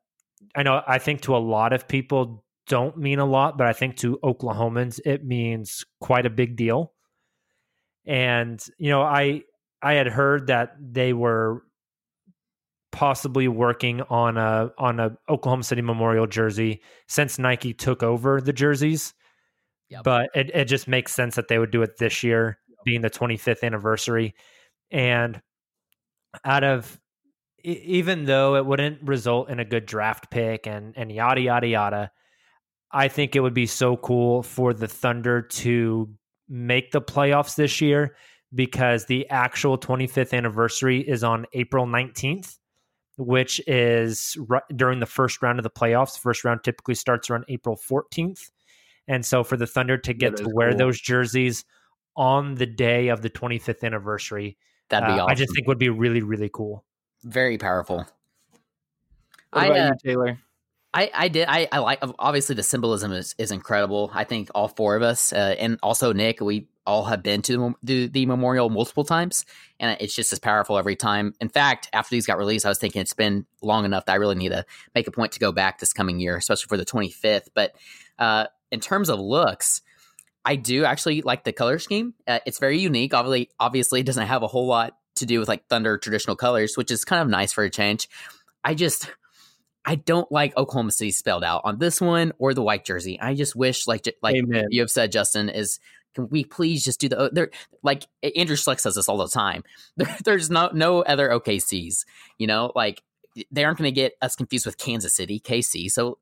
I 0.55 0.63
know. 0.63 0.83
I 0.87 0.99
think 0.99 1.23
to 1.23 1.37
a 1.37 1.39
lot 1.39 1.73
of 1.73 1.89
people 1.89 2.45
don't 2.67 2.97
mean 2.97 3.19
a 3.19 3.25
lot, 3.25 3.59
but 3.59 3.67
I 3.67 3.73
think 3.73 3.97
to 3.99 4.19
Oklahomans 4.25 5.01
it 5.05 5.25
means 5.25 5.85
quite 6.01 6.27
a 6.27 6.31
big 6.31 6.57
deal. 6.57 6.93
And 8.07 8.63
you 8.79 8.91
know, 8.91 9.03
I 9.03 9.43
I 9.83 9.95
had 9.95 10.07
heard 10.07 10.49
that 10.49 10.77
they 10.81 11.13
were 11.13 11.63
possibly 12.93 13.49
working 13.49 14.03
on 14.03 14.37
a 14.37 14.71
on 14.79 15.01
a 15.01 15.17
Oklahoma 15.29 15.63
City 15.63 15.83
Memorial 15.83 16.27
jersey 16.27 16.83
since 17.09 17.39
Nike 17.39 17.73
took 17.75 18.03
over 18.03 18.41
the 18.41 18.53
jerseys. 18.53 19.15
Yep. 19.91 20.05
But 20.05 20.31
it, 20.35 20.51
it 20.55 20.65
just 20.67 20.87
makes 20.87 21.13
sense 21.13 21.35
that 21.35 21.49
they 21.49 21.59
would 21.59 21.73
do 21.73 21.83
it 21.83 21.97
this 21.99 22.23
year, 22.23 22.59
being 22.85 23.01
the 23.01 23.11
25th 23.11 23.65
anniversary. 23.65 24.37
And 24.93 25.41
out 26.45 26.65
of 26.65 27.01
even 27.63 28.25
though 28.25 28.57
it 28.57 28.65
wouldn't 28.65 29.03
result 29.03 29.51
in 29.51 29.61
a 29.61 29.65
good 29.65 29.87
draft 29.87 30.31
pick 30.31 30.67
and 30.67 30.95
and 30.97 31.13
yada 31.13 31.41
yada 31.41 31.67
yada, 31.67 32.11
I 32.93 33.09
think 33.09 33.37
it 33.37 33.41
would 33.41 33.55
be 33.55 33.67
so 33.67 33.97
cool 33.97 34.43
for 34.43 34.73
the 34.73 34.89
Thunder 34.89 35.43
to 35.43 36.09
make 36.49 36.91
the 36.91 37.03
playoffs 37.03 37.55
this 37.55 37.81
year 37.81 38.17
because 38.55 39.07
the 39.07 39.29
actual 39.31 39.79
25th 39.79 40.33
anniversary 40.33 41.01
is 41.01 41.23
on 41.23 41.47
April 41.53 41.87
19th, 41.87 42.59
which 43.17 43.61
is 43.69 44.37
ri- 44.49 44.61
during 44.75 44.99
the 44.99 45.07
first 45.07 45.41
round 45.41 45.59
of 45.59 45.63
the 45.63 45.71
playoffs. 45.71 46.19
First 46.19 46.45
round 46.45 46.65
typically 46.65 46.97
starts 46.97 47.31
around 47.31 47.45
April 47.49 47.77
14th. 47.77 48.51
And 49.07 49.25
so 49.25 49.45
for 49.45 49.57
the 49.57 49.67
Thunder 49.67 49.99
to 49.99 50.13
get 50.13 50.37
to 50.37 50.49
wear 50.53 50.71
cool. 50.71 50.79
those 50.79 51.01
jerseys 51.01 51.65
on 52.17 52.57
the 52.57 52.67
day 52.67 53.09
of 53.09 53.23
the 53.23 53.31
25th 53.31 53.85
anniversary, 53.85 54.57
That'd 54.91 55.07
be 55.07 55.13
uh, 55.13 55.25
awesome. 55.25 55.31
I 55.31 55.35
just 55.35 55.55
think 55.55 55.67
would 55.67 55.79
be 55.79 55.89
really, 55.89 56.23
really 56.23 56.51
cool. 56.53 56.85
very 57.23 57.59
powerful. 57.59 58.07
What 59.53 59.63
I, 59.63 59.67
about 59.67 59.79
uh, 59.79 59.95
you, 60.05 60.17
Tayler? 60.17 60.39
I, 60.93 61.11
I 61.15 61.29
did. 61.29 61.47
I, 61.49 61.69
I 61.71 61.79
like. 61.79 62.01
Obviously, 62.19 62.57
the 62.57 62.65
symbolism 62.65 63.13
is, 63.13 63.35
is 63.39 63.53
incredible. 63.53 64.11
I 64.13 64.25
think 64.25 64.51
all 64.55 64.69
four 64.69 64.97
of 64.97 65.03
us, 65.03 65.33
uh, 65.33 65.55
and 65.59 65.79
also 65.83 66.13
Nick, 66.13 66.41
we 66.41 66.67
all 66.85 67.05
have 67.05 67.23
been 67.23 67.43
to 67.43 67.53
the, 67.57 67.75
the 67.83 68.07
the 68.09 68.27
memorial 68.27 68.69
multiple 68.71 69.05
times, 69.05 69.45
and 69.79 69.97
it's 70.01 70.15
just 70.15 70.33
as 70.33 70.41
powerful 70.41 70.77
every 70.77 70.97
time. 70.97 71.35
In 71.41 71.49
fact, 71.49 71.89
after 71.93 72.17
these 72.17 72.27
got 72.27 72.39
released, 72.39 72.67
I 72.67 72.71
was 72.71 72.79
thinking 72.79 73.03
it's 73.03 73.15
been 73.15 73.47
long 73.63 73.85
enough 73.85 74.07
that 74.07 74.13
I 74.13 74.17
really 74.17 74.35
need 74.35 74.49
to 74.49 74.65
make 74.95 75.07
a 75.07 75.13
point 75.13 75.31
to 75.33 75.39
go 75.39 75.53
back 75.53 75.79
this 75.79 75.93
coming 75.93 76.19
year, 76.19 76.37
especially 76.37 76.67
for 76.69 76.77
the 76.77 76.85
25th. 76.85 77.49
But 77.55 77.73
uh, 78.19 78.47
in 78.73 78.81
terms 78.81 79.09
of 79.09 79.21
looks, 79.21 79.83
I 80.45 80.57
do 80.57 80.85
actually 80.85 81.23
like 81.23 81.45
the 81.45 81.53
color 81.53 81.79
scheme. 81.79 82.15
Uh, 82.27 82.41
it's 82.47 82.59
very 82.59 82.79
unique. 82.79 83.15
Obviously, 83.15 83.51
obviously, 83.59 84.01
it 84.01 84.07
doesn't 84.07 84.27
have 84.27 84.43
a 84.43 84.47
whole 84.47 84.67
lot 84.67 84.97
to 85.17 85.27
do 85.27 85.39
with 85.39 85.49
like 85.49 85.67
Thunder 85.69 85.99
traditional 85.99 86.37
colors, 86.37 86.77
which 86.77 86.91
is 86.91 87.05
kind 87.05 87.23
of 87.23 87.29
nice 87.29 87.53
for 87.53 87.65
a 87.65 87.71
change. 87.71 88.09
I 88.65 88.75
just 88.75 89.11
I 89.85 89.95
don't 89.95 90.31
like 90.31 90.57
Oklahoma 90.57 90.93
City 90.93 91.11
spelled 91.11 91.45
out 91.45 91.63
on 91.65 91.79
this 91.79 92.01
one 92.01 92.33
or 92.39 92.55
the 92.55 92.63
white 92.63 92.85
jersey. 92.85 93.19
I 93.21 93.35
just 93.35 93.57
wish, 93.57 93.87
like 93.87 94.07
like 94.23 94.37
Amen. 94.37 94.67
you 94.71 94.81
have 94.81 94.91
said, 94.91 95.13
Justin, 95.13 95.49
is 95.49 95.79
can 96.15 96.29
we 96.29 96.45
please 96.45 96.85
just 96.85 97.01
do 97.01 97.09
the 97.09 97.31
there? 97.33 97.51
Like 97.83 98.07
Andrew 98.37 98.57
Schleck 98.57 98.81
says 98.81 98.95
this 98.95 99.09
all 99.09 99.19
the 99.19 99.29
time. 99.29 99.63
There, 99.97 100.17
there's 100.25 100.51
no 100.51 100.71
no 100.73 101.03
other 101.03 101.29
OKCs. 101.29 102.05
You 102.39 102.47
know, 102.47 102.73
like 102.75 103.03
they 103.51 103.65
aren't 103.65 103.79
going 103.79 103.89
to 103.89 103.93
get 103.95 104.15
us 104.21 104.37
confused 104.37 104.67
with 104.67 104.79
Kansas 104.79 105.15
City 105.15 105.41
KC. 105.41 105.91
So 105.91 106.19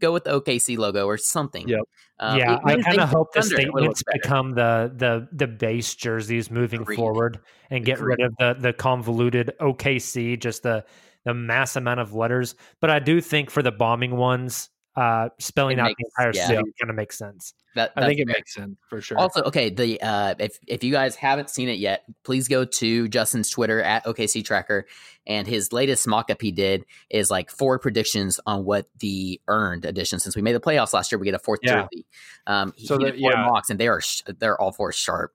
go 0.00 0.12
with 0.12 0.24
the 0.24 0.40
OKC 0.40 0.76
logo 0.78 1.06
or 1.06 1.16
something. 1.16 1.68
Yep. 1.68 1.80
Uh, 2.18 2.36
yeah, 2.38 2.58
I 2.64 2.80
kind 2.80 3.00
of 3.00 3.08
hope 3.08 3.32
the 3.32 3.42
Thunder, 3.42 3.60
it 3.60 3.72
would 3.72 3.84
look 3.84 3.96
statements 3.96 4.22
become 4.22 4.54
the 4.54 4.92
the 4.94 5.28
the 5.32 5.46
base 5.46 5.94
jerseys 5.94 6.50
moving 6.50 6.82
Agreed. 6.82 6.96
forward 6.96 7.40
and 7.70 7.84
get 7.84 8.00
rid 8.00 8.20
of 8.20 8.34
the 8.38 8.54
the 8.58 8.72
convoluted 8.72 9.52
OKC, 9.60 10.38
just 10.38 10.62
the 10.62 10.84
the 11.24 11.34
mass 11.34 11.76
amount 11.76 12.00
of 12.00 12.14
letters. 12.14 12.54
But 12.80 12.90
I 12.90 12.98
do 12.98 13.20
think 13.20 13.50
for 13.50 13.62
the 13.62 13.72
bombing 13.72 14.16
ones, 14.16 14.68
uh, 14.96 15.28
spelling 15.38 15.78
It 15.78 15.80
out 15.80 15.84
makes- 15.86 15.98
the 15.98 16.10
entire 16.22 16.32
yeah. 16.34 16.46
city 16.46 16.72
kind 16.80 16.90
of 16.90 16.94
makes 16.96 17.18
sense. 17.18 17.54
That, 17.74 17.92
I 17.96 18.06
think 18.06 18.20
it 18.20 18.28
fair. 18.28 18.36
makes 18.38 18.54
sense 18.54 18.76
for 18.88 19.00
sure. 19.00 19.18
Also, 19.18 19.42
okay, 19.42 19.68
the 19.68 20.00
uh, 20.00 20.34
if 20.38 20.58
if 20.68 20.84
you 20.84 20.92
guys 20.92 21.16
haven't 21.16 21.50
seen 21.50 21.68
it 21.68 21.78
yet, 21.80 22.04
please 22.22 22.46
go 22.46 22.64
to 22.64 23.08
Justin's 23.08 23.50
Twitter 23.50 23.82
at 23.82 24.04
OKC 24.04 24.44
Tracker, 24.44 24.86
and 25.26 25.48
his 25.48 25.72
latest 25.72 26.06
mock 26.06 26.30
up 26.30 26.40
he 26.40 26.52
did 26.52 26.84
is 27.10 27.32
like 27.32 27.50
four 27.50 27.80
predictions 27.80 28.38
on 28.46 28.64
what 28.64 28.86
the 29.00 29.40
earned 29.48 29.84
edition. 29.84 30.20
Since 30.20 30.36
we 30.36 30.42
made 30.42 30.54
the 30.54 30.60
playoffs 30.60 30.92
last 30.92 31.10
year, 31.10 31.18
we 31.18 31.24
get 31.24 31.34
a 31.34 31.40
fourth 31.40 31.60
Yeah. 31.64 31.82
jersey. 31.90 32.06
Um, 32.46 32.72
he, 32.76 32.86
So 32.86 32.96
he 32.98 33.06
the- 33.06 33.10
four 33.20 33.32
yeah. 33.32 33.46
mocks, 33.46 33.70
and 33.70 33.80
they 33.80 33.88
are 33.88 34.00
sh- 34.00 34.22
they're 34.38 34.60
all 34.60 34.70
four 34.70 34.92
sharp 34.92 35.32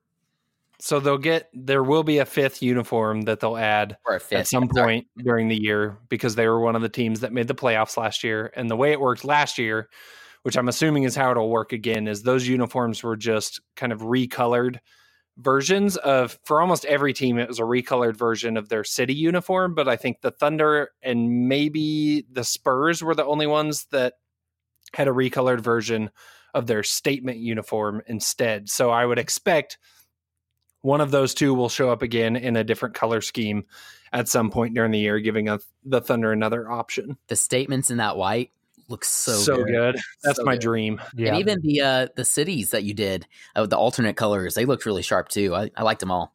so 0.80 1.00
they'll 1.00 1.18
get 1.18 1.48
there 1.52 1.82
will 1.82 2.02
be 2.02 2.18
a 2.18 2.26
fifth 2.26 2.62
uniform 2.62 3.22
that 3.22 3.40
they'll 3.40 3.56
add 3.56 3.96
for 4.04 4.16
a 4.16 4.20
fifth 4.20 4.40
at 4.40 4.48
some 4.48 4.64
Yeah, 4.64 4.70
sorry. 4.74 4.84
point 4.84 5.06
during 5.18 5.48
the 5.48 5.60
year 5.60 5.98
because 6.08 6.34
they 6.34 6.48
were 6.48 6.60
one 6.60 6.76
of 6.76 6.82
the 6.82 6.88
teams 6.88 7.20
that 7.20 7.32
made 7.32 7.48
the 7.48 7.54
playoffs 7.54 7.96
last 7.96 8.24
year. 8.24 8.52
And 8.56 8.70
the 8.70 8.76
way 8.76 8.92
it 8.92 9.00
worked 9.00 9.24
last 9.24 9.58
year, 9.58 9.88
which 10.42 10.56
I'm 10.56 10.68
assuming 10.68 11.04
is 11.04 11.16
how 11.16 11.30
it'll 11.30 11.50
work 11.50 11.72
again, 11.72 12.08
is 12.08 12.22
those 12.22 12.48
uniforms 12.48 13.02
were 13.02 13.16
just 13.16 13.60
kind 13.76 13.92
of 13.92 14.00
recolored 14.00 14.78
versions 15.38 15.96
of 15.96 16.38
for 16.44 16.60
almost 16.60 16.84
every 16.84 17.12
team 17.12 17.38
it 17.38 17.48
was 17.48 17.58
a 17.58 17.62
recolored 17.62 18.16
version 18.16 18.56
of 18.56 18.68
their 18.68 18.84
city 18.84 19.14
uniform 19.14 19.74
but 19.74 19.88
i 19.88 19.96
think 19.96 20.20
the 20.20 20.30
thunder 20.32 20.90
and 21.02 21.48
maybe 21.48 22.26
the 22.30 22.44
spurs 22.44 23.02
were 23.02 23.14
the 23.14 23.24
only 23.24 23.46
ones 23.46 23.86
that 23.90 24.14
had 24.92 25.08
a 25.08 25.12
recolored 25.12 25.60
version 25.60 26.10
of 26.52 26.66
their 26.66 26.82
statement 26.82 27.38
uniform 27.38 28.02
instead 28.06 28.68
so 28.68 28.90
i 28.90 29.06
would 29.06 29.18
expect 29.18 29.78
one 30.82 31.00
of 31.00 31.10
those 31.10 31.34
two 31.34 31.52
will 31.54 31.68
show 31.68 31.90
up 31.90 32.02
again 32.02 32.36
in 32.36 32.56
a 32.56 32.64
different 32.64 32.94
color 32.94 33.20
scheme 33.20 33.64
at 34.12 34.28
some 34.28 34.50
point 34.50 34.74
during 34.74 34.90
the 34.90 34.98
year 34.98 35.20
giving 35.20 35.48
us 35.48 35.62
the 35.84 36.00
thunder 36.00 36.32
another 36.32 36.70
option 36.70 37.16
The 37.28 37.36
statements 37.36 37.90
in 37.90 37.98
that 37.98 38.16
white 38.16 38.50
look 38.88 39.04
so 39.04 39.56
good, 39.56 39.66
good. 39.66 39.96
that's 40.24 40.38
So 40.38 40.44
my 40.44 40.54
good. 40.54 40.62
dream 40.62 41.00
Yeah, 41.14 41.28
And 41.28 41.38
even 41.38 41.60
the 41.62 41.80
uh, 41.80 42.06
the 42.16 42.24
cities 42.24 42.70
that 42.70 42.82
you 42.82 42.92
did, 42.92 43.26
uh, 43.54 43.66
the 43.66 43.76
alternate 43.78 44.16
colors, 44.16 44.54
they 44.54 44.64
looked 44.64 44.84
really 44.84 45.02
sharp 45.02 45.28
too. 45.28 45.54
I, 45.54 45.70
I 45.76 45.82
liked 45.84 46.00
them 46.00 46.10
all. 46.10 46.34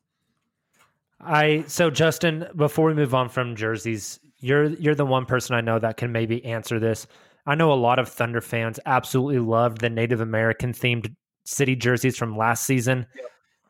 I 1.19 1.63
so 1.67 1.89
Justin, 1.89 2.47
before 2.55 2.87
we 2.87 2.93
move 2.93 3.13
on 3.13 3.29
from 3.29 3.55
jerseys, 3.55 4.19
you're 4.39 4.65
you're 4.65 4.95
the 4.95 5.05
one 5.05 5.25
person 5.25 5.55
I 5.55 5.61
know 5.61 5.79
that 5.79 5.97
can 5.97 6.11
maybe 6.11 6.43
answer 6.45 6.79
this. 6.79 7.07
I 7.45 7.55
know 7.55 7.71
a 7.71 7.75
lot 7.75 7.99
of 7.99 8.09
Thunder 8.09 8.41
fans 8.41 8.79
absolutely 8.85 9.39
loved 9.39 9.81
the 9.81 9.89
Native 9.89 10.21
American 10.21 10.73
themed 10.73 11.13
city 11.43 11.75
jerseys 11.75 12.17
from 12.17 12.37
last 12.37 12.65
season. 12.65 13.05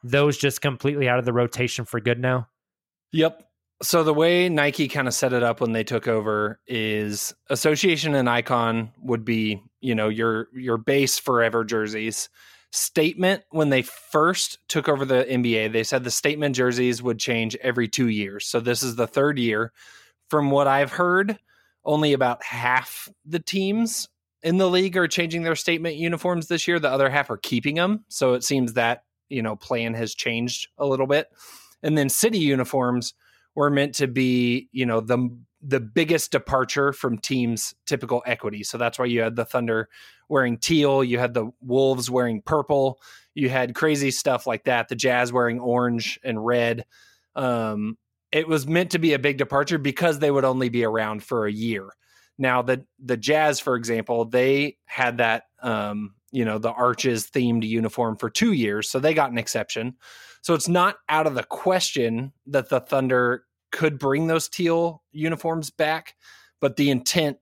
Those 0.08 0.38
just 0.38 0.62
completely 0.62 1.10
out 1.10 1.18
of 1.18 1.26
the 1.26 1.34
rotation 1.34 1.84
for 1.84 2.00
good 2.00 2.20
now. 2.20 2.48
Yep. 3.12 3.42
So 3.82 4.04
the 4.04 4.14
way 4.14 4.50
Nike 4.50 4.88
kind 4.88 5.08
of 5.08 5.16
set 5.16 5.34
it 5.34 5.42
up 5.42 5.60
when 5.60 5.72
they 5.72 5.84
took 5.84 6.08
over 6.08 6.60
is 6.68 7.34
association 7.50 8.14
and 8.14 8.30
icon 8.30 8.92
would 9.02 9.26
be, 9.26 9.64
you 9.82 9.96
know, 9.96 10.08
your 10.08 10.48
your 10.54 10.78
base 10.78 11.18
forever 11.18 11.64
jerseys. 11.64 12.30
Statement 12.72 13.44
when 13.50 13.70
they 13.70 13.82
first 13.82 14.60
took 14.68 14.88
over 14.88 15.06
the 15.06 15.26
NBA, 15.28 15.74
they 15.74 15.84
said 15.84 16.04
the 16.04 16.12
statement 16.12 16.56
jerseys 16.56 17.02
would 17.02 17.18
change 17.18 17.56
every 17.62 17.88
2 17.88 18.10
years. 18.10 18.46
So 18.46 18.60
this 18.60 18.84
is 18.84 18.96
the 18.96 19.08
third 19.08 19.40
year. 19.40 19.74
From 20.30 20.52
what 20.52 20.68
I've 20.68 20.92
heard, 20.92 21.40
only 21.84 22.14
about 22.14 22.44
half 22.44 23.10
the 23.26 23.40
teams 23.40 24.08
in 24.44 24.58
the 24.58 24.70
league 24.70 24.98
are 24.98 25.08
changing 25.08 25.42
their 25.42 25.56
statement 25.56 25.96
uniforms 25.96 26.48
this 26.48 26.68
year. 26.68 26.80
The 26.80 26.92
other 26.92 27.10
half 27.10 27.32
are 27.32 27.38
keeping 27.38 27.76
them. 27.76 28.06
So 28.10 28.34
it 28.34 28.44
seems 28.44 28.74
that, 28.74 29.05
you 29.30 29.42
know, 29.42 29.56
plan 29.56 29.94
has 29.94 30.16
changed 30.16 30.70
a 30.78 30.86
little 30.86 31.08
bit. 31.08 31.28
And 31.84 31.98
then 31.98 32.10
city 32.10 32.40
uniforms 32.40 33.14
were 33.56 33.70
meant 33.70 33.96
to 33.96 34.08
be, 34.08 34.70
you 34.72 34.86
know, 34.86 35.02
the 35.02 35.30
the 35.68 35.80
biggest 35.80 36.32
departure 36.32 36.94
from 36.94 37.18
teams' 37.18 37.74
typical 37.88 38.22
equity. 38.28 38.64
So 38.64 38.78
that's 38.78 39.00
why 39.00 39.06
you 39.06 39.22
had 39.22 39.36
the 39.36 39.46
Thunder 39.46 39.90
wearing 40.30 40.58
teal, 40.58 41.04
you 41.04 41.18
had 41.18 41.34
the 41.34 41.50
Wolves 41.62 42.10
wearing 42.10 42.42
purple, 42.42 43.00
you 43.34 43.50
had 43.50 43.74
crazy 43.74 44.12
stuff 44.12 44.46
like 44.46 44.66
that, 44.66 44.90
the 44.90 44.96
Jazz 44.96 45.34
wearing 45.34 45.60
orange 45.60 46.20
and 46.24 46.46
red. 46.46 46.86
Um, 47.36 47.98
it 48.32 48.48
was 48.48 48.68
meant 48.68 48.92
to 48.92 49.00
be 49.00 49.14
a 49.14 49.20
big 49.20 49.38
departure 49.38 49.78
because 49.78 50.20
they 50.20 50.30
would 50.30 50.46
only 50.46 50.70
be 50.70 50.84
around 50.84 51.24
for 51.24 51.48
a 51.48 51.52
year. 51.52 51.90
Now 52.38 52.62
the 52.62 52.86
the 53.00 53.18
Jazz, 53.18 53.60
for 53.60 53.76
example, 53.76 54.26
they 54.26 54.78
had 54.86 55.18
that 55.18 55.44
um, 55.62 56.16
you 56.36 56.44
know, 56.44 56.58
the 56.58 56.72
arches 56.72 57.28
themed 57.28 57.66
uniform 57.68 58.18
for 58.18 58.30
two 58.30 58.52
years, 58.52 58.90
so 58.90 59.00
they 59.00 59.14
got 59.14 59.32
an 59.32 59.38
exception. 59.38 59.96
So 60.42 60.54
it's 60.54 60.68
not 60.68 60.98
out 61.10 61.28
of 61.28 61.34
the 61.34 61.44
question 61.44 62.34
that 62.48 62.70
the 62.70 62.82
Thunder 62.82 63.46
could 63.72 63.98
bring 63.98 64.28
those 64.28 64.50
teal 64.50 65.02
uniforms 65.12 65.72
back, 65.72 66.16
but 66.60 66.76
the 66.76 66.90
intent 66.90 67.38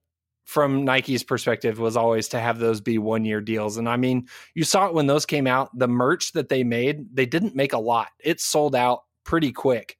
from 0.46 0.86
Nike's 0.86 1.24
perspective 1.24 1.80
was 1.80 1.98
always 1.98 2.28
to 2.30 2.40
have 2.40 2.60
those 2.60 2.82
be 2.82 2.98
one 2.98 3.26
year 3.26 3.42
deals. 3.42 3.78
And 3.78 3.90
I 3.90 3.98
mean, 3.98 4.28
you 4.54 4.64
saw 4.64 4.88
it 4.88 4.94
when 4.94 5.08
those 5.08 5.26
came 5.26 5.48
out, 5.48 5.70
the 5.78 5.88
merch 5.88 6.34
that 6.34 6.50
they 6.50 6.64
made, 6.64 7.16
they 7.16 7.26
didn't 7.26 7.56
make 7.56 7.74
a 7.74 7.80
lot. 7.80 8.10
It 8.20 8.40
sold 8.40 8.76
out 8.76 9.04
pretty 9.24 9.52
quick. 9.52 9.98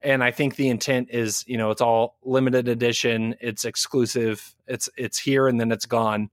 And 0.00 0.24
I 0.24 0.30
think 0.30 0.56
the 0.56 0.68
intent 0.68 1.08
is, 1.10 1.44
you 1.46 1.58
know, 1.58 1.70
it's 1.70 1.82
all 1.82 2.16
limited 2.24 2.68
edition, 2.68 3.34
it's 3.40 3.66
exclusive, 3.66 4.54
it's 4.66 4.88
it's 4.96 5.18
here 5.18 5.46
and 5.46 5.60
then 5.60 5.72
it's 5.72 5.86
gone. 5.86 6.30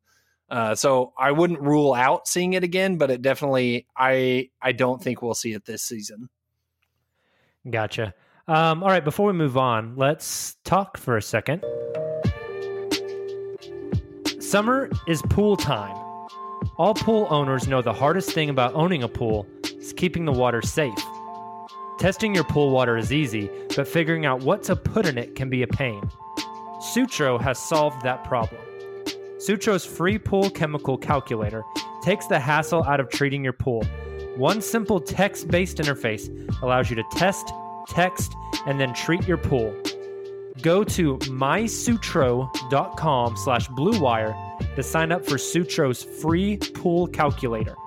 Uh, 0.49 0.75
so 0.75 1.13
I 1.17 1.31
wouldn't 1.31 1.59
rule 1.59 1.93
out 1.93 2.27
seeing 2.27 2.53
it 2.53 2.63
again, 2.63 2.97
but 2.97 3.11
it 3.11 3.21
definitely 3.21 3.85
I 3.95 4.49
I 4.61 4.71
don't 4.71 5.01
think 5.01 5.21
we'll 5.21 5.33
see 5.33 5.53
it 5.53 5.65
this 5.65 5.83
season. 5.83 6.29
Gotcha. 7.69 8.13
Um, 8.47 8.81
all 8.81 8.89
right, 8.89 9.03
before 9.03 9.27
we 9.27 9.33
move 9.33 9.57
on, 9.57 9.97
let's 9.97 10.55
talk 10.63 10.97
for 10.97 11.17
a 11.17 11.21
second. 11.21 11.65
Summer 14.39 14.89
is 15.05 15.21
pool 15.23 15.57
time. 15.57 15.95
All 16.77 16.93
pool 16.93 17.27
owners 17.29 17.67
know 17.67 17.81
the 17.81 17.91
hardest 17.91 18.31
thing 18.31 18.49
about 18.49 18.73
owning 18.73 19.03
a 19.03 19.09
pool 19.09 19.45
is 19.63 19.91
keeping 19.91 20.23
the 20.23 20.31
water 20.31 20.61
safe. 20.61 20.97
Testing 21.99 22.33
your 22.33 22.45
pool 22.45 22.69
water 22.69 22.95
is 22.95 23.11
easy, 23.11 23.49
but 23.75 23.85
figuring 23.87 24.25
out 24.25 24.43
what 24.43 24.63
to 24.63 24.75
put 24.77 25.05
in 25.05 25.17
it 25.17 25.35
can 25.35 25.49
be 25.49 25.63
a 25.63 25.67
pain. 25.67 26.01
Sutro 26.79 27.37
has 27.37 27.59
solved 27.59 28.03
that 28.03 28.23
problem. 28.23 28.61
Sutro's 29.47 29.85
free 29.85 30.19
pool 30.19 30.49
chemical 30.49 30.97
calculator 30.97 31.63
takes 32.03 32.27
the 32.27 32.37
hassle 32.37 32.83
out 32.83 32.99
of 32.99 33.09
treating 33.09 33.45
your 33.45 33.53
pool. 33.53 33.81
One 34.35 34.61
simple 34.61 34.99
text 34.99 35.47
based 35.47 35.77
interface 35.77 36.27
allows 36.61 36.89
you 36.89 36.97
to 36.97 37.03
test, 37.13 37.53
text, 37.87 38.33
and 38.65 38.77
then 38.77 38.93
treat 38.93 39.25
your 39.25 39.37
pool. 39.37 39.73
Go 40.61 40.83
to 40.83 41.17
mysutro.com 41.19 43.37
slash 43.37 43.69
bluewire 43.69 44.75
to 44.75 44.83
sign 44.83 45.13
up 45.13 45.25
for 45.25 45.37
Sutro's 45.37 46.03
free 46.03 46.57
pool 46.57 47.07
calculator. 47.07 47.77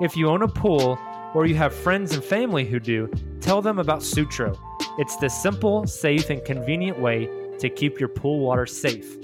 If 0.00 0.16
you 0.16 0.28
own 0.28 0.42
a 0.42 0.48
pool 0.48 0.96
or 1.34 1.44
you 1.44 1.56
have 1.56 1.74
friends 1.74 2.14
and 2.14 2.22
family 2.22 2.64
who 2.64 2.78
do, 2.78 3.10
tell 3.40 3.60
them 3.60 3.80
about 3.80 4.04
Sutro. 4.04 4.56
It's 4.98 5.16
the 5.16 5.28
simple, 5.28 5.88
safe, 5.88 6.30
and 6.30 6.44
convenient 6.44 7.00
way 7.00 7.28
to 7.58 7.68
keep 7.68 7.98
your 7.98 8.10
pool 8.10 8.38
water 8.38 8.66
safe. 8.66 9.16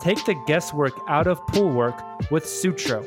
Take 0.00 0.24
the 0.24 0.34
guesswork 0.46 0.94
out 1.08 1.26
of 1.26 1.46
pool 1.48 1.70
work 1.70 2.02
with 2.30 2.46
Sutro. 2.46 3.06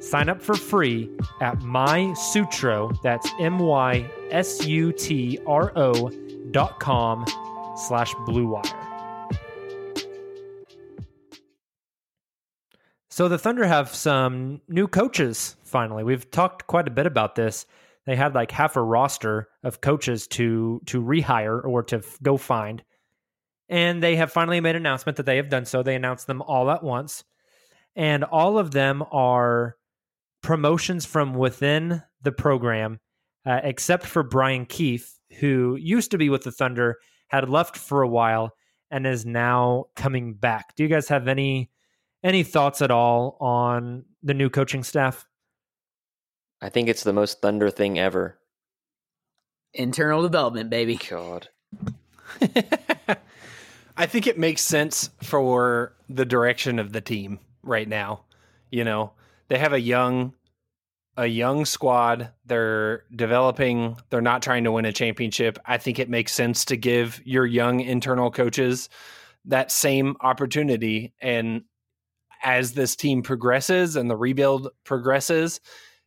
Sign 0.00 0.28
up 0.30 0.42
for 0.42 0.54
free 0.54 1.10
at 1.40 1.58
mysutro, 1.58 3.00
that's 3.02 3.30
M-Y-S-U-T-R-O 3.38 4.10
dot 6.50 6.80
com 6.80 7.26
slash 7.76 8.14
bluewire. 8.14 8.82
So 13.10 13.28
the 13.28 13.36
Thunder 13.36 13.66
have 13.66 13.94
some 13.94 14.62
new 14.68 14.88
coaches 14.88 15.56
finally. 15.64 16.02
We've 16.02 16.30
talked 16.30 16.66
quite 16.66 16.88
a 16.88 16.90
bit 16.90 17.04
about 17.04 17.34
this. 17.34 17.66
They 18.06 18.16
had 18.16 18.34
like 18.34 18.50
half 18.50 18.76
a 18.76 18.82
roster 18.82 19.48
of 19.62 19.82
coaches 19.82 20.26
to 20.28 20.80
to 20.86 21.02
rehire 21.02 21.62
or 21.62 21.82
to 21.84 21.98
f- 21.98 22.18
go 22.22 22.38
find. 22.38 22.82
And 23.72 24.02
they 24.02 24.16
have 24.16 24.30
finally 24.30 24.60
made 24.60 24.76
an 24.76 24.82
announcement 24.82 25.16
that 25.16 25.24
they 25.24 25.38
have 25.38 25.48
done 25.48 25.64
so. 25.64 25.82
They 25.82 25.94
announced 25.94 26.26
them 26.26 26.42
all 26.42 26.70
at 26.70 26.84
once. 26.84 27.24
And 27.96 28.22
all 28.22 28.58
of 28.58 28.72
them 28.72 29.02
are 29.10 29.76
promotions 30.42 31.06
from 31.06 31.32
within 31.32 32.02
the 32.20 32.32
program, 32.32 33.00
uh, 33.46 33.60
except 33.62 34.04
for 34.04 34.22
Brian 34.22 34.66
Keefe, 34.66 35.10
who 35.40 35.76
used 35.80 36.10
to 36.10 36.18
be 36.18 36.28
with 36.28 36.42
the 36.42 36.52
Thunder, 36.52 36.98
had 37.28 37.48
left 37.48 37.78
for 37.78 38.02
a 38.02 38.08
while, 38.08 38.50
and 38.90 39.06
is 39.06 39.24
now 39.24 39.86
coming 39.96 40.34
back. 40.34 40.76
Do 40.76 40.82
you 40.82 40.88
guys 40.90 41.08
have 41.08 41.26
any 41.26 41.70
any 42.22 42.42
thoughts 42.42 42.82
at 42.82 42.90
all 42.90 43.38
on 43.40 44.04
the 44.22 44.34
new 44.34 44.50
coaching 44.50 44.84
staff? 44.84 45.26
I 46.60 46.68
think 46.68 46.90
it's 46.90 47.04
the 47.04 47.14
most 47.14 47.40
Thunder 47.40 47.70
thing 47.70 47.98
ever. 47.98 48.38
Internal 49.72 50.20
development, 50.20 50.68
baby. 50.68 51.00
God. 51.08 51.48
I 53.96 54.06
think 54.06 54.26
it 54.26 54.38
makes 54.38 54.62
sense 54.62 55.10
for 55.22 55.94
the 56.08 56.24
direction 56.24 56.78
of 56.78 56.92
the 56.92 57.00
team 57.00 57.40
right 57.62 57.88
now. 57.88 58.24
You 58.70 58.84
know, 58.84 59.12
they 59.48 59.58
have 59.58 59.72
a 59.72 59.80
young 59.80 60.34
a 61.16 61.26
young 61.26 61.66
squad. 61.66 62.30
They're 62.46 63.04
developing. 63.14 63.96
They're 64.08 64.22
not 64.22 64.42
trying 64.42 64.64
to 64.64 64.72
win 64.72 64.86
a 64.86 64.92
championship. 64.92 65.58
I 65.66 65.76
think 65.76 65.98
it 65.98 66.08
makes 66.08 66.32
sense 66.32 66.64
to 66.66 66.76
give 66.76 67.20
your 67.24 67.44
young 67.44 67.80
internal 67.80 68.30
coaches 68.30 68.88
that 69.44 69.70
same 69.70 70.16
opportunity 70.20 71.12
and 71.20 71.64
as 72.42 72.72
this 72.72 72.96
team 72.96 73.22
progresses 73.22 73.94
and 73.96 74.10
the 74.10 74.16
rebuild 74.16 74.68
progresses, 74.84 75.60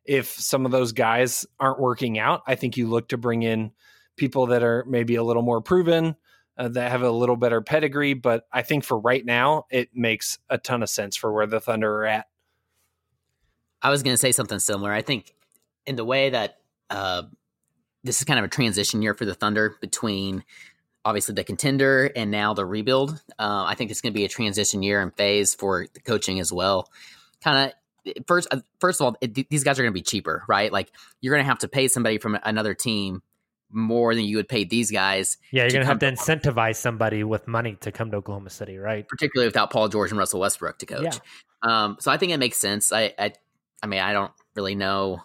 if 0.03 0.27
some 0.27 0.65
of 0.65 0.71
those 0.71 0.91
guys 0.91 1.45
aren't 1.59 1.79
working 1.79 2.19
out, 2.19 2.41
I 2.45 2.55
think 2.55 2.77
you 2.77 2.87
look 2.87 3.09
to 3.09 3.17
bring 3.17 3.43
in 3.43 3.71
people 4.17 4.47
that 4.47 4.63
are 4.63 4.85
maybe 4.87 5.15
a 5.15 5.23
little 5.23 5.41
more 5.41 5.61
proven, 5.61 6.15
uh, 6.57 6.69
that 6.69 6.91
have 6.91 7.01
a 7.01 7.11
little 7.11 7.35
better 7.35 7.61
pedigree. 7.61 8.13
But 8.13 8.47
I 8.51 8.61
think 8.61 8.83
for 8.83 8.97
right 8.97 9.23
now, 9.25 9.65
it 9.69 9.89
makes 9.93 10.39
a 10.49 10.57
ton 10.57 10.83
of 10.83 10.89
sense 10.89 11.15
for 11.15 11.31
where 11.31 11.47
the 11.47 11.59
Thunder 11.59 11.91
are 12.01 12.05
at. 12.05 12.27
I 13.81 13.89
was 13.89 14.03
going 14.03 14.13
to 14.13 14.17
say 14.17 14.31
something 14.31 14.59
similar. 14.59 14.91
I 14.91 15.01
think 15.01 15.33
in 15.85 15.95
the 15.95 16.05
way 16.05 16.31
that 16.31 16.57
uh, 16.89 17.23
this 18.03 18.19
is 18.19 18.25
kind 18.25 18.39
of 18.39 18.45
a 18.45 18.49
transition 18.49 19.01
year 19.01 19.13
for 19.13 19.25
the 19.25 19.33
Thunder 19.33 19.75
between 19.81 20.43
obviously 21.03 21.35
the 21.35 21.43
contender 21.43 22.11
and 22.15 22.31
now 22.31 22.53
the 22.53 22.65
rebuild. 22.65 23.11
Uh, 23.37 23.65
I 23.67 23.75
think 23.75 23.91
it's 23.91 24.01
going 24.01 24.11
to 24.13 24.17
be 24.17 24.25
a 24.25 24.29
transition 24.29 24.81
year 24.81 25.01
and 25.01 25.15
phase 25.15 25.53
for 25.53 25.87
the 25.93 25.99
coaching 25.99 26.39
as 26.39 26.51
well. 26.51 26.89
Kind 27.43 27.71
of 28.05 28.25
first, 28.25 28.47
uh, 28.51 28.61
first 28.79 28.99
of 28.99 29.05
all, 29.05 29.15
it, 29.21 29.49
these 29.49 29.63
guys 29.63 29.79
are 29.79 29.83
going 29.83 29.93
to 29.93 29.99
be 29.99 30.01
cheaper, 30.01 30.43
right? 30.47 30.71
Like 30.71 30.91
you're 31.21 31.33
going 31.33 31.43
to 31.43 31.49
have 31.49 31.59
to 31.59 31.67
pay 31.67 31.87
somebody 31.87 32.17
from 32.17 32.37
another 32.43 32.73
team 32.73 33.21
more 33.71 34.15
than 34.15 34.23
you 34.25 34.37
would 34.37 34.47
pay 34.47 34.63
these 34.63 34.91
guys. 34.91 35.37
Yeah, 35.51 35.63
you're 35.63 35.69
to 35.71 35.79
to 35.79 35.85
have 35.85 35.99
to 35.99 36.11
incentivize 36.11 36.75
somebody 36.77 37.23
with 37.23 37.47
money 37.47 37.75
to 37.81 37.91
come 37.91 38.11
to 38.11 38.17
Oklahoma 38.17 38.49
City, 38.49 38.77
right? 38.77 39.07
particularly 39.07 39.47
without 39.47 39.71
Paul 39.71 39.87
George 39.89 40.11
and 40.11 40.17
Russell 40.19 40.39
Westbrook 40.39 40.77
to 40.79 40.85
coach. 40.85 41.19
Um, 41.61 41.97
so 41.99 42.11
I 42.11 42.17
think 42.17 42.31
it 42.31 42.37
makes 42.37 42.57
sense. 42.57 42.91
I, 42.91 43.13
I, 43.17 43.33
I 43.81 43.87
mean, 43.87 43.99
I 43.99 44.13
don't 44.13 44.31
really 44.55 44.75
know. 44.75 45.21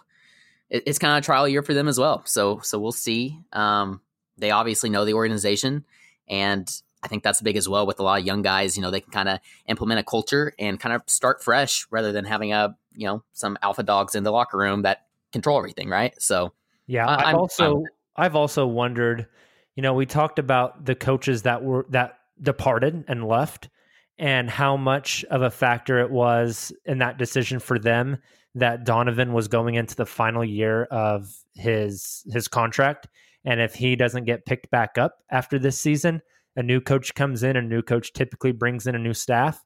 It, 0.69 0.83
it's 0.87 0.97
kind 0.99 1.13
of 1.17 1.19
a 1.23 1.25
trial 1.25 1.47
year 1.47 1.61
for 1.61 1.73
them 1.73 1.87
as 1.87 1.99
well. 1.99 2.23
So, 2.25 2.59
so 2.63 2.79
we'll 2.79 2.91
see. 2.91 3.37
Um, 3.53 4.01
they 4.37 4.51
obviously 4.51 4.89
know 4.89 5.05
the 5.05 5.13
organization, 5.13 5.85
and 6.27 6.67
I 7.03 7.07
think 7.07 7.21
that's 7.23 7.41
big 7.41 7.57
as 7.57 7.69
well 7.69 7.85
with 7.85 7.99
a 7.99 8.03
lot 8.03 8.19
of 8.19 8.25
young 8.25 8.41
guys. 8.41 8.75
You 8.75 8.81
know, 8.81 8.89
they 8.91 9.01
can 9.01 9.11
kind 9.11 9.29
of 9.29 9.39
implement 9.67 9.99
a 9.99 10.03
culture 10.03 10.53
and 10.57 10.79
kind 10.79 10.95
of 10.95 11.03
start 11.07 11.43
fresh 11.43 11.85
rather 11.91 12.11
than 12.11 12.25
having 12.25 12.53
a 12.53 12.75
you 12.95 13.05
know 13.07 13.23
some 13.33 13.57
alpha 13.61 13.83
dogs 13.83 14.15
in 14.15 14.23
the 14.23 14.31
locker 14.31 14.57
room 14.57 14.81
that 14.81 15.05
control 15.31 15.57
everything, 15.59 15.89
right? 15.89 16.19
So 16.19 16.53
Yeah, 16.87 17.07
I- 17.07 17.23
I'm- 17.25 17.35
also 17.35 17.75
I'm- 17.75 17.83
I've 18.15 18.35
also 18.35 18.67
wondered, 18.67 19.27
you 19.75 19.83
know, 19.83 19.93
we 19.93 20.05
talked 20.05 20.39
about 20.39 20.85
the 20.85 20.95
coaches 20.95 21.43
that 21.43 21.63
were 21.63 21.85
that 21.89 22.15
departed 22.41 23.05
and 23.07 23.27
left 23.27 23.69
and 24.17 24.49
how 24.49 24.77
much 24.77 25.23
of 25.25 25.41
a 25.41 25.51
factor 25.51 25.99
it 25.99 26.11
was 26.11 26.73
in 26.85 26.99
that 26.99 27.17
decision 27.17 27.59
for 27.59 27.79
them 27.79 28.17
that 28.55 28.83
Donovan 28.83 29.33
was 29.33 29.47
going 29.47 29.75
into 29.75 29.95
the 29.95 30.05
final 30.05 30.43
year 30.43 30.83
of 30.85 31.33
his 31.55 32.23
his 32.31 32.47
contract 32.47 33.07
and 33.45 33.59
if 33.59 33.73
he 33.73 33.95
doesn't 33.95 34.25
get 34.25 34.45
picked 34.45 34.69
back 34.69 34.97
up 34.97 35.17
after 35.29 35.57
this 35.57 35.79
season, 35.79 36.21
a 36.55 36.63
new 36.63 36.81
coach 36.81 37.13
comes 37.15 37.43
in, 37.43 37.55
a 37.55 37.61
new 37.61 37.81
coach 37.81 38.13
typically 38.13 38.51
brings 38.51 38.87
in 38.87 38.95
a 38.95 38.99
new 38.99 39.13
staff. 39.13 39.63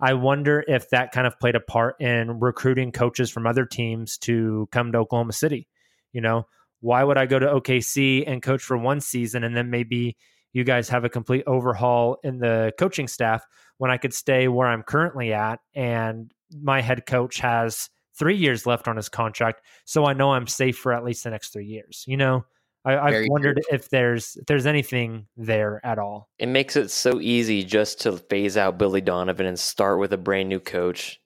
I 0.00 0.14
wonder 0.14 0.64
if 0.66 0.90
that 0.90 1.12
kind 1.12 1.26
of 1.26 1.38
played 1.38 1.54
a 1.54 1.60
part 1.60 2.00
in 2.00 2.40
recruiting 2.40 2.90
coaches 2.90 3.30
from 3.30 3.46
other 3.46 3.64
teams 3.64 4.18
to 4.18 4.68
come 4.72 4.90
to 4.92 4.98
Oklahoma 4.98 5.32
City. 5.32 5.68
You 6.12 6.20
know, 6.20 6.46
why 6.82 7.02
would 7.02 7.16
I 7.16 7.24
go 7.24 7.38
to 7.38 7.46
OKC 7.46 8.24
and 8.26 8.42
coach 8.42 8.62
for 8.62 8.76
one 8.76 9.00
season 9.00 9.44
and 9.44 9.56
then 9.56 9.70
maybe 9.70 10.16
you 10.52 10.64
guys 10.64 10.90
have 10.90 11.04
a 11.04 11.08
complete 11.08 11.44
overhaul 11.46 12.18
in 12.22 12.38
the 12.38 12.72
coaching 12.78 13.08
staff 13.08 13.42
when 13.78 13.90
I 13.90 13.96
could 13.96 14.12
stay 14.12 14.48
where 14.48 14.68
I'm 14.68 14.82
currently 14.82 15.32
at 15.32 15.60
and 15.74 16.30
my 16.60 16.82
head 16.82 17.06
coach 17.06 17.38
has 17.38 17.88
three 18.14 18.36
years 18.36 18.66
left 18.66 18.88
on 18.88 18.96
his 18.96 19.08
contract, 19.08 19.62
so 19.84 20.04
I 20.04 20.12
know 20.12 20.32
I'm 20.32 20.46
safe 20.46 20.76
for 20.76 20.92
at 20.92 21.04
least 21.04 21.24
the 21.24 21.30
next 21.30 21.52
three 21.52 21.64
years. 21.66 22.04
You 22.06 22.16
know, 22.16 22.44
I, 22.84 22.98
I've 22.98 23.12
Very 23.12 23.28
wondered 23.28 23.60
if 23.70 23.88
there's 23.88 24.36
if 24.36 24.46
there's 24.46 24.66
anything 24.66 25.26
there 25.36 25.80
at 25.84 25.98
all. 25.98 26.28
It 26.38 26.48
makes 26.48 26.76
it 26.76 26.90
so 26.90 27.20
easy 27.20 27.64
just 27.64 28.00
to 28.02 28.16
phase 28.16 28.56
out 28.56 28.78
Billy 28.78 29.00
Donovan 29.00 29.46
and 29.46 29.58
start 29.58 29.98
with 29.98 30.12
a 30.12 30.18
brand 30.18 30.48
new 30.48 30.60
coach. 30.60 31.20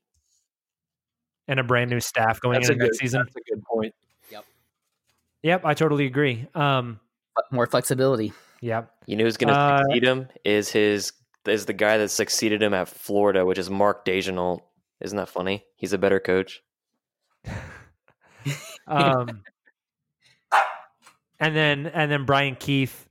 And 1.48 1.60
a 1.60 1.64
brand 1.64 1.90
new 1.90 2.00
staff 2.00 2.40
going 2.40 2.54
That's 2.54 2.70
into 2.70 2.86
good 2.86 2.96
season. 2.96 3.22
That's 3.24 3.36
a 3.36 3.54
good 3.54 3.62
point. 3.64 3.94
Yep, 5.46 5.64
I 5.64 5.74
totally 5.74 6.06
agree. 6.06 6.48
Um, 6.56 6.98
more 7.52 7.68
flexibility. 7.68 8.32
yep. 8.60 8.90
You 9.06 9.14
know 9.14 9.22
who's 9.22 9.36
going 9.36 9.54
to 9.54 9.58
Uh, 9.60 9.78
succeed 9.78 10.02
him 10.02 10.26
is 10.44 10.70
his 10.70 11.12
is 11.46 11.66
the 11.66 11.72
guy 11.72 11.98
that 11.98 12.08
succeeded 12.08 12.60
him 12.60 12.74
at 12.74 12.88
Florida, 12.88 13.46
which 13.46 13.56
is 13.56 13.70
Mark 13.70 14.04
Daigneault. 14.04 14.62
Isn't 15.00 15.16
that 15.16 15.28
funny? 15.28 15.64
He's 15.76 15.92
a 15.92 15.98
better 15.98 16.18
coach. 16.20 16.62
Um, 18.88 19.42
and 21.40 21.56
then 21.56 21.86
and 21.88 22.10
then 22.10 22.24
Brian 22.24 22.54
Keefe 22.54 23.08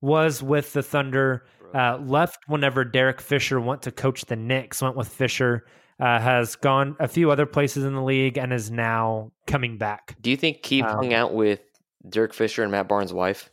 was 0.00 0.42
with 0.42 0.72
the 0.72 0.82
Thunder. 0.82 1.46
Uh, 1.72 1.98
left 1.98 2.38
whenever 2.48 2.84
Derek 2.84 3.20
Fisher 3.20 3.60
went 3.60 3.82
to 3.82 3.92
coach 3.92 4.24
the 4.24 4.34
Knicks. 4.34 4.82
Went 4.82 4.96
with 4.96 5.06
Fisher. 5.06 5.66
Uh, 6.00 6.18
has 6.18 6.56
gone 6.56 6.96
a 6.98 7.06
few 7.06 7.30
other 7.30 7.46
places 7.46 7.84
in 7.84 7.94
the 7.94 8.02
league 8.02 8.36
and 8.36 8.52
is 8.52 8.68
now 8.68 9.30
coming 9.46 9.78
back. 9.78 10.16
Do 10.20 10.28
you 10.30 10.36
think 10.36 10.62
Keefe 10.62 10.84
Um, 10.84 10.96
hung 10.96 11.14
out 11.14 11.32
with 11.32 11.60
Derek 12.08 12.34
Fisher 12.34 12.62
and 12.64 12.72
Matt 12.72 12.88
Barnes' 12.88 13.12
wife? 13.12 13.48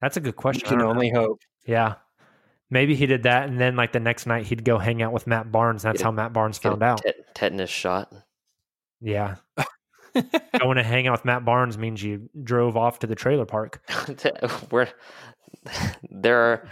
That's 0.00 0.16
a 0.16 0.20
good 0.20 0.36
question. 0.36 0.62
I 0.66 0.68
can 0.68 0.78
don't 0.78 0.86
know. 0.86 0.94
only 0.94 1.10
hope. 1.10 1.40
Yeah. 1.66 1.94
Maybe 2.70 2.94
he 2.94 3.06
did 3.06 3.24
that, 3.24 3.48
and 3.48 3.60
then 3.60 3.74
like 3.74 3.92
the 3.92 3.98
next 4.00 4.26
night 4.26 4.46
he'd 4.46 4.64
go 4.64 4.78
hang 4.78 5.02
out 5.02 5.12
with 5.12 5.26
Matt 5.26 5.50
Barnes. 5.50 5.82
That's 5.82 5.98
Get 5.98 6.04
how 6.04 6.10
Matt 6.12 6.32
Barnes 6.32 6.58
found 6.58 6.82
out. 6.82 6.98
tet- 7.02 7.34
tetanus 7.34 7.70
shot. 7.70 8.12
Yeah. 9.00 9.36
Going 10.60 10.76
to 10.76 10.82
hang 10.84 11.08
out 11.08 11.12
with 11.12 11.24
Matt 11.24 11.44
Barnes 11.44 11.76
means 11.76 12.02
you 12.04 12.28
drove 12.42 12.76
off 12.76 13.00
to 13.00 13.08
the 13.08 13.16
trailer 13.16 13.44
park. 13.46 13.80
Where 14.70 14.88
there 16.10 16.38
are. 16.38 16.68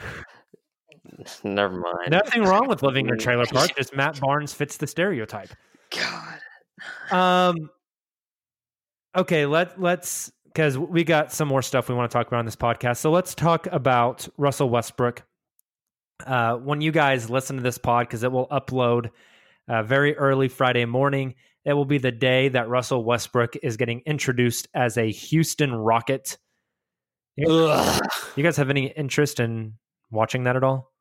Never 1.44 1.78
mind. 1.78 2.10
Nothing 2.10 2.42
wrong 2.42 2.68
with 2.68 2.82
living 2.82 3.08
in 3.08 3.14
a 3.14 3.16
trailer 3.16 3.46
park. 3.46 3.70
Just 3.76 3.94
Matt 3.94 4.20
Barnes 4.20 4.52
fits 4.52 4.76
the 4.76 4.86
stereotype. 4.86 5.50
God. 5.90 6.38
Um. 7.10 7.70
Okay, 9.16 9.44
let 9.44 9.80
let's 9.80 10.32
because 10.46 10.78
we 10.78 11.04
got 11.04 11.32
some 11.32 11.48
more 11.48 11.62
stuff 11.62 11.88
we 11.88 11.94
want 11.94 12.10
to 12.10 12.16
talk 12.16 12.26
about 12.26 12.38
on 12.38 12.44
this 12.44 12.56
podcast. 12.56 12.98
So 12.98 13.10
let's 13.10 13.34
talk 13.34 13.66
about 13.68 14.28
Russell 14.36 14.70
Westbrook. 14.70 15.22
Uh, 16.26 16.56
when 16.56 16.80
you 16.80 16.92
guys 16.92 17.28
listen 17.28 17.56
to 17.56 17.62
this 17.62 17.78
pod, 17.78 18.06
because 18.06 18.22
it 18.22 18.30
will 18.30 18.46
upload 18.48 19.10
uh, 19.68 19.82
very 19.82 20.16
early 20.16 20.48
Friday 20.48 20.84
morning, 20.84 21.34
it 21.64 21.72
will 21.72 21.84
be 21.84 21.98
the 21.98 22.12
day 22.12 22.48
that 22.48 22.68
Russell 22.68 23.04
Westbrook 23.04 23.56
is 23.62 23.76
getting 23.76 24.02
introduced 24.06 24.68
as 24.74 24.96
a 24.96 25.10
Houston 25.10 25.74
Rocket. 25.74 26.38
Guys, 27.42 28.00
you 28.36 28.44
guys 28.44 28.56
have 28.56 28.70
any 28.70 28.88
interest 28.88 29.40
in 29.40 29.74
watching 30.10 30.44
that 30.44 30.56
at 30.56 30.62
all? 30.62 30.91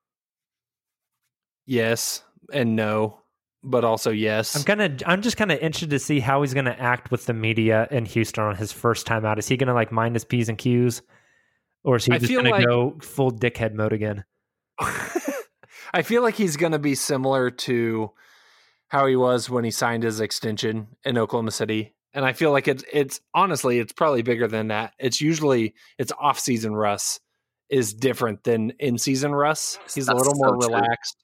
Yes 1.65 2.23
and 2.53 2.75
no, 2.75 3.19
but 3.63 3.83
also 3.83 4.11
yes. 4.11 4.55
I'm 4.55 4.63
kind 4.63 4.81
of, 4.81 5.03
I'm 5.05 5.21
just 5.21 5.37
kind 5.37 5.51
of 5.51 5.59
interested 5.59 5.91
to 5.91 5.99
see 5.99 6.19
how 6.19 6.41
he's 6.41 6.53
going 6.53 6.65
to 6.65 6.79
act 6.79 7.11
with 7.11 7.25
the 7.25 7.33
media 7.33 7.87
in 7.91 8.05
Houston 8.05 8.43
on 8.43 8.55
his 8.55 8.71
first 8.71 9.05
time 9.05 9.25
out. 9.25 9.39
Is 9.39 9.47
he 9.47 9.57
going 9.57 9.67
to 9.67 9.73
like 9.73 9.91
mind 9.91 10.15
his 10.15 10.25
p's 10.25 10.49
and 10.49 10.57
q's, 10.57 11.01
or 11.83 11.95
is 11.97 12.05
he 12.05 12.11
I 12.13 12.17
just 12.17 12.29
feel 12.31 12.41
going 12.41 12.51
like- 12.51 12.61
to 12.61 12.67
go 12.67 12.97
full 13.01 13.31
dickhead 13.31 13.73
mode 13.73 13.93
again? 13.93 14.25
I 15.93 16.01
feel 16.03 16.21
like 16.21 16.35
he's 16.35 16.57
going 16.57 16.71
to 16.71 16.79
be 16.79 16.95
similar 16.95 17.51
to 17.51 18.11
how 18.87 19.05
he 19.07 19.15
was 19.15 19.49
when 19.49 19.63
he 19.63 19.71
signed 19.71 20.03
his 20.03 20.19
extension 20.19 20.87
in 21.05 21.17
Oklahoma 21.17 21.51
City. 21.51 21.93
And 22.13 22.25
I 22.25 22.33
feel 22.33 22.51
like 22.51 22.67
it's 22.67 22.83
it's 22.91 23.21
honestly 23.33 23.79
it's 23.79 23.93
probably 23.93 24.21
bigger 24.21 24.47
than 24.47 24.67
that. 24.67 24.93
It's 24.99 25.21
usually 25.21 25.75
it's 25.97 26.11
off 26.19 26.39
season 26.39 26.73
Russ 26.75 27.19
is 27.69 27.93
different 27.93 28.43
than 28.43 28.71
in 28.79 28.97
season 28.97 29.33
Russ. 29.33 29.79
He's 29.93 30.09
a 30.09 30.13
That's 30.13 30.17
little 30.27 30.33
more 30.35 30.61
so 30.61 30.67
true. 30.67 30.75
relaxed. 30.75 31.15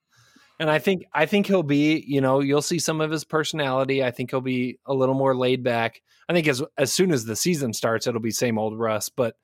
And 0.60 0.70
I 0.70 0.80
think 0.80 1.06
I 1.14 1.26
think 1.26 1.46
he'll 1.46 1.64
be, 1.64 2.04
you 2.08 2.20
know, 2.20 2.40
you'll 2.40 2.62
see 2.62 2.80
some 2.80 3.00
of 3.00 3.12
his 3.12 3.24
personality. 3.24 4.04
I 4.04 4.12
think 4.12 4.32
he'll 4.32 4.42
be 4.42 4.80
a 4.86 4.94
little 4.94 5.16
more 5.16 5.36
laid 5.36 5.64
back. 5.64 6.02
I 6.28 6.34
think 6.34 6.48
as 6.48 6.64
as 6.78 6.92
soon 6.92 7.12
as 7.12 7.26
the 7.26 7.36
season 7.36 7.74
starts, 7.74 8.08
it'll 8.08 8.22
be 8.22 8.32
same 8.32 8.58
old 8.58 8.78
Russ. 8.78 9.10
But 9.10 9.36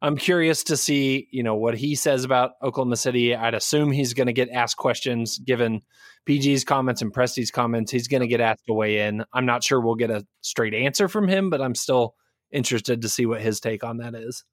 I'm 0.00 0.16
curious 0.16 0.64
to 0.64 0.76
see, 0.76 1.28
you 1.30 1.42
know, 1.42 1.56
what 1.56 1.76
he 1.76 1.94
says 1.94 2.24
about 2.24 2.52
Oklahoma 2.62 2.96
City. 2.96 3.34
I'd 3.34 3.54
assume 3.54 3.90
he's 3.90 4.14
going 4.14 4.28
to 4.28 4.32
get 4.32 4.48
asked 4.50 4.76
questions 4.76 5.38
given 5.38 5.82
PG's 6.28 6.64
comments 6.64 7.02
and 7.02 7.12
Presti's 7.12 7.50
comments. 7.50 7.90
He's 7.90 8.06
going 8.06 8.20
to 8.20 8.28
get 8.28 8.40
asked 8.40 8.66
to 8.66 8.74
weigh 8.74 9.06
in. 9.06 9.24
I'm 9.32 9.46
not 9.46 9.64
sure 9.64 9.80
we'll 9.80 9.96
get 9.96 10.10
a 10.10 10.24
straight 10.40 10.74
answer 10.74 11.08
from 11.08 11.26
him, 11.26 11.50
but 11.50 11.60
I'm 11.60 11.74
still 11.74 12.14
interested 12.52 13.02
to 13.02 13.08
see 13.08 13.26
what 13.26 13.40
his 13.40 13.60
take 13.60 13.82
on 13.82 13.98
that 13.98 14.14
is. 14.14 14.44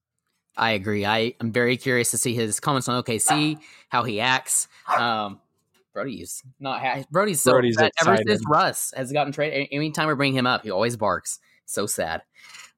I 0.58 0.72
agree. 0.72 1.06
I 1.06 1.36
am 1.42 1.52
very 1.52 1.78
curious 1.78 2.12
to 2.12 2.18
see 2.18 2.34
his 2.34 2.60
comments 2.60 2.88
on 2.88 3.04
OKC, 3.04 3.60
how 3.90 4.04
he 4.04 4.22
acts. 4.22 4.68
Um, 4.98 5.40
Brody's 5.96 6.44
not 6.60 6.82
ha- 6.82 7.04
Brody's 7.10 7.42
so 7.42 7.54
Brody's 7.54 7.78
sad. 7.78 7.92
ever 8.02 8.18
since 8.28 8.44
Russ 8.48 8.94
has 8.96 9.12
gotten 9.12 9.32
traded. 9.34 9.70
Anytime 9.72 10.08
we 10.10 10.14
bring 10.14 10.34
him 10.34 10.46
up, 10.46 10.62
he 10.64 10.70
always 10.70 10.96
barks. 10.98 11.40
So 11.66 11.88
sad. 11.88 12.22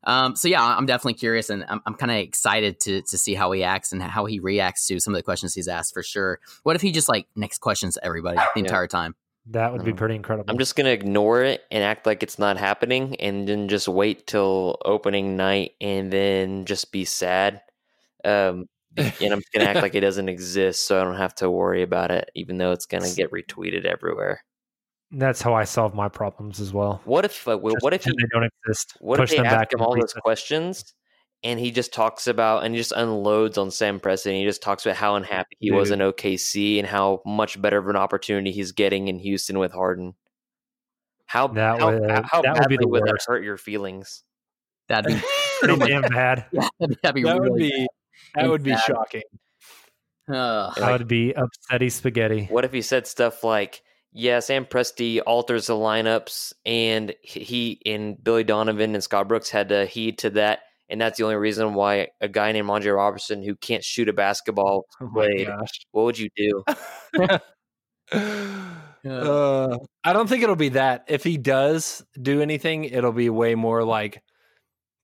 Um, 0.03 0.35
so 0.37 0.47
yeah, 0.47 0.63
I'm 0.63 0.85
definitely 0.85 1.15
curious, 1.15 1.49
and 1.49 1.65
I'm, 1.67 1.81
I'm 1.85 1.95
kind 1.95 2.11
of 2.11 2.17
excited 2.19 2.79
to 2.81 3.01
to 3.01 3.17
see 3.17 3.33
how 3.33 3.51
he 3.51 3.63
acts 3.63 3.91
and 3.91 4.01
how 4.01 4.25
he 4.25 4.39
reacts 4.39 4.87
to 4.87 4.99
some 5.01 5.13
of 5.13 5.17
the 5.19 5.23
questions 5.23 5.53
he's 5.55 5.67
asked 5.67 5.93
for 5.93 6.03
sure. 6.03 6.39
What 6.63 6.75
if 6.77 6.81
he 6.81 6.91
just 6.91 7.09
like 7.09 7.27
next 7.35 7.57
questions 7.57 7.95
to 7.95 8.05
everybody 8.05 8.37
the 8.37 8.45
Yeah. 8.55 8.59
entire 8.63 8.87
time? 8.87 9.15
That 9.47 9.73
would 9.73 9.83
be 9.83 9.91
Um, 9.91 9.97
pretty 9.97 10.15
incredible. 10.15 10.45
I'm 10.49 10.57
just 10.59 10.75
gonna 10.75 10.89
ignore 10.91 11.41
it 11.41 11.63
and 11.71 11.83
act 11.83 12.05
like 12.05 12.21
it's 12.21 12.37
not 12.37 12.57
happening, 12.57 13.15
and 13.17 13.47
then 13.47 13.67
just 13.67 13.87
wait 13.87 14.27
till 14.27 14.77
opening 14.85 15.35
night, 15.35 15.71
and 15.81 16.13
then 16.13 16.65
just 16.65 16.91
be 16.93 17.03
sad. 17.03 17.61
Um, 18.23 18.69
and 18.97 19.33
I'm 19.33 19.39
just 19.39 19.51
gonna 19.53 19.65
act 19.65 19.81
like 19.81 19.95
it 19.95 20.01
doesn't 20.01 20.29
exist, 20.29 20.87
so 20.87 20.99
I 20.99 21.03
don't 21.03 21.17
have 21.17 21.35
to 21.35 21.49
worry 21.49 21.83
about 21.83 22.11
it, 22.11 22.29
even 22.35 22.57
though 22.57 22.71
it's 22.71 22.85
gonna 22.85 23.11
get 23.13 23.31
retweeted 23.31 23.85
everywhere. 23.85 24.41
That's 25.11 25.41
how 25.41 25.53
I 25.53 25.63
solve 25.63 25.95
my 25.95 26.09
problems 26.09 26.59
as 26.59 26.73
well. 26.73 27.01
What 27.05 27.23
if? 27.25 27.47
Uh, 27.47 27.57
well, 27.57 27.75
what 27.79 27.93
if 27.93 28.03
he? 28.03 28.11
they 28.11 28.27
don't 28.33 28.49
exist? 28.65 28.93
What 28.99 29.17
push 29.19 29.31
if 29.31 29.37
they 29.37 29.43
them 29.43 29.45
ask 29.45 29.55
back 29.55 29.73
him 29.73 29.81
all 29.81 29.95
those 29.95 30.11
them. 30.13 30.21
questions, 30.21 30.93
and 31.43 31.59
he 31.59 31.71
just 31.71 31.93
talks 31.93 32.27
about 32.27 32.65
and 32.65 32.73
he 32.73 32.79
just 32.79 32.91
unloads 32.91 33.57
on 33.57 33.71
Sam 33.71 33.99
Presti? 34.01 34.37
He 34.37 34.43
just 34.43 34.61
talks 34.61 34.85
about 34.85 34.97
how 34.97 35.15
unhappy 35.15 35.55
he 35.59 35.71
was 35.71 35.91
in 35.91 35.99
OKC 35.99 36.79
and 36.79 36.87
how 36.87 37.21
much 37.25 37.61
better 37.61 37.77
of 37.77 37.87
an 37.87 37.95
opportunity 37.95 38.51
he's 38.51 38.73
getting 38.73 39.07
in 39.07 39.19
Houston 39.19 39.59
with 39.59 39.71
Harden. 39.71 40.15
How 41.25 41.47
That 41.49 41.79
how, 41.79 41.91
would- 41.91 42.25
how 42.25 42.41
that 42.41 42.53
would 42.59 42.67
be 42.69 42.75
badly 42.75 42.77
the 42.81 42.87
would 42.87 43.03
that 43.03 43.11
worst. 43.13 43.27
hurt 43.27 43.43
your 43.43 43.57
feelings? 43.57 44.23
That'd 44.89 45.13
be 45.15 45.21
Pretty 45.59 45.77
damn 45.87 46.01
bad. 46.03 46.45
yeah, 46.51 46.67
that'd 46.79 47.15
be 47.15 47.23
That 47.23 47.37
really 47.39 47.49
would 47.49 47.57
be 47.59 47.87
that 48.35 48.49
would 48.49 48.63
be 48.63 48.71
sad. 48.71 48.85
shocking. 48.85 49.23
Ugh. 50.31 50.73
That 50.77 50.99
would 50.99 51.07
be 51.07 51.33
upsetty 51.33 51.91
spaghetti. 51.91 52.47
What 52.49 52.65
if 52.65 52.73
he 52.73 52.81
said 52.81 53.07
stuff 53.07 53.43
like, 53.43 53.81
"Yeah, 54.11 54.39
Sam 54.39 54.65
Presti 54.65 55.21
alters 55.25 55.67
the 55.67 55.73
lineups, 55.73 56.53
and 56.65 57.15
he 57.21 57.81
and 57.85 58.21
Billy 58.21 58.43
Donovan 58.43 58.93
and 58.93 59.03
Scott 59.03 59.27
Brooks 59.27 59.49
had 59.49 59.69
to 59.69 59.85
heed 59.85 60.17
to 60.19 60.29
that, 60.31 60.59
and 60.89 60.99
that's 60.99 61.17
the 61.17 61.23
only 61.23 61.37
reason 61.37 61.73
why 61.73 62.09
a 62.19 62.27
guy 62.27 62.51
named 62.51 62.69
Andre 62.69 62.91
Roberson 62.91 63.41
who 63.41 63.55
can't 63.55 63.83
shoot 63.83 64.09
a 64.09 64.13
basketball 64.13 64.85
Oh 65.01 65.09
played." 65.13 65.47
What 65.91 66.03
would 66.03 66.19
you 66.19 66.29
do? 66.35 66.63
Uh, 69.05 69.77
I 70.03 70.11
don't 70.11 70.27
think 70.27 70.43
it'll 70.43 70.55
be 70.55 70.69
that. 70.69 71.05
If 71.07 71.23
he 71.23 71.37
does 71.37 72.03
do 72.21 72.41
anything, 72.41 72.83
it'll 72.83 73.13
be 73.13 73.29
way 73.29 73.55
more 73.55 73.83
like 73.83 74.21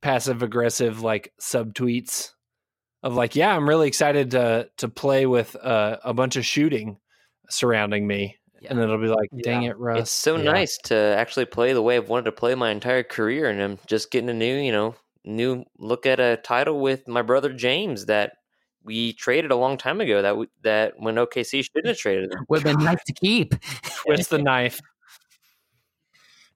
passive 0.02 0.44
aggressive, 0.44 1.02
like 1.02 1.32
subtweets 1.40 2.32
of 3.04 3.14
like, 3.16 3.36
"Yeah, 3.36 3.56
I'm 3.56 3.68
really 3.68 3.88
excited 3.88 4.32
to 4.32 4.70
to 4.78 4.88
play 4.90 5.26
with 5.26 5.56
uh, 5.58 5.98
a 6.04 6.14
bunch 6.14 6.36
of 6.36 6.46
shooting 6.46 6.98
surrounding 7.50 8.08
me," 8.08 8.38
and 8.68 8.80
it'll 8.80 8.98
be 8.98 9.08
like, 9.08 9.30
"Dang 9.44 9.64
Yeah. 9.64 9.72
it, 9.72 9.78
Russ!" 9.78 10.00
It's 10.00 10.12
so 10.12 10.38
Yeah. 10.38 10.44
nice 10.52 10.78
to 10.86 10.96
actually 10.96 11.46
play 11.46 11.74
the 11.74 11.82
way 11.82 11.98
I've 11.98 12.10
wanted 12.10 12.26
to 12.26 12.32
play 12.32 12.56
my 12.56 12.72
entire 12.72 13.04
career, 13.04 13.50
and 13.50 13.62
I'm 13.62 13.80
just 13.88 14.10
getting 14.12 14.30
a 14.30 14.34
new, 14.34 14.56
you 14.56 14.72
know, 14.72 14.96
new 15.26 15.66
look 15.78 16.06
at 16.06 16.20
a 16.20 16.38
title 16.38 16.80
with 16.80 17.08
my 17.08 17.22
brother 17.22 17.54
James 17.54 18.06
that 18.08 18.34
we 18.84 19.14
traded 19.14 19.52
a 19.52 19.56
long 19.56 19.78
time 19.78 20.02
ago. 20.02 20.22
That 20.22 20.38
we, 20.38 20.48
that 20.64 20.94
when 20.98 21.16
OKC 21.16 21.64
shouldn't 21.64 21.88
have 21.88 21.98
traded 21.98 22.34
him. 22.34 22.46
would 22.50 22.64
have 22.64 22.78
been 22.78 22.86
nice 22.86 23.04
to 23.06 23.14
keep. 23.14 23.54
Twist 24.06 24.30
the 24.30 24.40
knife. 24.40 24.80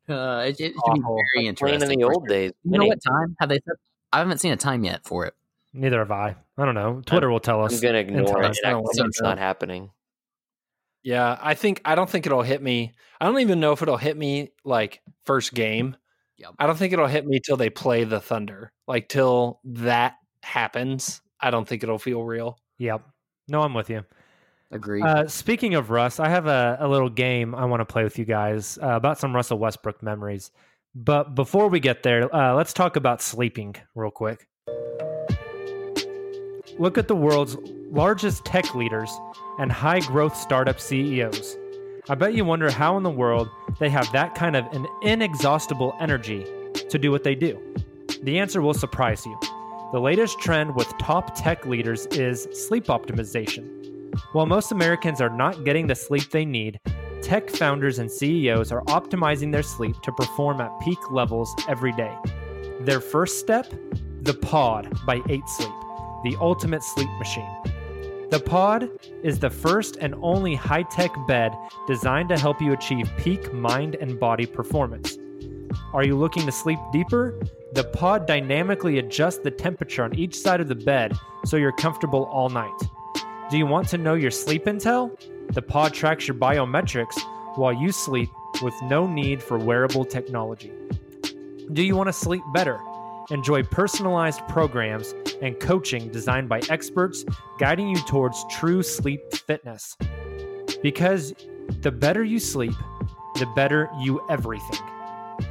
Uh, 0.09 0.45
it, 0.47 0.51
it 0.51 0.57
should 0.57 0.73
be 0.73 1.01
Awful. 1.01 1.15
very 1.15 1.25
Playing 1.33 1.47
interesting. 1.49 1.91
in 1.91 1.99
the 1.99 2.05
old 2.05 2.23
sure. 2.23 2.27
days. 2.27 2.51
You 2.63 2.79
know 2.79 2.85
what 2.85 3.03
time 3.05 3.35
have 3.41 3.49
they 3.49 3.55
said? 3.55 3.75
I 4.13 4.19
haven't 4.19 4.37
seen 4.37 4.53
a 4.53 4.55
time 4.55 4.85
yet 4.85 5.03
for 5.03 5.25
it. 5.25 5.33
Neither 5.77 5.99
have 5.99 6.11
I. 6.11 6.35
I 6.57 6.65
don't 6.65 6.75
know. 6.75 7.01
Twitter 7.05 7.29
will 7.29 7.39
tell 7.39 7.63
us. 7.63 7.73
I'm 7.75 7.81
gonna 7.81 7.99
ignore 7.99 8.25
time. 8.25 8.35
it. 8.43 8.45
and 8.45 8.45
act 8.45 8.63
No, 8.63 8.81
like 8.81 8.95
no, 8.97 9.05
it's 9.05 9.21
no. 9.21 9.29
not 9.29 9.37
happening. 9.37 9.91
Yeah, 11.03 11.37
I 11.41 11.53
think 11.53 11.81
I 11.85 11.95
don't 11.95 12.09
think 12.09 12.25
it'll 12.25 12.41
hit 12.41 12.61
me. 12.61 12.93
I 13.21 13.25
don't 13.25 13.39
even 13.39 13.59
know 13.59 13.71
if 13.71 13.81
it'll 13.81 13.97
hit 13.97 14.17
me 14.17 14.51
like 14.65 15.01
first 15.25 15.53
game. 15.53 15.95
Yep. 16.37 16.51
I 16.59 16.67
don't 16.67 16.75
think 16.77 16.93
it'll 16.93 17.07
hit 17.07 17.25
me 17.25 17.39
till 17.39 17.57
they 17.57 17.69
play 17.69 18.03
the 18.03 18.19
Thunder. 18.19 18.71
Like 18.87 19.07
till 19.07 19.59
that 19.65 20.15
happens, 20.43 21.21
I 21.39 21.49
don't 21.51 21.67
think 21.67 21.83
it'll 21.83 21.97
feel 21.99 22.23
real. 22.23 22.59
Yep. 22.79 23.01
No, 23.47 23.61
I'm 23.61 23.73
with 23.73 23.89
you. 23.89 24.03
Agreed. 24.71 25.03
Uh, 25.03 25.27
speaking 25.27 25.75
of 25.75 25.89
Russ, 25.89 26.19
I 26.19 26.27
have 26.29 26.45
a, 26.47 26.77
a 26.81 26.87
little 26.87 27.09
game 27.09 27.55
I 27.55 27.65
want 27.65 27.79
to 27.79 27.85
play 27.85 28.03
with 28.03 28.19
you 28.19 28.25
guys 28.25 28.77
uh, 28.83 28.87
about 28.89 29.17
some 29.17 29.33
Russell 29.33 29.57
Westbrook 29.59 30.03
memories. 30.03 30.51
But 30.93 31.35
before 31.35 31.69
we 31.69 31.79
get 31.79 32.03
there, 32.03 32.33
uh, 32.35 32.53
let's 32.53 32.73
talk 32.73 32.95
about 32.97 33.21
sleeping 33.21 33.75
real 33.95 34.11
quick. 34.11 34.47
Look 36.79 36.97
at 36.99 37.07
the 37.07 37.15
world's 37.15 37.57
largest 37.89 38.45
tech 38.45 38.75
leaders 38.75 39.11
and 39.57 39.71
high 39.71 39.99
growth 40.01 40.35
startup 40.35 40.79
CEOs. 40.79 41.57
I 42.07 42.15
bet 42.15 42.35
you 42.35 42.45
wonder 42.45 42.69
how 42.69 42.97
in 42.97 43.03
the 43.03 43.09
world 43.09 43.49
they 43.79 43.89
have 43.89 44.11
that 44.11 44.35
kind 44.35 44.55
of 44.55 44.65
an 44.73 44.85
inexhaustible 45.01 45.95
energy 45.99 46.45
to 46.89 46.99
do 46.99 47.11
what 47.11 47.23
they 47.23 47.33
do. 47.33 47.59
The 48.21 48.37
answer 48.39 48.61
will 48.61 48.75
surprise 48.75 49.25
you. 49.25 49.39
The 49.91 49.99
latest 49.99 50.39
trend 50.39 50.75
with 50.75 50.87
top 50.99 51.33
tech 51.35 51.65
leaders 51.65 52.05
is 52.07 52.47
sleep 52.53 52.85
optimization. 52.85 54.13
While 54.33 54.45
most 54.45 54.71
Americans 54.71 55.19
are 55.19 55.29
not 55.29 55.63
getting 55.65 55.87
the 55.87 55.95
sleep 55.95 56.29
they 56.29 56.45
need, 56.45 56.79
tech 57.23 57.49
founders 57.49 57.97
and 57.97 58.11
CEOs 58.11 58.71
are 58.71 58.83
optimizing 58.83 59.51
their 59.51 59.63
sleep 59.63 59.95
to 60.03 60.11
perform 60.11 60.61
at 60.61 60.79
peak 60.81 60.99
levels 61.09 61.53
every 61.67 61.91
day. 61.93 62.15
Their 62.81 63.01
first 63.01 63.39
step? 63.39 63.73
The 64.21 64.33
Pod 64.33 64.93
by 65.05 65.21
8 65.29 65.41
Sleep, 65.47 65.71
the 66.23 66.35
ultimate 66.39 66.83
sleep 66.83 67.09
machine. 67.19 67.49
The 68.29 68.39
Pod 68.39 68.89
is 69.23 69.39
the 69.39 69.49
first 69.49 69.97
and 70.01 70.13
only 70.21 70.53
high 70.53 70.83
tech 70.83 71.11
bed 71.27 71.55
designed 71.87 72.29
to 72.29 72.37
help 72.37 72.61
you 72.61 72.73
achieve 72.73 73.09
peak 73.17 73.53
mind 73.53 73.95
and 73.95 74.19
body 74.19 74.45
performance. 74.45 75.17
Are 75.93 76.03
you 76.03 76.17
looking 76.17 76.45
to 76.45 76.51
sleep 76.51 76.79
deeper? 76.91 77.39
The 77.73 77.85
pod 77.85 78.27
dynamically 78.27 78.99
adjusts 78.99 79.39
the 79.39 79.51
temperature 79.51 80.03
on 80.03 80.15
each 80.15 80.35
side 80.35 80.59
of 80.59 80.67
the 80.67 80.75
bed 80.75 81.13
so 81.45 81.55
you're 81.57 81.71
comfortable 81.71 82.25
all 82.25 82.49
night. 82.49 82.77
Do 83.49 83.57
you 83.57 83.65
want 83.65 83.87
to 83.89 83.97
know 83.97 84.13
your 84.13 84.31
sleep 84.31 84.65
intel? 84.65 85.17
The 85.53 85.61
pod 85.61 85.93
tracks 85.93 86.27
your 86.27 86.35
biometrics 86.35 87.17
while 87.55 87.73
you 87.73 87.91
sleep 87.91 88.29
with 88.61 88.73
no 88.83 89.07
need 89.07 89.41
for 89.41 89.57
wearable 89.57 90.03
technology. 90.03 90.73
Do 91.71 91.81
you 91.81 91.95
want 91.95 92.07
to 92.07 92.13
sleep 92.13 92.43
better? 92.53 92.79
Enjoy 93.29 93.61
personalized 93.61 94.39
programs 94.47 95.13
and 95.41 95.59
coaching 95.59 96.09
designed 96.11 96.47
by 96.47 96.61
experts 96.69 97.25
guiding 97.59 97.89
you 97.89 97.97
towards 98.07 98.45
true 98.49 98.81
sleep 98.81 99.21
fitness. 99.33 99.97
Because 100.81 101.33
the 101.81 101.91
better 101.91 102.23
you 102.23 102.39
sleep, 102.39 102.73
the 103.35 103.47
better 103.53 103.89
you 103.99 104.21
everything. 104.29 104.79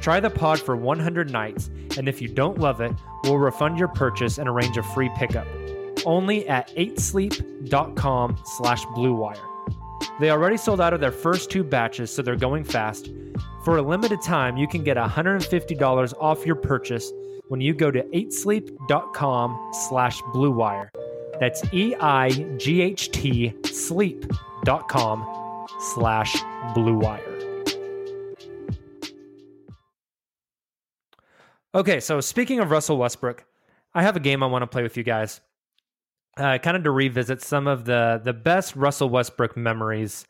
Try 0.01 0.19
the 0.19 0.29
pod 0.29 0.59
for 0.59 0.75
100 0.75 1.31
nights, 1.31 1.69
and 1.97 2.09
if 2.09 2.19
you 2.19 2.27
don't 2.27 2.57
love 2.57 2.81
it, 2.81 2.91
we'll 3.23 3.37
refund 3.37 3.77
your 3.77 3.87
purchase 3.89 4.39
and 4.39 4.49
arrange 4.49 4.77
a 4.77 4.83
free 4.83 5.11
pickup. 5.15 5.47
Only 6.03 6.47
at 6.47 6.69
8sleep.com 6.75 8.39
slash 8.43 8.85
bluewire. 8.87 9.37
They 10.19 10.31
already 10.31 10.57
sold 10.57 10.81
out 10.81 10.93
of 10.93 10.99
their 10.99 11.11
first 11.11 11.51
two 11.51 11.63
batches, 11.63 12.13
so 12.13 12.23
they're 12.23 12.35
going 12.35 12.63
fast. 12.63 13.11
For 13.63 13.77
a 13.77 13.81
limited 13.81 14.21
time, 14.23 14.57
you 14.57 14.67
can 14.67 14.83
get 14.83 14.97
$150 14.97 16.13
off 16.19 16.45
your 16.45 16.55
purchase 16.55 17.11
when 17.49 17.61
you 17.61 17.73
go 17.73 17.91
to 17.91 18.03
8sleep.com 18.03 19.71
slash 19.87 20.21
bluewire. 20.33 20.89
That's 21.39 21.63
E 21.73 21.93
E-I-G-H-T 21.93 23.53
sleep.com 23.63 25.67
slash 25.79 26.35
bluewire. 26.75 27.37
Okay, 31.75 31.99
so 31.99 32.21
speaking 32.21 32.59
of 32.59 32.71
Russell 32.71 32.97
Westbrook, 32.97 33.45
I 33.93 34.01
have 34.01 34.15
a 34.15 34.19
game 34.19 34.41
I 34.41 34.47
want 34.47 34.63
to 34.63 34.67
play 34.67 34.83
with 34.83 34.97
you 34.97 35.03
guys. 35.03 35.41
Uh, 36.35 36.57
kind 36.57 36.77
of 36.77 36.83
to 36.83 36.91
revisit 36.91 37.41
some 37.41 37.67
of 37.67 37.85
the 37.85 38.21
the 38.23 38.33
best 38.33 38.75
Russell 38.75 39.09
Westbrook 39.09 39.57
memories 39.57 40.27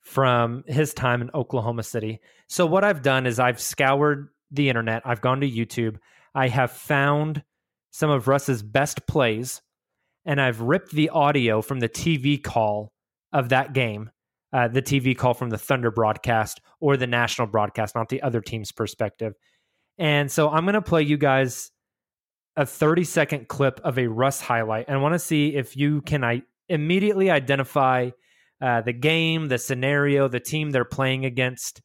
from 0.00 0.64
his 0.66 0.94
time 0.94 1.20
in 1.20 1.30
Oklahoma 1.34 1.82
City. 1.82 2.20
So 2.46 2.66
what 2.66 2.84
I've 2.84 3.02
done 3.02 3.26
is 3.26 3.38
I've 3.38 3.60
scoured 3.60 4.28
the 4.50 4.68
internet. 4.68 5.02
I've 5.04 5.20
gone 5.20 5.40
to 5.40 5.50
YouTube. 5.50 5.96
I 6.38 6.46
have 6.46 6.70
found 6.70 7.42
some 7.90 8.10
of 8.10 8.28
Russ's 8.28 8.62
best 8.62 9.08
plays, 9.08 9.60
and 10.24 10.40
I've 10.40 10.60
ripped 10.60 10.92
the 10.92 11.08
audio 11.08 11.62
from 11.62 11.80
the 11.80 11.88
TV 11.88 12.40
call 12.40 12.92
of 13.32 13.48
that 13.48 13.72
game, 13.72 14.12
uh, 14.52 14.68
the 14.68 14.80
TV 14.80 15.18
call 15.18 15.34
from 15.34 15.50
the 15.50 15.58
Thunder 15.58 15.90
broadcast 15.90 16.60
or 16.78 16.96
the 16.96 17.08
national 17.08 17.48
broadcast, 17.48 17.96
not 17.96 18.08
the 18.08 18.22
other 18.22 18.40
team's 18.40 18.70
perspective. 18.70 19.34
And 19.98 20.30
so 20.30 20.48
I'm 20.48 20.62
going 20.62 20.74
to 20.74 20.80
play 20.80 21.02
you 21.02 21.16
guys 21.16 21.72
a 22.56 22.64
30 22.64 23.02
second 23.02 23.48
clip 23.48 23.80
of 23.82 23.98
a 23.98 24.06
Russ 24.06 24.40
highlight. 24.40 24.84
And 24.86 24.96
I 24.96 25.00
want 25.00 25.14
to 25.14 25.18
see 25.18 25.56
if 25.56 25.76
you 25.76 26.02
can 26.02 26.22
I 26.22 26.42
immediately 26.68 27.32
identify 27.32 28.10
uh, 28.62 28.82
the 28.82 28.92
game, 28.92 29.48
the 29.48 29.58
scenario, 29.58 30.28
the 30.28 30.38
team 30.38 30.70
they're 30.70 30.84
playing 30.84 31.24
against, 31.24 31.82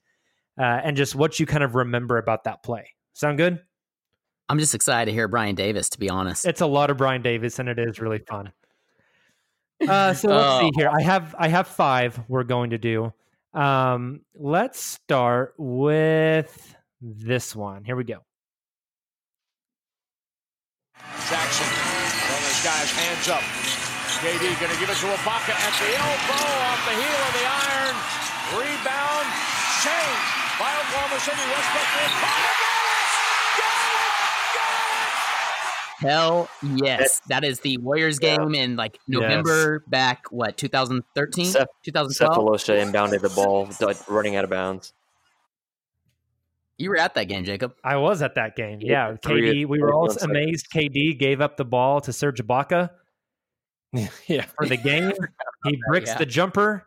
uh, 0.60 0.62
and 0.62 0.96
just 0.96 1.16
what 1.16 1.40
you 1.40 1.48
kind 1.48 1.64
of 1.64 1.74
remember 1.74 2.20
about 2.20 2.44
that 2.44 2.62
play. 2.62 2.92
Sound 3.14 3.40
good? 3.40 3.60
I'm 4.50 4.60
just 4.60 4.76
excited 4.76 5.10
to 5.10 5.14
hear 5.14 5.28
Brian 5.28 5.56
Davis, 5.56 5.90
to 5.90 6.00
be 6.00 6.10
honest. 6.10 6.46
It's 6.46 6.62
a 6.62 6.66
lot 6.66 6.90
of 6.90 6.98
Brian 6.98 7.22
Davis, 7.22 7.60
and 7.60 7.70
it 7.70 7.80
is 7.80 8.00
really 8.00 8.20
fun. 8.20 8.52
Uh, 9.88 10.14
so 10.14 10.30
let's 10.30 10.62
see 10.62 10.72
here. 10.76 10.90
I 10.90 11.02
have 11.02 11.36
I 11.38 11.48
have 11.48 11.68
five. 11.68 12.20
We're 12.28 12.44
going 12.44 12.72
to 12.72 12.78
do. 12.78 13.14
Um, 13.54 14.22
let's 14.34 14.80
start 14.80 15.54
with 15.58 16.76
this 17.02 17.56
one. 17.56 17.84
Here 17.84 17.96
we 17.96 18.04
go. 18.04 18.20
Jackson, 21.30 21.68
one 21.68 22.40
of 22.40 22.46
those 22.48 22.64
guys, 22.64 22.92
hands 22.92 23.28
up. 23.30 23.44
KD 24.24 24.56
going 24.60 24.72
to 24.72 24.80
give 24.80 24.90
it 24.90 24.96
to 25.04 25.08
Ibaka 25.12 25.52
at 25.52 25.74
the 25.84 25.90
elbow, 26.00 26.48
off 26.64 26.80
the 26.88 26.96
heel 26.96 27.20
of 27.28 27.34
the 27.36 27.44
iron. 27.44 27.96
Rebound, 28.56 29.28
change 29.84 30.24
by 30.56 30.72
Oklahoma 30.80 31.20
City. 31.20 31.44
Westbrook 31.44 31.90
with 32.00 32.73
Hell 36.04 36.50
yes. 36.76 37.22
That 37.28 37.44
is 37.44 37.60
the 37.62 37.78
Warriors 37.78 38.20
game 38.20 38.54
in 38.54 38.76
like 38.76 39.00
November 39.08 39.84
back, 39.88 40.26
what, 40.32 40.58
2013? 40.58 41.46
Seth- 41.46 41.68
2012? 41.84 42.36
Sefolosha 42.38 42.80
inbounded 42.84 43.22
the 43.22 43.30
ball, 43.30 43.70
running 44.08 44.36
out 44.36 44.44
of 44.44 44.50
bounds. 44.50 44.94
You 46.78 46.90
were 46.90 46.98
at 46.98 47.14
that 47.16 47.26
game, 47.26 47.46
Jacob. 47.46 47.74
I 47.84 47.98
was 47.98 48.22
at 48.22 48.36
that 48.36 48.56
game. 48.56 48.80
Yeah, 48.82 49.12
Yeah, 49.12 49.16
three- 49.18 49.64
KD. 49.64 49.68
We 49.68 49.80
were 49.80 49.94
all 49.94 50.10
amazed. 50.22 50.68
KD 50.74 51.18
gave 51.18 51.40
up 51.40 51.56
the 51.58 51.66
ball 51.66 52.02
to 52.02 52.12
Serge 52.12 52.42
Ibaka 52.42 52.90
yeah. 54.28 54.46
for 54.58 54.66
the 54.68 54.78
game. 54.78 55.14
He 55.66 55.80
bricks 55.88 56.10
Yeah. 56.10 56.18
the 56.18 56.26
jumper. 56.26 56.86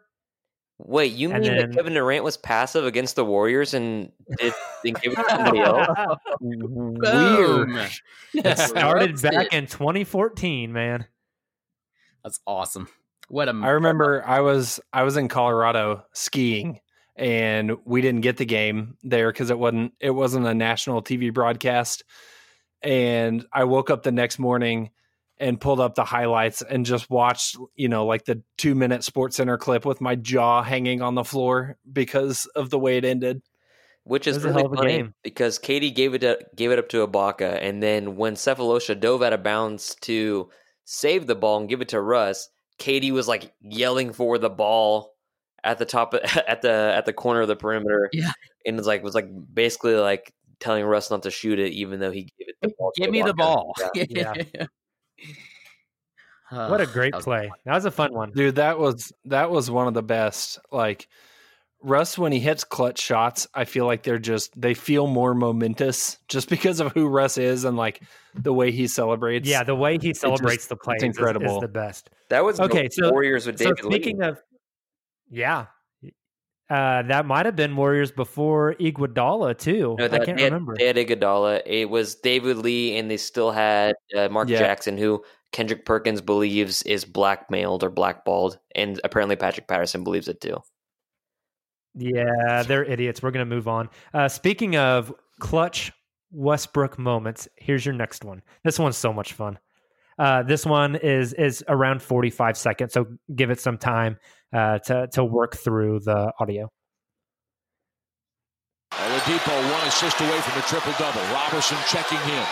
Wait, 0.78 1.12
you 1.12 1.30
And 1.32 1.42
mean 1.42 1.56
then- 1.56 1.70
that 1.70 1.76
Kevin 1.76 1.94
Durant 1.94 2.22
was 2.22 2.36
passive 2.36 2.84
against 2.84 3.16
the 3.16 3.24
Warriors 3.24 3.72
and 3.74 4.12
did, 4.38 4.52
didn't 4.84 5.00
give 5.00 5.12
it 5.12 5.16
to 5.16 5.24
somebody 5.30 5.60
else? 5.60 6.18
Boom. 6.40 7.78
It 8.34 8.58
started 8.58 9.20
back 9.22 9.52
in 9.54 9.66
2014, 9.66 10.72
man. 10.72 11.06
That's 12.22 12.40
awesome. 12.46 12.88
What 13.28 13.48
a 13.48 13.52
I 13.62 13.70
remember 13.70 14.22
I 14.26 14.40
was 14.40 14.78
I 14.92 15.02
was 15.02 15.16
in 15.16 15.28
Colorado 15.28 16.04
skiing 16.12 16.80
and 17.16 17.76
we 17.84 18.00
didn't 18.02 18.20
get 18.20 18.36
the 18.36 18.44
game 18.44 18.96
there 19.02 19.32
because 19.32 19.50
it 19.50 19.58
wasn't 19.58 19.94
it 20.00 20.10
wasn't 20.10 20.46
a 20.46 20.54
national 20.54 21.02
TV 21.02 21.32
broadcast. 21.32 22.04
And 22.82 23.44
I 23.52 23.64
woke 23.64 23.90
up 23.90 24.02
the 24.02 24.12
next 24.12 24.38
morning 24.38 24.90
and 25.38 25.60
pulled 25.60 25.80
up 25.80 25.94
the 25.94 26.04
highlights 26.04 26.62
and 26.62 26.86
just 26.86 27.10
watched, 27.10 27.56
you 27.74 27.88
know, 27.88 28.06
like 28.06 28.24
the 28.24 28.42
two 28.56 28.74
minute 28.74 29.04
Sports 29.04 29.36
Center 29.36 29.58
clip 29.58 29.84
with 29.84 30.00
my 30.00 30.14
jaw 30.14 30.62
hanging 30.62 31.02
on 31.02 31.14
the 31.14 31.24
floor 31.24 31.76
because 31.92 32.46
of 32.54 32.70
the 32.70 32.78
way 32.78 32.96
it 32.96 33.04
ended. 33.04 33.42
Which 34.04 34.26
is 34.26 34.36
It 34.36 34.38
was 34.38 34.44
a 34.44 34.48
really 34.48 34.60
hell 34.62 34.66
of 34.66 34.72
a 34.72 34.76
funny 34.76 34.96
game. 34.98 35.14
because 35.24 35.58
KD 35.58 35.92
gave 35.94 36.14
it 36.14 36.20
to, 36.20 36.38
gave 36.54 36.70
it 36.70 36.78
up 36.78 36.88
to 36.90 37.04
Ibaka, 37.06 37.58
and 37.60 37.82
then 37.82 38.14
when 38.16 38.34
Sefolosha 38.34 38.98
dove 38.98 39.20
out 39.22 39.32
of 39.32 39.42
bounds 39.42 39.96
to 40.02 40.48
save 40.84 41.26
the 41.26 41.34
ball 41.34 41.58
and 41.58 41.68
give 41.68 41.80
it 41.80 41.88
to 41.88 42.00
Russ, 42.00 42.48
KD 42.78 43.10
was 43.10 43.26
like 43.26 43.52
yelling 43.60 44.12
for 44.12 44.38
the 44.38 44.48
ball 44.48 45.12
at 45.64 45.78
the 45.78 45.84
top 45.84 46.14
of, 46.14 46.20
at 46.48 46.62
the 46.62 46.70
at 46.96 47.04
the 47.04 47.12
corner 47.12 47.40
of 47.40 47.48
the 47.48 47.56
perimeter. 47.56 48.08
Yeah. 48.12 48.30
and 48.64 48.78
it's 48.78 48.86
like 48.86 49.02
was 49.02 49.14
like 49.16 49.28
basically 49.52 49.94
like 49.96 50.32
telling 50.60 50.84
Russ 50.84 51.10
not 51.10 51.24
to 51.24 51.30
shoot 51.32 51.58
it, 51.58 51.72
even 51.72 51.98
though 51.98 52.12
he 52.12 52.22
gave 52.38 52.48
it 52.48 52.56
the 52.62 52.72
ball. 52.78 52.92
to 52.94 53.02
Give 53.02 53.10
me 53.10 53.22
the 53.22 53.34
ball. 53.34 53.74
Yeah. 53.94 54.32
Yeah. 54.54 54.66
Uh, 56.50 56.68
What 56.68 56.80
a 56.80 56.86
great 56.86 57.12
that 57.12 57.18
was 57.18 57.24
play. 57.24 57.50
That 57.64 57.74
was 57.74 57.84
a 57.84 57.90
fun 57.90 58.12
one. 58.14 58.30
Dude, 58.32 58.56
that 58.56 58.78
was 58.78 59.12
that 59.24 59.50
was 59.50 59.70
one 59.70 59.88
of 59.88 59.94
the 59.94 60.02
best. 60.02 60.58
Like 60.70 61.08
Russ 61.82 62.16
when 62.16 62.30
he 62.32 62.38
hits 62.40 62.62
clutch 62.64 63.00
shots, 63.00 63.46
I 63.54 63.64
feel 63.64 63.84
like 63.86 64.02
they're 64.04 64.18
just 64.18 64.58
they 64.60 64.74
feel 64.74 65.06
more 65.08 65.34
momentous 65.34 66.18
just 66.28 66.48
because 66.48 66.78
of 66.80 66.92
who 66.92 67.08
Russ 67.08 67.36
is 67.38 67.64
and 67.64 67.76
like 67.76 68.00
the 68.34 68.52
way 68.52 68.70
he 68.70 68.86
celebrates. 68.86 69.48
Yeah, 69.48 69.64
the 69.64 69.74
way 69.74 69.98
he 70.00 70.14
celebrates 70.14 70.66
the 70.68 70.76
plays 70.76 70.98
is- 71.02 71.10
Is, 71.10 71.16
incredible. 71.16 71.60
the 71.60 71.68
best. 71.68 72.10
That 72.28 72.44
was 72.44 72.60
Okay, 72.60 72.78
okay. 72.80 72.88
so- 72.90 73.10
Warriors 73.10 73.46
with 73.46 73.58
So 73.58 73.64
David 73.72 73.84
speaking 73.84 74.18
Lee. 74.20 74.26
of, 74.28 74.42
yeah, 75.30 75.66
uh, 76.68 77.02
that 77.02 77.26
might 77.26 77.46
have 77.46 77.54
been 77.56 77.76
Warriors 77.76 78.10
before 78.10 78.74
Iguodala 78.80 79.56
too. 79.56 79.94
No, 79.98 80.06
I 80.06 80.08
can't 80.08 80.36
they 80.36 80.44
had, 80.44 80.52
remember. 80.52 80.74
They 80.76 80.86
had 80.86 80.96
Iguodala. 80.96 81.62
It 81.64 81.88
was 81.90 82.14
David 82.16 82.56
Lee, 82.58 82.96
and 82.98 83.10
they 83.10 83.16
still 83.16 83.52
had 83.52 83.94
uh, 84.16 84.28
Mark 84.28 84.48
Yeah. 84.48 84.58
Jackson, 84.58 84.98
who 84.98 85.22
Kendrick 85.52 85.84
Perkins 85.84 86.20
believes 86.20 86.82
is 86.82 87.04
blackmailed 87.04 87.84
or 87.84 87.90
blackballed, 87.90 88.58
and 88.74 89.00
apparently 89.04 89.36
Patrick 89.36 89.68
Patterson 89.68 90.02
believes 90.04 90.28
it 90.28 90.40
too. 90.40 90.58
Yeah, 91.94 92.62
they're 92.62 92.84
idiots. 92.84 93.22
We're 93.22 93.30
going 93.30 93.48
to 93.48 93.54
move 93.54 93.68
on. 93.68 93.88
Uh, 94.12 94.28
speaking 94.28 94.76
of 94.76 95.14
clutch 95.40 95.92
Westbrook 96.30 96.98
moments, 96.98 97.48
here's 97.56 97.86
your 97.86 97.94
next 97.94 98.24
one. 98.24 98.42
This 98.64 98.78
one's 98.78 98.96
so 98.96 99.12
much 99.12 99.32
fun. 99.32 99.58
Uh, 100.18 100.42
this 100.42 100.66
one 100.66 100.96
is 100.96 101.32
is 101.34 101.62
around 101.68 102.02
45 102.02 102.56
seconds, 102.56 102.92
so 102.92 103.06
give 103.34 103.50
it 103.50 103.60
some 103.60 103.78
time 103.78 104.18
uh, 104.52 104.78
to 104.80 105.08
to 105.12 105.24
work 105.24 105.56
through 105.56 106.00
the 106.00 106.32
audio. 106.38 106.68
Oladipo 108.92 109.54
one 109.72 109.86
assist 109.88 110.20
away 110.20 110.40
from 110.40 110.58
a 110.58 110.62
triple 110.62 110.92
double. 110.98 111.22
Roberson 111.32 111.78
checking 111.88 112.18
in. 112.18 112.46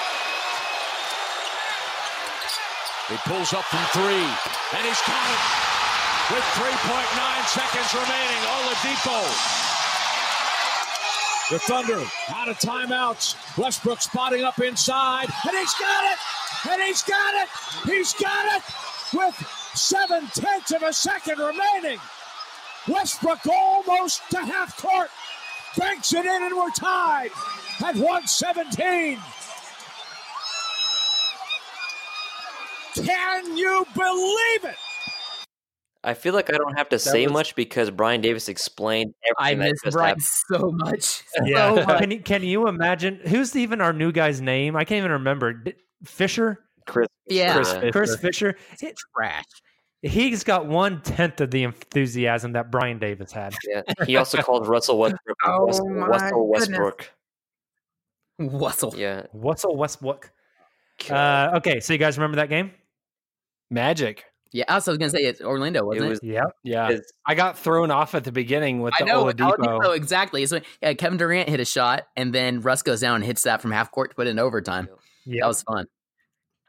He 3.09 3.17
pulls 3.29 3.53
up 3.53 3.65
from 3.65 3.85
three, 3.93 4.29
and 4.77 4.83
he's 4.87 5.03
got 5.07 5.29
it 5.29 5.65
with 6.33 6.45
3.9 6.57 7.47
seconds 7.49 7.95
remaining. 7.95 8.43
Oladipo. 8.49 9.65
The 11.51 11.59
Thunder 11.59 12.03
out 12.31 12.49
of 12.49 12.59
timeouts. 12.59 13.37
Westbrook 13.59 14.01
spotting 14.01 14.43
up 14.45 14.59
inside, 14.61 15.29
and 15.47 15.57
he's 15.57 15.75
got 15.75 16.05
it! 16.13 16.19
And 16.71 16.83
he's 16.83 17.03
got 17.03 17.35
it! 17.35 17.49
He's 17.85 18.15
got 18.15 18.57
it! 18.57 18.63
With 19.13 19.64
seven 19.75 20.27
tenths 20.35 20.73
of 20.73 20.83
a 20.83 20.93
second 20.93 21.39
remaining. 21.39 21.99
Westbrook 22.89 23.41
almost 23.47 24.21
to 24.31 24.39
half 24.39 24.77
court. 24.81 25.09
Banks 25.79 26.13
it 26.13 26.25
in, 26.25 26.43
and 26.43 26.55
we're 26.57 26.71
tied 26.71 27.31
at 27.85 27.97
117. 27.97 29.19
Can 32.95 33.57
you 33.57 33.85
believe 33.95 34.65
it? 34.73 34.77
I 36.05 36.13
feel 36.15 36.35
like 36.35 36.53
I 36.53 36.57
don't 36.59 36.77
have 36.77 36.91
to 36.91 36.99
say 36.99 37.25
was- 37.25 37.33
much 37.33 37.55
because 37.57 37.91
Brian 37.91 38.21
Davis 38.21 38.49
explained 38.49 39.15
I 39.39 39.53
everything 39.53 39.59
that 39.61 39.71
miss 39.73 39.81
just 39.83 39.95
Brian 39.95 40.09
happened. 40.11 40.25
so 40.25 40.71
much. 40.73 41.23
Yeah, 41.45 41.75
So 41.75 41.85
much. 41.87 41.99
can 41.99 42.11
you 42.11 42.21
can 42.21 42.43
you 42.45 42.69
imagine 42.69 43.21
who's 43.27 43.57
even 43.57 43.81
our 43.81 43.93
new 43.93 44.13
guy's 44.13 44.41
name? 44.41 44.77
I 44.77 44.85
can't 44.85 44.99
even 44.99 45.11
remember. 45.13 45.65
Fisher, 46.05 46.61
Chris, 46.87 47.09
Yeah. 47.27 47.55
Chris 47.55 47.73
Fisher. 47.73 47.91
Chris 47.93 48.17
Fisher. 48.17 48.57
Trash. 49.17 49.45
He's 50.07 50.45
got 50.45 50.67
one 50.67 51.01
tenth 51.03 51.41
of 51.41 51.51
the 51.51 51.63
enthusiasm 51.65 52.53
that 52.53 52.71
Brian 52.71 52.99
Davis 52.99 53.33
had. 53.33 53.55
yeah. 53.67 53.83
He 54.07 54.17
also 54.17 54.43
called 54.43 54.69
Russell 54.69 54.99
Westbrook 54.99 55.39
Oh 55.45 55.65
Russell, 55.67 55.89
my 55.89 56.07
Russell 56.07 56.51
goodness. 56.53 56.69
Westbrook. 56.69 57.11
Wessel. 58.39 58.95
Yeah. 58.97 59.27
Russell 59.33 59.77
Westbrook. 59.77 60.31
Uh, 61.11 61.53
okay, 61.57 61.81
so 61.81 61.93
you 61.93 61.99
guys 61.99 62.19
remember 62.19 62.37
that 62.37 62.49
game? 62.49 62.71
Magic. 63.71 64.25
Yeah, 64.53 64.65
I 64.69 64.75
was 64.77 64.85
going 64.85 64.99
to 65.01 65.11
say 65.11 65.25
it's 65.25 65.41
Orlando, 65.41 65.81
It 65.81 65.87
wasn't 65.87 66.07
it? 66.07 66.09
was 66.11 66.21
Yep. 66.23 66.45
Yeah. 66.63 66.87
it's- 66.91 67.13
I 67.27 67.35
got 67.35 67.59
thrown 67.59 67.91
off 67.91 68.15
at 68.15 68.23
the 68.25 68.31
beginning 68.31 68.81
with 68.83 68.95
I 68.95 68.99
the 69.01 69.07
know, 69.07 69.25
Oladipo. 69.25 69.57
Oladipo, 69.57 69.97
exactly. 69.97 70.47
So 70.47 70.61
yeah, 70.81 70.93
Kevin 70.95 71.19
Durant 71.19 71.49
hit 71.49 71.59
a 71.59 71.65
shot, 71.65 72.07
and 72.17 72.33
then 72.33 72.61
Russ 72.61 72.83
goes 72.83 73.01
down 73.01 73.17
and 73.17 73.25
hits 73.25 73.43
that 73.45 73.61
from 73.61 73.73
half 73.73 73.91
court 73.91 74.11
to 74.11 74.17
put 74.17 74.27
it 74.29 74.31
in 74.31 74.39
overtime. 74.39 74.89
Yep. 75.27 75.41
That 75.41 75.47
was 75.49 75.63
fun. 75.63 75.87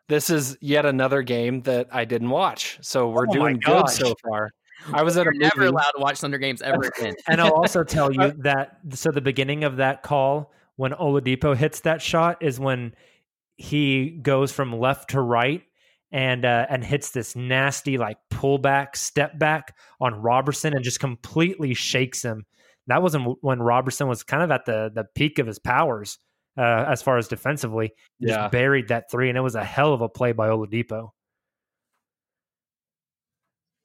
This 0.08 0.30
is 0.30 0.58
yet 0.62 0.86
another 0.86 1.24
game 1.24 1.62
that 1.62 1.88
I 1.92 2.06
didn't 2.06 2.30
watch. 2.30 2.78
So 2.82 3.10
we're 3.10 3.28
Oh 3.28 3.34
doing 3.34 3.60
good 3.60 3.90
so 3.90 4.14
far. 4.24 4.52
I 4.94 5.04
was 5.04 5.18
at 5.18 5.26
a 5.26 5.32
never 5.34 5.62
movie. 5.62 5.70
allowed 5.70 5.92
to 5.92 6.00
watch 6.00 6.20
Thunder 6.20 6.38
games 6.38 6.62
ever 6.62 6.82
again. 6.98 7.16
And 7.28 7.42
I'll 7.42 7.54
also 7.54 7.84
tell 7.84 8.12
you 8.12 8.34
that 8.40 8.80
so 8.92 9.12
the 9.12 9.22
beginning 9.22 9.64
of 9.64 9.78
that 9.78 10.04
call 10.04 10.52
when 10.76 10.92
Oladipo 10.92 11.56
hits 11.56 11.82
that 11.82 12.02
shot 12.02 12.44
is 12.44 12.60
when 12.60 12.94
he 13.58 14.10
goes 14.10 14.52
from 14.52 14.78
left 14.78 15.12
to 15.12 15.22
right 15.22 15.64
and 16.12 16.46
uh, 16.46 16.68
and 16.70 16.84
hits 16.84 17.12
this 17.12 17.36
nasty 17.36 17.98
like 17.98 18.18
pullback 18.32 18.96
step 18.96 19.40
back 19.40 19.76
on 20.00 20.22
Roberson 20.22 20.76
and 20.76 20.84
just 20.84 21.00
completely 21.00 21.74
shakes 21.74 22.24
him. 22.24 22.46
That 22.88 23.02
wasn't 23.02 23.38
when 23.42 23.62
Roberson 23.62 24.08
was 24.08 24.24
kind 24.24 24.44
of 24.44 24.52
at 24.52 24.66
the 24.66 24.92
the 24.94 25.06
peak 25.16 25.40
of 25.40 25.48
his 25.48 25.58
powers 25.58 26.20
uh, 26.58 26.86
as 26.88 27.02
far 27.02 27.18
as 27.18 27.28
defensively. 27.28 27.94
He 28.20 28.28
Yeah. 28.28 28.36
Just 28.36 28.52
buried 28.52 28.88
that 28.90 29.10
three, 29.12 29.30
and 29.30 29.38
it 29.38 29.42
was 29.42 29.56
a 29.56 29.64
hell 29.64 29.94
of 29.94 30.02
a 30.02 30.10
play 30.10 30.32
by 30.32 30.50
Oladipo. 30.50 31.10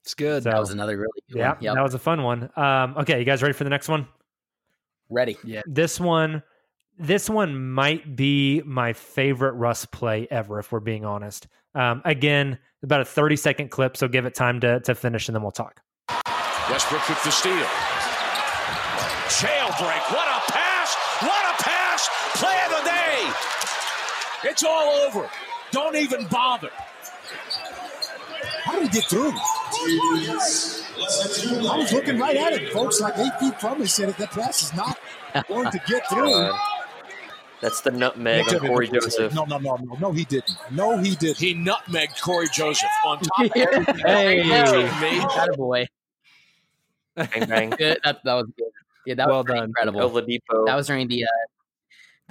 It's 0.03 0.13
good. 0.15 0.43
So- 0.43 0.49
That 0.51 0.59
was 0.59 0.71
another 0.71 0.97
really 0.97 1.21
good 1.29 1.37
Yeah, 1.39 1.49
one. 1.53 1.57
Yep. 1.61 1.75
that 1.75 1.81
was 1.83 1.93
a 1.93 1.99
fun 1.99 2.23
one. 2.23 2.49
Um, 2.55 2.97
okay, 2.97 3.19
you 3.19 3.25
guys 3.25 3.41
ready 3.43 3.53
for 3.53 3.63
the 3.63 3.69
next 3.69 3.87
one? 3.87 4.07
Ready. 5.09 5.37
Yeah. 5.43 5.61
This 5.67 5.99
one, 5.99 6.41
this 6.97 7.29
one 7.29 7.71
might 7.71 8.15
be 8.15 8.61
my 8.65 8.93
favorite 8.93 9.53
Russ 9.53 9.85
play 9.85 10.27
ever, 10.31 10.59
if 10.59 10.71
we're 10.71 10.79
being 10.79 11.05
honest. 11.05 11.47
Um, 11.75 12.01
again, 12.05 12.57
about 12.83 13.01
a 13.01 13.05
thirty 13.05 13.35
second 13.35 13.69
clip, 13.69 13.95
so 13.95 14.07
give 14.07 14.25
it 14.25 14.33
time 14.35 14.59
to 14.61 14.79
to 14.81 14.95
finish, 14.95 15.27
and 15.29 15.35
then 15.35 15.41
we'll 15.41 15.51
talk. 15.51 15.81
Westbrook 16.69 17.07
with 17.09 17.23
the 17.23 17.31
steal. 17.31 17.53
Jailbreak. 19.31 20.03
What 20.11 20.27
a 20.27 20.51
pass. 20.51 20.95
What 21.21 21.43
a 21.59 21.63
pass. 21.63 22.09
Play 22.35 22.57
of 22.65 22.71
the 22.71 22.89
day. 22.89 23.31
It's 24.43 24.63
all 24.63 24.89
over. 25.07 25.29
Don't 25.71 25.95
even 25.95 26.25
bother. 26.27 26.69
How 28.63 28.73
did 28.73 28.83
he 28.83 28.89
get 28.99 29.05
through? 29.09 29.31
I 29.33 29.35
was 31.77 31.93
looking 31.93 32.19
right 32.19 32.35
at 32.37 32.53
it, 32.53 32.71
folks. 32.71 32.99
Like 33.01 33.17
eight 33.17 33.33
feet 33.39 33.59
from 33.59 33.79
me, 33.79 33.85
said 33.85 34.09
that 34.09 34.17
that 34.17 34.31
pass 34.31 34.63
is 34.63 34.73
not 34.75 34.97
going 35.47 35.69
to 35.71 35.79
get 35.87 36.07
through. 36.09 36.29
God. 36.31 36.59
That's 37.61 37.81
the 37.81 37.91
nutmeg 37.91 38.51
on 38.51 38.59
Cory 38.61 38.87
Joseph. 38.87 39.35
No, 39.35 39.45
no, 39.45 39.59
no, 39.59 39.75
no, 39.75 39.95
no, 39.99 40.11
he 40.11 40.25
didn't. 40.25 40.49
No, 40.71 40.97
he 40.97 41.15
didn't. 41.15 41.37
He 41.37 41.53
nutmegged 41.53 42.19
Cory 42.19 42.47
Joseph 42.51 42.89
on 43.05 43.19
top 43.19 43.45
of 43.45 43.51
everything. 43.55 43.99
Hey. 43.99 44.41
That 44.49 45.53
boy. 45.55 45.85
Bang 47.15 47.45
bang. 47.47 47.69
Good. 47.69 47.99
That, 48.03 48.23
that 48.23 48.33
was 48.33 48.47
good. 48.57 48.65
Yeah, 49.05 49.13
that 49.15 49.27
Well 49.27 49.37
was 49.37 49.45
pretty 49.45 49.59
done. 49.59 49.69
incredible. 49.69 50.09
Oladipo. 50.09 50.65
That 50.65 50.75
was 50.75 50.87
during 50.87 51.07
the 51.07 51.23
uh, 51.23 51.27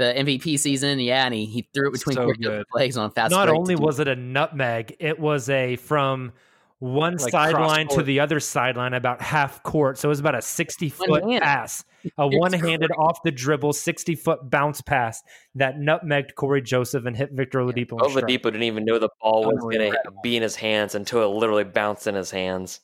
the 0.01 0.12
MVP 0.16 0.59
season. 0.59 0.98
Yeah, 0.98 1.24
and 1.24 1.34
he, 1.34 1.46
he 1.46 1.68
threw 1.72 1.88
it 1.88 1.92
between 1.92 2.16
So 2.16 2.32
good. 2.32 2.64
Legs 2.74 2.96
on 2.96 3.07
a 3.07 3.11
fast 3.11 3.30
Not 3.30 3.48
only 3.48 3.76
was 3.76 4.01
it 4.01 4.09
a 4.09 4.16
nutmeg, 4.16 4.96
it 4.98 5.18
was 5.20 5.48
a 5.48 5.76
from 5.76 6.32
one 6.80 7.18
Like 7.18 7.30
sideline 7.30 7.88
to 7.88 8.03
the 8.03 8.20
other 8.20 8.40
sideline 8.40 8.94
about 8.94 9.20
half 9.20 9.62
court. 9.62 9.98
So 9.98 10.09
it 10.09 10.11
was 10.11 10.20
about 10.20 10.34
a 10.34 10.40
60 10.40 10.88
foot 10.88 11.22
pass, 11.40 11.84
a 12.16 12.26
one 12.26 12.55
handed 12.55 12.90
off 12.92 13.22
the 13.22 13.30
dribble, 13.30 13.74
60 13.74 14.14
foot 14.14 14.51
bounce 14.51 14.80
pass 14.80 15.22
that 15.57 15.76
nutmegged 15.76 16.34
Cory 16.36 16.62
Joseph 16.62 17.05
and 17.05 17.14
hit 17.14 17.32
Victor 17.32 17.59
Oladipo. 17.59 18.03
in 18.03 18.11
stride. 18.11 18.24
Oladipo 18.24 18.44
didn't 18.44 18.62
even 18.62 18.86
know 18.86 18.98
the 18.98 19.11
ball 19.20 19.44
was 19.44 19.61
going 19.61 19.92
to 19.92 19.98
be 20.22 20.36
in 20.36 20.42
his 20.42 20.57
hands 20.57 20.94
until 20.94 21.22
it 21.22 21.36
literally 21.36 21.64
bounced 21.64 22.07
in 22.07 22.14
his 22.14 22.30
hands. 22.30 22.80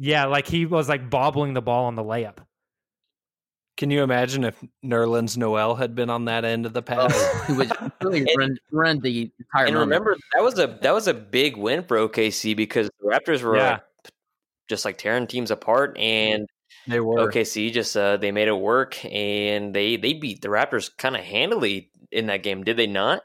Yeah, 0.00 0.24
like 0.24 0.48
he 0.48 0.66
was 0.66 0.88
like 0.88 1.08
bobbling 1.08 1.54
the 1.54 1.62
ball 1.62 1.84
on 1.84 1.94
the 1.94 2.02
layup. 2.02 2.38
Can 3.80 3.90
you 3.90 4.02
imagine 4.02 4.44
if 4.44 4.62
Nerlens 4.84 5.38
Noel 5.38 5.74
had 5.74 5.94
been 5.94 6.10
on 6.10 6.26
that 6.26 6.44
end 6.44 6.66
of 6.66 6.74
the 6.74 6.82
pass? 6.82 7.12
Oh, 7.14 7.44
he 7.46 7.54
would 7.54 7.72
really 8.02 8.26
run, 8.36 8.58
run 8.70 8.98
the 9.00 9.32
entire 9.38 9.64
and 9.64 9.74
moment. 9.74 9.90
remember 9.90 10.16
that 10.34 10.42
was 10.44 10.58
a 10.58 10.78
that 10.82 10.92
was 10.92 11.08
a 11.08 11.14
big 11.14 11.56
win 11.56 11.84
for 11.84 11.96
OKC 11.96 12.54
because 12.54 12.90
the 13.00 13.08
Raptors 13.08 13.40
were 13.40 13.56
Yeah. 13.56 13.70
like, 13.70 13.82
just 14.68 14.84
like 14.84 14.98
tearing 14.98 15.26
teams 15.26 15.50
apart, 15.50 15.96
and 15.96 16.46
they 16.88 17.00
were. 17.00 17.26
OKC 17.26 17.72
just 17.72 17.96
uh, 17.96 18.18
they 18.18 18.30
made 18.32 18.48
it 18.48 18.52
work, 18.52 19.02
and 19.02 19.74
they 19.74 19.96
they 19.96 20.12
beat 20.12 20.42
the 20.42 20.48
Raptors 20.48 20.90
kind 20.98 21.16
of 21.16 21.22
handily 21.24 21.90
in 22.12 22.26
that 22.26 22.42
game, 22.42 22.62
did 22.64 22.76
they 22.76 22.86
not? 22.86 23.22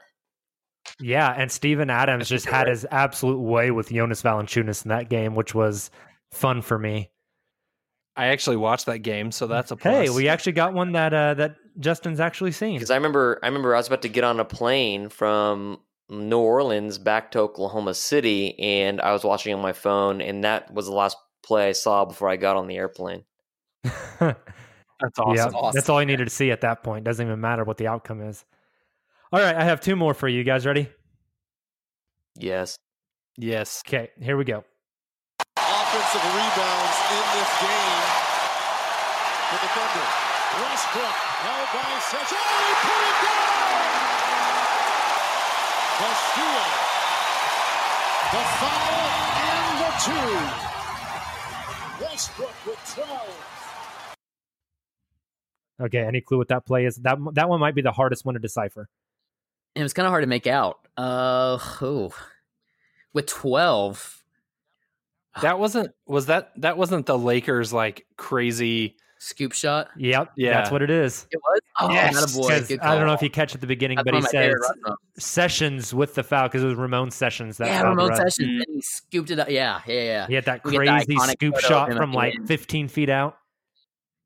Yeah, 0.98 1.34
and 1.36 1.52
Steven 1.52 1.90
Adams 1.90 2.30
think 2.30 2.40
just 2.40 2.46
had 2.46 2.60
right. 2.62 2.68
his 2.68 2.86
absolute 2.90 3.40
way 3.40 3.70
with 3.72 3.90
Jonas 3.90 4.22
Valanciunas 4.22 4.86
in 4.86 4.88
that 4.88 5.10
game, 5.10 5.34
which 5.34 5.54
was 5.54 5.90
fun 6.32 6.62
for 6.62 6.78
me. 6.78 7.10
I 8.16 8.26
actually 8.28 8.56
watched 8.56 8.86
that 8.86 8.98
game, 9.00 9.30
so 9.30 9.46
that's 9.46 9.70
a 9.70 9.76
plus. 9.76 9.94
Hey, 9.94 10.10
we 10.10 10.28
actually 10.28 10.52
got 10.52 10.72
one 10.72 10.92
that 10.92 11.12
uh, 11.12 11.34
that 11.34 11.56
Justin's 11.78 12.20
actually 12.20 12.52
seen. 12.52 12.74
Because 12.76 12.90
I 12.90 12.96
remember 12.96 13.38
I 13.42 13.46
remember 13.46 13.74
I 13.74 13.78
was 13.78 13.86
about 13.86 14.02
to 14.02 14.08
get 14.08 14.24
on 14.24 14.40
a 14.40 14.44
plane 14.44 15.08
from 15.10 15.80
New 16.08 16.38
Orleans 16.38 16.98
back 16.98 17.32
to 17.32 17.40
Oklahoma 17.40 17.92
City, 17.94 18.58
and 18.58 19.00
I 19.00 19.12
was 19.12 19.22
watching 19.24 19.52
on 19.54 19.60
my 19.60 19.72
phone, 19.72 20.20
and 20.20 20.44
that 20.44 20.72
was 20.72 20.86
the 20.86 20.92
last 20.92 21.16
play 21.42 21.68
I 21.68 21.72
saw 21.72 22.04
before 22.04 22.28
I 22.28 22.36
got 22.36 22.56
on 22.56 22.66
the 22.68 22.76
airplane. 22.76 23.24
that's 23.84 25.18
awesome. 25.18 25.34
Yeah, 25.36 25.46
Awesome. 25.46 25.74
that's 25.74 25.88
all 25.88 25.98
I 25.98 26.04
needed 26.04 26.24
to 26.24 26.30
see 26.34 26.50
at 26.50 26.62
that 26.62 26.82
point. 26.82 27.04
Doesn't 27.04 27.24
even 27.24 27.40
matter 27.40 27.64
what 27.64 27.76
the 27.76 27.86
outcome 27.86 28.22
is. 28.22 28.44
All 29.32 29.40
right, 29.40 29.54
I 29.54 29.64
have 29.64 29.80
two 29.80 29.94
more 29.96 30.14
for 30.14 30.28
you. 30.28 30.38
You 30.38 30.44
guys 30.44 30.64
ready? 30.64 30.88
Yes. 32.36 32.78
Yes. 33.36 33.82
Okay, 33.86 34.10
here 34.20 34.36
we 34.36 34.44
go. 34.44 34.64
Offensive 36.16 36.32
rebounds 36.32 36.96
in 37.12 37.24
this 37.36 37.52
game 37.60 38.04
for 39.52 39.58
the 39.60 39.68
Thunder. 39.76 40.08
Westbrook 40.62 41.16
held 41.44 41.68
by 41.76 41.92
Sessions. 42.00 42.40
Oh, 42.40 42.56
he 42.56 42.72
put 42.86 43.00
it 43.04 43.16
down! 43.26 43.76
The 46.00 46.10
steal, 46.24 46.68
the 48.32 48.42
foul, 48.56 49.04
and 49.44 49.76
the 49.82 49.90
two. 50.06 50.32
Westbrook 52.04 52.56
with 52.66 52.80
12. 52.94 54.16
Okay, 55.82 56.00
any 56.00 56.20
clue 56.22 56.38
what 56.38 56.48
that 56.48 56.64
play 56.64 56.86
is? 56.86 56.96
That 56.96 57.18
that 57.34 57.50
one 57.50 57.60
might 57.60 57.74
be 57.74 57.82
the 57.82 57.92
hardest 57.92 58.24
one 58.24 58.34
to 58.36 58.40
decipher. 58.40 58.88
It 59.74 59.82
was 59.82 59.92
kind 59.92 60.06
of 60.06 60.12
hard 60.12 60.22
to 60.22 60.28
make 60.28 60.46
out. 60.46 60.78
Uh, 60.96 61.58
oh. 61.82 62.14
With 63.12 63.26
12, 63.26 64.24
That 65.42 65.58
wasn't 65.58 65.92
was 66.06 66.26
that 66.26 66.52
that 66.58 66.76
wasn't 66.78 67.06
the 67.06 67.18
Lakers 67.18 67.72
like 67.72 68.06
crazy 68.16 68.96
scoop 69.18 69.52
shot. 69.52 69.88
Yep, 69.96 70.32
Yeah. 70.36 70.52
that's 70.52 70.70
what 70.70 70.82
it 70.82 70.90
is. 70.90 71.26
It 71.30 71.38
was? 71.42 71.60
Oh, 71.80 71.90
Yes, 71.90 72.14
attaboy. 72.36 72.48
'cause 72.48 72.78
I 72.82 72.94
don't 72.96 73.06
know 73.06 73.14
if 73.14 73.22
you 73.22 73.30
catch 73.30 73.54
at 73.54 73.60
the 73.60 73.66
beginning, 73.66 73.96
That's 73.96 74.04
but 74.04 74.14
he 74.14 74.18
of 74.18 74.24
says 74.24 74.32
favorite 74.32 74.60
run 74.60 74.92
ups. 74.92 75.24
Sessions 75.24 75.94
with 75.94 76.14
the 76.14 76.22
foul 76.22 76.48
because 76.48 76.62
it 76.62 76.66
was 76.66 76.76
Ramon 76.76 77.10
Sessions 77.10 77.56
that 77.56 77.68
Yeah, 77.68 77.80
fouled 77.82 77.98
the 77.98 78.02
Ramon 78.02 78.08
ref. 78.10 78.18
Sessions. 78.18 78.48
Mm. 78.48 78.56
And 78.56 78.74
he 78.74 78.82
scooped 78.82 79.30
it 79.30 79.38
up. 79.38 79.48
Yeah, 79.50 79.80
yeah, 79.86 80.02
yeah. 80.02 80.26
He 80.26 80.34
had 80.34 80.44
that 80.44 80.64
We 80.64 80.76
crazy 80.76 81.16
scoop 81.16 81.58
shot 81.60 81.92
from 81.94 82.12
like 82.12 82.34
end. 82.34 82.46
15 82.46 82.88
feet 82.88 83.08
out. 83.08 83.38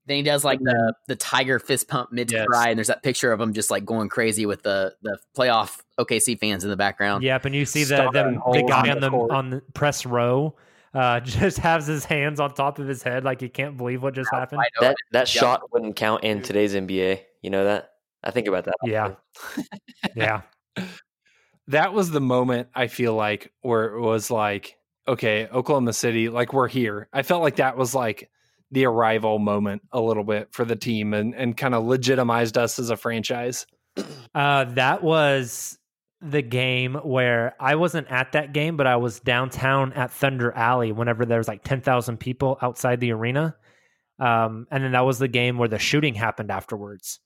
Then 0.06 0.16
he 0.16 0.22
does 0.24 0.44
like 0.44 0.58
the 0.58 0.72
mm-hmm. 0.72 0.90
the 1.06 1.14
tiger 1.16 1.60
fist 1.60 1.86
pump 1.86 2.10
mid 2.10 2.32
Yes. 2.32 2.42
stride, 2.42 2.70
and 2.70 2.78
there's 2.78 2.88
that 2.88 3.04
picture 3.04 3.32
of 3.32 3.40
him 3.40 3.52
just 3.52 3.70
like 3.70 3.84
going 3.84 4.08
crazy 4.08 4.44
with 4.44 4.62
the 4.64 4.92
the 5.02 5.18
playoff 5.36 5.82
OKC 6.00 6.34
fans 6.38 6.64
in 6.64 6.70
the 6.70 6.76
background. 6.76 7.22
Yep, 7.22 7.44
and 7.44 7.54
you 7.54 7.64
see 7.64 7.84
the 7.84 7.94
Star 7.96 8.12
the, 8.12 8.40
the 8.52 8.62
guy 8.66 8.90
on 8.90 8.90
on 8.90 9.00
the 9.00 9.10
the 9.10 9.16
on 9.16 9.50
the 9.50 9.62
press 9.72 10.04
row 10.04 10.56
uh, 10.94 11.20
just 11.24 11.58
has 11.58 11.86
his 11.86 12.04
hands 12.04 12.40
on 12.40 12.52
top 12.54 12.78
of 12.78 12.86
his 12.88 13.02
head 13.02 13.24
like 13.24 13.40
he 13.40 13.48
can't 13.48 13.76
believe 13.76 14.02
what 14.02 14.14
just 14.14 14.30
happened. 14.32 14.62
That 14.80 14.96
that 15.12 15.34
Yep. 15.34 15.40
shot 15.42 15.72
wouldn't 15.72 15.96
count 15.96 16.24
in 16.24 16.42
today's 16.42 16.74
NBA. 16.74 17.20
You 17.42 17.50
know 17.50 17.64
that? 17.64 17.90
I 18.22 18.30
think 18.30 18.46
about 18.48 18.64
that. 18.64 18.74
Yeah. 18.84 19.14
Yeah, 20.16 20.42
that 21.68 21.92
was 21.92 22.10
the 22.10 22.20
moment 22.20 22.68
I 22.74 22.86
feel 22.88 23.14
like 23.14 23.52
where 23.60 23.94
it 23.94 24.00
was 24.00 24.30
like, 24.30 24.76
okay, 25.06 25.46
Oklahoma 25.48 25.92
City, 25.92 26.28
like 26.28 26.52
we're 26.52 26.68
here. 26.68 27.08
I 27.12 27.22
felt 27.22 27.42
like 27.42 27.56
that 27.56 27.76
was 27.76 27.94
like 27.94 28.30
the 28.70 28.86
arrival 28.86 29.38
moment 29.38 29.82
a 29.92 30.00
little 30.00 30.24
bit 30.24 30.48
for 30.52 30.64
the 30.64 30.76
team 30.76 31.12
and, 31.14 31.34
and 31.34 31.56
kind 31.56 31.74
of 31.74 31.84
legitimized 31.84 32.56
us 32.56 32.78
as 32.78 32.90
a 32.90 32.96
franchise. 32.96 33.66
uh, 34.34 34.64
that 34.74 35.02
was 35.02 35.78
the 36.22 36.42
game 36.42 36.94
where 36.96 37.54
I 37.58 37.76
wasn't 37.76 38.08
at 38.10 38.32
that 38.32 38.52
game, 38.52 38.76
but 38.76 38.86
I 38.86 38.96
was 38.96 39.20
downtown 39.20 39.92
at 39.94 40.10
Thunder 40.10 40.52
Alley 40.52 40.92
whenever 40.92 41.24
there 41.24 41.38
was 41.38 41.48
like 41.48 41.64
10,000 41.64 42.18
people 42.18 42.58
outside 42.60 43.00
the 43.00 43.12
arena. 43.12 43.56
Um, 44.18 44.66
and 44.70 44.84
then 44.84 44.92
that 44.92 45.00
was 45.06 45.18
the 45.18 45.28
game 45.28 45.56
where 45.56 45.68
the 45.68 45.78
shooting 45.78 46.14
happened 46.14 46.50
afterwards, 46.50 47.20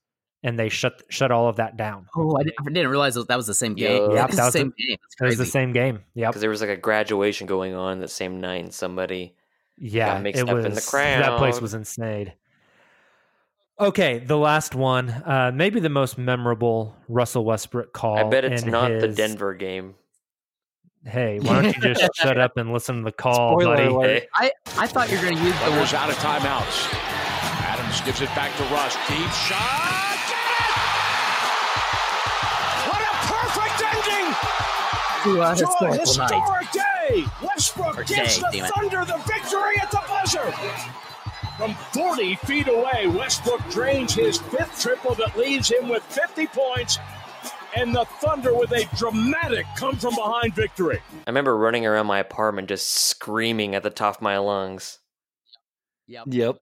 and 0.44 0.56
they 0.56 0.68
shut 0.68 1.02
shut 1.08 1.32
all 1.32 1.48
of 1.48 1.56
that 1.56 1.76
down. 1.76 2.06
Oh, 2.16 2.36
I 2.38 2.44
didn't, 2.44 2.54
I 2.60 2.70
didn't 2.70 2.88
realize 2.88 3.14
that 3.16 3.36
was 3.36 3.48
the 3.48 3.54
same 3.54 3.74
game. 3.74 3.96
Yo. 4.02 4.08
Yeah, 4.10 4.20
Yep, 4.20 4.28
it's 4.28 4.36
that 4.36 4.42
the 4.42 4.44
was 4.46 4.52
the- 4.52 4.58
same 4.60 4.72
game. 4.78 4.96
It's 5.04 5.16
It 5.20 5.24
was 5.24 5.38
the 5.38 5.46
same 5.46 5.72
game. 5.72 6.04
Yep. 6.14 6.30
Because 6.30 6.40
there 6.40 6.50
was 6.50 6.60
like 6.60 6.70
a 6.70 6.76
graduation 6.76 7.48
going 7.48 7.74
on 7.74 7.98
that 7.98 8.10
same 8.10 8.40
night, 8.40 8.62
and 8.62 8.72
somebody 8.72 9.34
Yeah, 9.76 10.14
got 10.14 10.22
mixed 10.22 10.42
it 10.42 10.48
up 10.48 10.54
was. 10.54 10.64
in 10.66 10.74
the 10.74 10.88
That 10.92 11.36
place 11.38 11.60
was 11.60 11.74
insane. 11.74 12.32
Okay, 13.78 14.18
the 14.18 14.36
last 14.38 14.74
one, 14.76 15.10
uh, 15.10 15.50
maybe 15.52 15.80
the 15.80 15.88
most 15.88 16.16
memorable 16.16 16.94
Russell 17.08 17.44
Westbrook 17.44 17.92
call. 17.92 18.16
I 18.18 18.22
bet 18.24 18.44
it's 18.44 18.62
in 18.62 18.70
not 18.70 18.88
the 19.00 19.08
Denver 19.08 19.52
game. 19.54 19.96
Hey, 21.04 21.40
why 21.40 21.60
don't 21.60 21.76
you 21.76 21.82
just 21.94 22.08
shut 22.14 22.38
up 22.38 22.56
and 22.56 22.72
listen 22.72 22.98
to 22.98 23.02
the 23.02 23.12
call, 23.12 23.58
Spoiler 23.58 23.74
buddy? 23.76 23.88
alert. 23.88 24.22
Hey, 24.38 24.50
I, 24.76 24.84
I 24.84 24.86
thought 24.86 25.10
you 25.10 25.16
were 25.16 25.22
going 25.24 25.36
to 25.36 25.42
use 25.42 25.54
the 25.58 25.70
one. 25.70 25.80
Out 25.94 26.08
of 26.08 26.16
timeouts. 26.16 26.88
Adams 27.66 28.00
gives 28.02 28.20
it 28.22 28.28
back 28.36 28.56
to 28.56 28.62
Russ. 28.72 28.94
Deep 29.08 29.28
shot. 29.44 30.16
Get 30.30 30.38
it! 30.54 30.70
What 32.88 33.02
a 33.02 33.12
perfect 33.26 33.78
ending 33.90 34.28
to 35.24 35.30
a 35.34 35.34
to 35.34 35.42
a 35.42 35.50
historical 35.50 36.14
night. 36.14 36.30
historic 36.30 36.70
day. 36.72 37.24
Westbrook 37.42 37.98
Or 37.98 38.04
gives 38.04 38.36
day, 38.38 38.40
the 38.40 38.56
damn 38.58 38.64
it. 38.66 38.70
Thunder 38.72 39.04
the 39.04 39.18
victory 39.26 39.76
at 39.82 39.90
the 39.90 40.00
buzzer. 40.08 40.54
From 41.56 41.74
40 41.92 42.34
feet 42.36 42.68
away, 42.68 43.06
Westbrook 43.06 43.60
drains 43.70 44.12
his 44.14 44.38
fifth 44.38 44.80
triple 44.80 45.14
that 45.14 45.36
leaves 45.36 45.70
him 45.70 45.88
with 45.88 46.02
50 46.04 46.46
points, 46.48 46.98
and 47.76 47.94
the 47.94 48.04
Thunder 48.20 48.54
with 48.54 48.72
a 48.72 48.88
dramatic 48.96 49.64
come 49.76 49.96
from 49.96 50.14
behind 50.16 50.54
victory. 50.54 51.00
I 51.12 51.30
remember 51.30 51.56
running 51.56 51.86
around 51.86 52.06
my 52.06 52.18
apartment 52.18 52.68
just 52.68 52.90
screaming 52.90 53.74
at 53.76 53.84
the 53.84 53.90
top 53.90 54.16
of 54.16 54.22
my 54.22 54.38
lungs. 54.38 54.98
Yep. 56.08 56.24
Yep. 56.28 56.56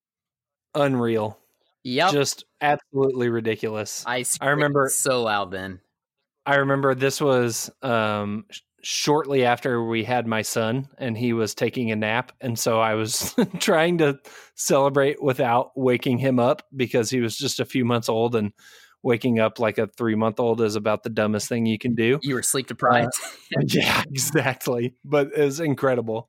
Unreal. 0.75 1.39
Yep. 1.85 2.13
Just 2.13 2.45
absolutely 2.61 3.29
ridiculous. 3.29 4.05
I, 4.07 4.25
I 4.41 4.51
remember- 4.51 4.89
so 4.91 5.23
loud 5.23 5.51
then. 5.51 5.81
I 6.45 6.57
remember 6.57 6.95
this 6.95 7.21
was 7.21 7.71
um, 7.83 8.45
sh- 8.51 8.61
shortly 8.83 9.45
after 9.45 9.85
we 9.85 10.05
had 10.05 10.27
my 10.27 10.43
son, 10.43 10.89
and 10.99 11.17
he 11.17 11.33
was 11.33 11.55
taking 11.55 11.91
a 11.91 11.97
nap, 11.97 12.33
and 12.41 12.59
so 12.59 12.81
I 12.81 12.95
was 12.95 13.35
trying 13.59 13.99
to 13.99 14.19
celebrate 14.55 15.23
without 15.23 15.73
waking 15.77 16.19
him 16.19 16.39
up 16.39 16.63
because 16.75 17.11
he 17.11 17.21
was 17.21 17.37
just 17.37 17.61
a 17.61 17.65
few 17.65 17.85
months 17.85 18.09
old, 18.09 18.35
and 18.35 18.53
waking 19.03 19.41
up 19.41 19.59
like 19.59 19.79
a 19.79 19.87
three 19.87 20.15
month 20.15 20.39
old 20.41 20.61
is 20.61 20.77
about 20.77 21.03
the 21.03 21.11
dumbest 21.11 21.49
thing 21.49 21.67
you 21.67 21.79
can 21.79 21.95
do. 21.95 22.19
You 22.23 22.35
were 22.35 22.43
sleep 22.43 22.67
deprived. 22.67 23.13
yeah, 23.69 24.03
exactly. 24.09 24.95
But 25.05 25.31
it 25.37 25.45
was 25.45 25.61
incredible. 25.61 26.29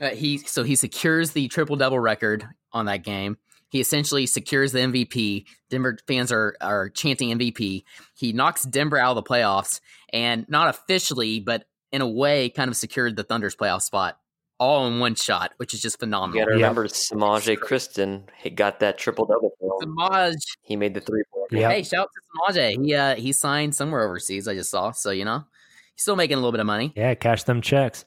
Uh, 0.00 0.10
he 0.10 0.38
so 0.38 0.62
he 0.62 0.76
secures 0.76 1.32
the 1.32 1.48
triple 1.48 1.76
double 1.76 1.98
record 1.98 2.46
on 2.72 2.86
that 2.86 3.04
game. 3.04 3.36
He 3.68 3.80
essentially 3.80 4.26
secures 4.26 4.72
the 4.72 4.80
MVP. 4.80 5.44
Denver 5.68 5.98
fans 6.06 6.32
are 6.32 6.56
are 6.60 6.88
chanting 6.88 7.36
MVP. 7.38 7.84
He 8.14 8.32
knocks 8.32 8.64
Denver 8.64 8.98
out 8.98 9.16
of 9.16 9.22
the 9.22 9.28
playoffs, 9.28 9.80
and 10.12 10.48
not 10.48 10.68
officially, 10.68 11.40
but 11.40 11.64
in 11.92 12.00
a 12.02 12.08
way, 12.08 12.48
kind 12.50 12.68
of 12.70 12.76
secured 12.76 13.16
the 13.16 13.22
Thunder's 13.24 13.56
playoff 13.56 13.82
spot 13.82 14.18
all 14.58 14.86
in 14.86 14.98
one 15.00 15.14
shot, 15.14 15.52
which 15.56 15.72
is 15.72 15.80
just 15.80 15.96
You 15.96 16.00
phenomenal. 16.06 16.42
got 16.44 16.48
to 16.50 16.54
remember 16.56 16.86
Semaj 16.86 17.56
Christon 17.56 18.24
he 18.36 18.50
got 18.50 18.80
that 18.80 18.98
triple 18.98 19.24
double 19.24 19.52
for. 19.58 19.78
Semaj, 19.80 20.34
He 20.62 20.76
made 20.76 20.92
the 20.92 21.00
three 21.00 21.22
point. 21.32 21.50
Yeah. 21.52 21.70
hey, 21.70 21.82
shout 21.82 22.00
out 22.00 22.10
to 22.52 22.58
Semaj. 22.60 22.84
He 22.84 22.94
uh, 22.94 23.14
he 23.16 23.32
signed 23.32 23.74
somewhere 23.74 24.04
overseas. 24.04 24.46
I 24.46 24.54
just 24.54 24.70
saw, 24.70 24.90
so 24.92 25.10
you 25.10 25.24
know, 25.24 25.44
he's 25.94 26.02
still 26.02 26.16
making 26.16 26.34
a 26.34 26.38
little 26.38 26.52
bit 26.52 26.60
of 26.60 26.66
money. 26.66 26.92
Yeah, 26.94 27.14
cash 27.14 27.44
them 27.44 27.62
checks. 27.62 28.04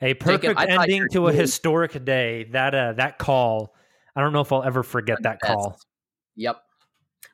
A 0.00 0.14
perfect 0.14 0.56
I 0.58 0.66
thought 0.66 0.84
ending 0.88 1.08
to 1.12 1.26
a 1.26 1.30
doing- 1.32 1.40
historic 1.40 2.04
day. 2.04 2.44
That 2.52 2.74
uh, 2.74 2.92
that 2.94 3.18
call. 3.18 3.74
I 4.16 4.20
don't 4.22 4.32
know 4.32 4.40
if 4.42 4.52
I'll 4.52 4.62
ever 4.62 4.82
forget 4.82 5.18
that 5.24 5.40
Best. 5.40 5.52
call. 5.52 5.78
Yep. 6.36 6.56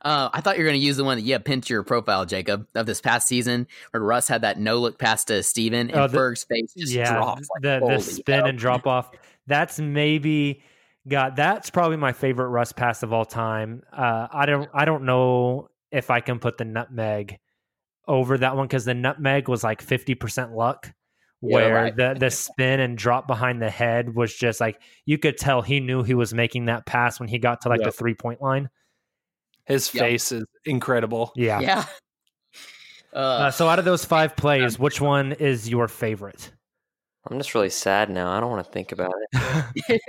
Uh, 0.02 0.28
I 0.32 0.40
thought 0.40 0.56
you 0.58 0.62
were 0.64 0.68
going 0.70 0.80
to 0.80 0.86
use 0.86 0.96
the 0.96 1.04
one 1.04 1.16
that 1.18 1.24
you 1.24 1.32
had 1.32 1.44
pinned 1.44 1.64
to 1.64 1.74
your 1.74 1.82
profile, 1.82 2.26
Jacob, 2.26 2.66
of 2.74 2.86
this 2.86 3.00
past 3.00 3.26
season, 3.26 3.66
where 3.90 4.02
Russ 4.02 4.28
had 4.28 4.42
that 4.42 4.58
no 4.58 4.78
look 4.78 4.98
pass 4.98 5.24
to 5.26 5.42
Steven 5.42 5.90
and 5.90 5.98
Oh, 5.98 6.06
the- 6.06 6.16
Ferg's 6.18 6.44
face 6.44 6.74
just 6.76 6.92
yeah, 6.92 7.12
dropped. 7.12 7.40
Like, 7.54 7.62
the 7.62 7.78
holy 7.80 7.96
the 7.96 8.02
spin 8.02 8.46
and 8.46 8.58
drop 8.58 8.86
off. 8.86 9.10
That's 9.46 9.78
maybe 9.80 10.62
got 11.08 11.36
that's 11.36 11.70
probably 11.70 11.96
my 11.96 12.12
favorite 12.12 12.48
Russ 12.48 12.72
pass 12.72 13.02
of 13.02 13.12
all 13.12 13.24
time. 13.24 13.82
Uh, 13.92 14.26
I 14.30 14.44
don't 14.46 14.68
I 14.74 14.84
don't 14.84 15.04
know 15.04 15.68
if 15.90 16.10
I 16.10 16.20
can 16.20 16.38
put 16.40 16.58
the 16.58 16.64
nutmeg 16.64 17.38
over 18.08 18.38
that 18.38 18.56
one 18.56 18.66
because 18.66 18.84
the 18.84 18.94
nutmeg 18.94 19.48
was 19.48 19.64
like 19.64 19.80
fifty 19.82 20.14
percent 20.14 20.52
luck. 20.52 20.92
Yeah, 21.42 21.54
Where 21.54 21.74
right. 21.74 21.96
the 21.96 22.14
the 22.18 22.30
spin 22.30 22.80
and 22.80 22.98
drop 22.98 23.26
behind 23.26 23.62
the 23.62 23.70
head 23.70 24.14
was 24.14 24.34
just 24.34 24.60
like 24.60 24.80
you 25.04 25.16
could 25.18 25.36
tell 25.38 25.62
he 25.62 25.80
knew 25.80 26.02
he 26.02 26.14
was 26.14 26.34
making 26.34 26.66
that 26.66 26.86
pass 26.86 27.18
when 27.20 27.28
he 27.28 27.38
got 27.38 27.62
to 27.62 27.68
like 27.68 27.80
Yep. 27.80 27.86
the 27.86 27.92
three 27.92 28.14
point 28.14 28.42
line. 28.42 28.68
His 29.66 29.92
Yep. 29.94 30.02
face 30.04 30.32
is 30.32 30.44
incredible. 30.64 31.32
Yeah. 31.36 31.60
Yeah. 31.60 31.84
Uh, 33.12 33.18
Uh, 33.18 33.50
so 33.50 33.66
out 33.66 33.78
of 33.78 33.86
those 33.86 34.04
five 34.04 34.36
plays, 34.42 34.78
which 34.78 35.00
one 35.00 35.32
is 35.32 35.66
your 35.70 35.88
favorite? 35.88 36.50
I'm 37.30 37.38
just 37.38 37.54
really 37.54 37.70
sad 37.70 38.10
now. 38.10 38.30
I 38.30 38.40
don't 38.40 38.50
want 38.50 38.66
to 38.66 38.70
think 38.72 38.92
about 38.92 39.12
it. 39.32 40.02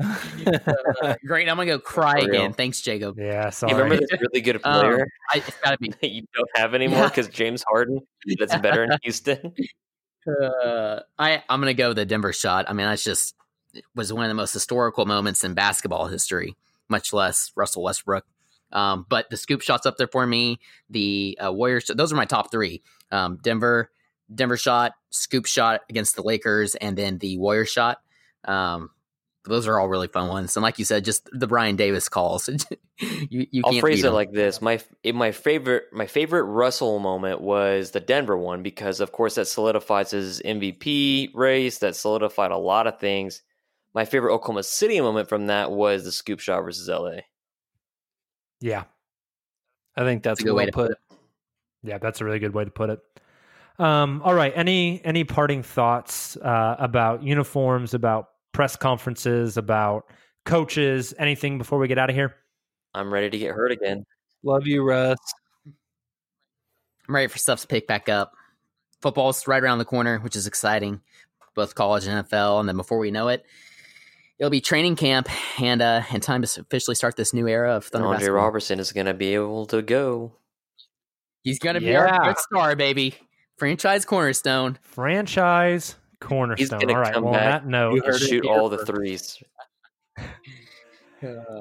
uh, 0.00 1.14
great. 1.26 1.48
I'm 1.48 1.56
going 1.56 1.66
to 1.68 1.74
go 1.74 1.78
cry 1.80 2.18
again. 2.20 2.52
Thanks, 2.52 2.80
Jacob. 2.80 3.18
Yeah, 3.18 3.46
You 3.46 3.50
sorry. 3.50 3.72
remember 3.74 3.96
this 3.96 4.20
really 4.20 4.40
good 4.40 4.56
Um, 4.62 4.80
player 4.80 5.06
I, 5.32 5.38
it's 5.38 5.56
got 5.64 5.70
to 5.72 5.78
be. 5.78 5.88
that 6.00 6.10
you 6.10 6.22
don't 6.34 6.48
have 6.54 6.74
anymore 6.74 6.98
Yeah. 7.00 7.08
because 7.08 7.26
James 7.28 7.64
Harden 7.68 8.00
that's 8.38 8.56
better 8.58 8.84
in 8.84 8.90
Houston? 9.02 9.52
Uh, 10.26 11.00
I 11.18 11.42
I'm 11.48 11.60
gonna 11.60 11.74
go 11.74 11.88
with 11.88 11.96
the 11.96 12.04
Denver 12.06 12.32
shot. 12.32 12.66
I 12.68 12.72
mean, 12.72 12.86
that's 12.86 13.02
just 13.02 13.34
it 13.74 13.84
was 13.94 14.12
one 14.12 14.24
of 14.24 14.28
the 14.28 14.34
most 14.34 14.52
historical 14.52 15.06
moments 15.06 15.42
in 15.44 15.54
basketball 15.54 16.06
history, 16.06 16.56
much 16.90 17.12
less 17.12 17.52
Russell 17.56 17.82
Westbrook. 17.82 18.24
Um, 18.72 19.06
but 19.08 19.30
the 19.30 19.36
scoop 19.36 19.62
shots 19.62 19.86
up 19.86 19.96
there 19.96 20.06
for 20.06 20.26
me. 20.26 20.60
The 20.90 21.38
uh, 21.44 21.52
Warriors, 21.52 21.90
those 21.94 22.12
are 22.12 22.16
my 22.16 22.24
top 22.24 22.50
three. 22.50 22.82
Um, 23.10 23.38
Denver, 23.42 23.90
Denver 24.32 24.56
shot, 24.56 24.92
scoop 25.10 25.46
shot 25.46 25.80
against 25.88 26.16
the 26.16 26.22
Lakers, 26.22 26.74
and 26.76 26.96
then 26.96 27.18
the 27.18 27.38
Warrior 27.38 27.64
shot. 27.64 27.98
Um, 28.44 28.90
those 29.44 29.66
are 29.66 29.78
all 29.78 29.88
really 29.88 30.08
fun 30.08 30.28
ones. 30.28 30.56
And 30.56 30.62
like 30.62 30.78
you 30.78 30.84
said, 30.84 31.04
just 31.04 31.28
the 31.32 31.46
Brian 31.46 31.76
Davis 31.76 32.08
calls. 32.08 32.48
you 32.98 33.46
you 33.50 33.62
I'll 33.64 33.80
phrase 33.80 34.04
it 34.04 34.10
like 34.10 34.32
this: 34.32 34.60
my 34.60 34.80
my 35.04 35.32
favorite 35.32 35.84
my 35.92 36.06
favorite 36.06 36.44
Russell 36.44 36.98
moment 36.98 37.40
was 37.40 37.90
the 37.90 38.00
Denver 38.00 38.36
one 38.36 38.62
because, 38.62 39.00
of 39.00 39.12
course, 39.12 39.36
that 39.36 39.48
solidifies 39.48 40.10
his 40.10 40.40
MVP 40.42 41.30
race. 41.34 41.78
That 41.78 41.96
solidified 41.96 42.50
a 42.50 42.58
lot 42.58 42.86
of 42.86 42.98
things. 43.00 43.42
My 43.94 44.04
favorite 44.04 44.32
Oklahoma 44.32 44.62
City 44.62 45.00
moment 45.00 45.28
from 45.28 45.46
that 45.48 45.70
was 45.72 46.04
the 46.04 46.12
scoop 46.12 46.40
shot 46.40 46.62
versus 46.62 46.88
LA. 46.88 47.20
yeah. 48.60 48.84
I 49.96 50.02
think 50.04 50.22
that's 50.22 50.38
That's 50.38 50.42
a 50.42 50.44
good 50.44 50.54
way 50.54 50.66
to 50.66 50.72
put. 50.72 50.88
put 50.88 50.90
it. 50.92 51.18
Yeah, 51.82 51.98
that's 51.98 52.20
a 52.20 52.24
really 52.24 52.38
good 52.38 52.54
way 52.54 52.64
to 52.64 52.70
put 52.70 52.90
it. 52.90 53.00
Um, 53.78 54.22
all 54.24 54.34
right. 54.34 54.52
Any 54.54 55.04
any 55.04 55.24
parting 55.24 55.62
thoughts 55.62 56.36
uh, 56.36 56.76
about 56.78 57.22
uniforms, 57.24 57.92
about 57.92 58.28
press 58.52 58.76
conferences, 58.76 59.56
about 59.56 60.04
coaches, 60.46 61.12
anything 61.18 61.58
before 61.58 61.78
we 61.78 61.88
get 61.88 61.98
out 61.98 62.08
of 62.08 62.14
here? 62.16 62.36
I'm 62.94 63.12
ready 63.12 63.30
to 63.30 63.38
get 63.38 63.52
hurt 63.54 63.72
again. 63.72 64.04
Love 64.44 64.66
you, 64.66 64.84
Russ. 64.84 65.18
I'm 67.08 67.14
ready 67.14 67.26
for 67.28 67.38
stuff 67.38 67.60
to 67.62 67.66
pick 67.66 67.86
back 67.88 68.08
up. 68.08 68.32
Football's 69.02 69.46
right 69.48 69.62
around 69.62 69.78
the 69.78 69.84
corner, 69.84 70.18
which 70.20 70.36
is 70.36 70.46
exciting, 70.46 71.00
both 71.54 71.74
college 71.74 72.06
and 72.06 72.26
NFL. 72.28 72.60
And 72.60 72.68
then 72.68 72.76
before 72.76 72.98
we 72.98 73.10
know 73.10 73.28
it, 73.28 73.44
it'll 74.40 74.50
be 74.50 74.60
training 74.60 74.96
camp 74.96 75.28
and 75.60 75.80
uh, 75.80 76.02
and 76.10 76.20
time 76.22 76.42
to 76.42 76.60
officially 76.60 76.96
start 76.96 77.14
this 77.16 77.32
new 77.32 77.46
era 77.46 77.76
of 77.76 77.84
Thunder 77.84 78.08
Andre 78.08 78.16
basketball. 78.18 78.42
Roberson 78.42 78.80
is 78.80 78.90
going 78.90 79.06
to 79.06 79.14
be 79.14 79.34
able 79.34 79.66
to 79.66 79.82
go. 79.82 80.32
He's 81.44 81.58
gonna 81.58 81.80
be 81.80 81.94
our 81.94 82.24
good 82.24 82.38
star, 82.38 82.76
baby. 82.76 83.14
Franchise 83.56 84.04
cornerstone. 84.04 84.78
Franchise 84.82 85.94
cornerstone. 86.20 86.80
gonna 86.80 86.92
All 86.92 87.00
right. 87.00 87.14
Well, 87.14 87.28
on 87.28 87.32
back. 87.32 87.62
that 87.62 87.66
note, 87.66 87.94
You 87.94 88.02
heard 88.04 88.20
shoot 88.20 88.46
all 88.46 88.68
the 88.68 88.84
threes. 88.84 89.42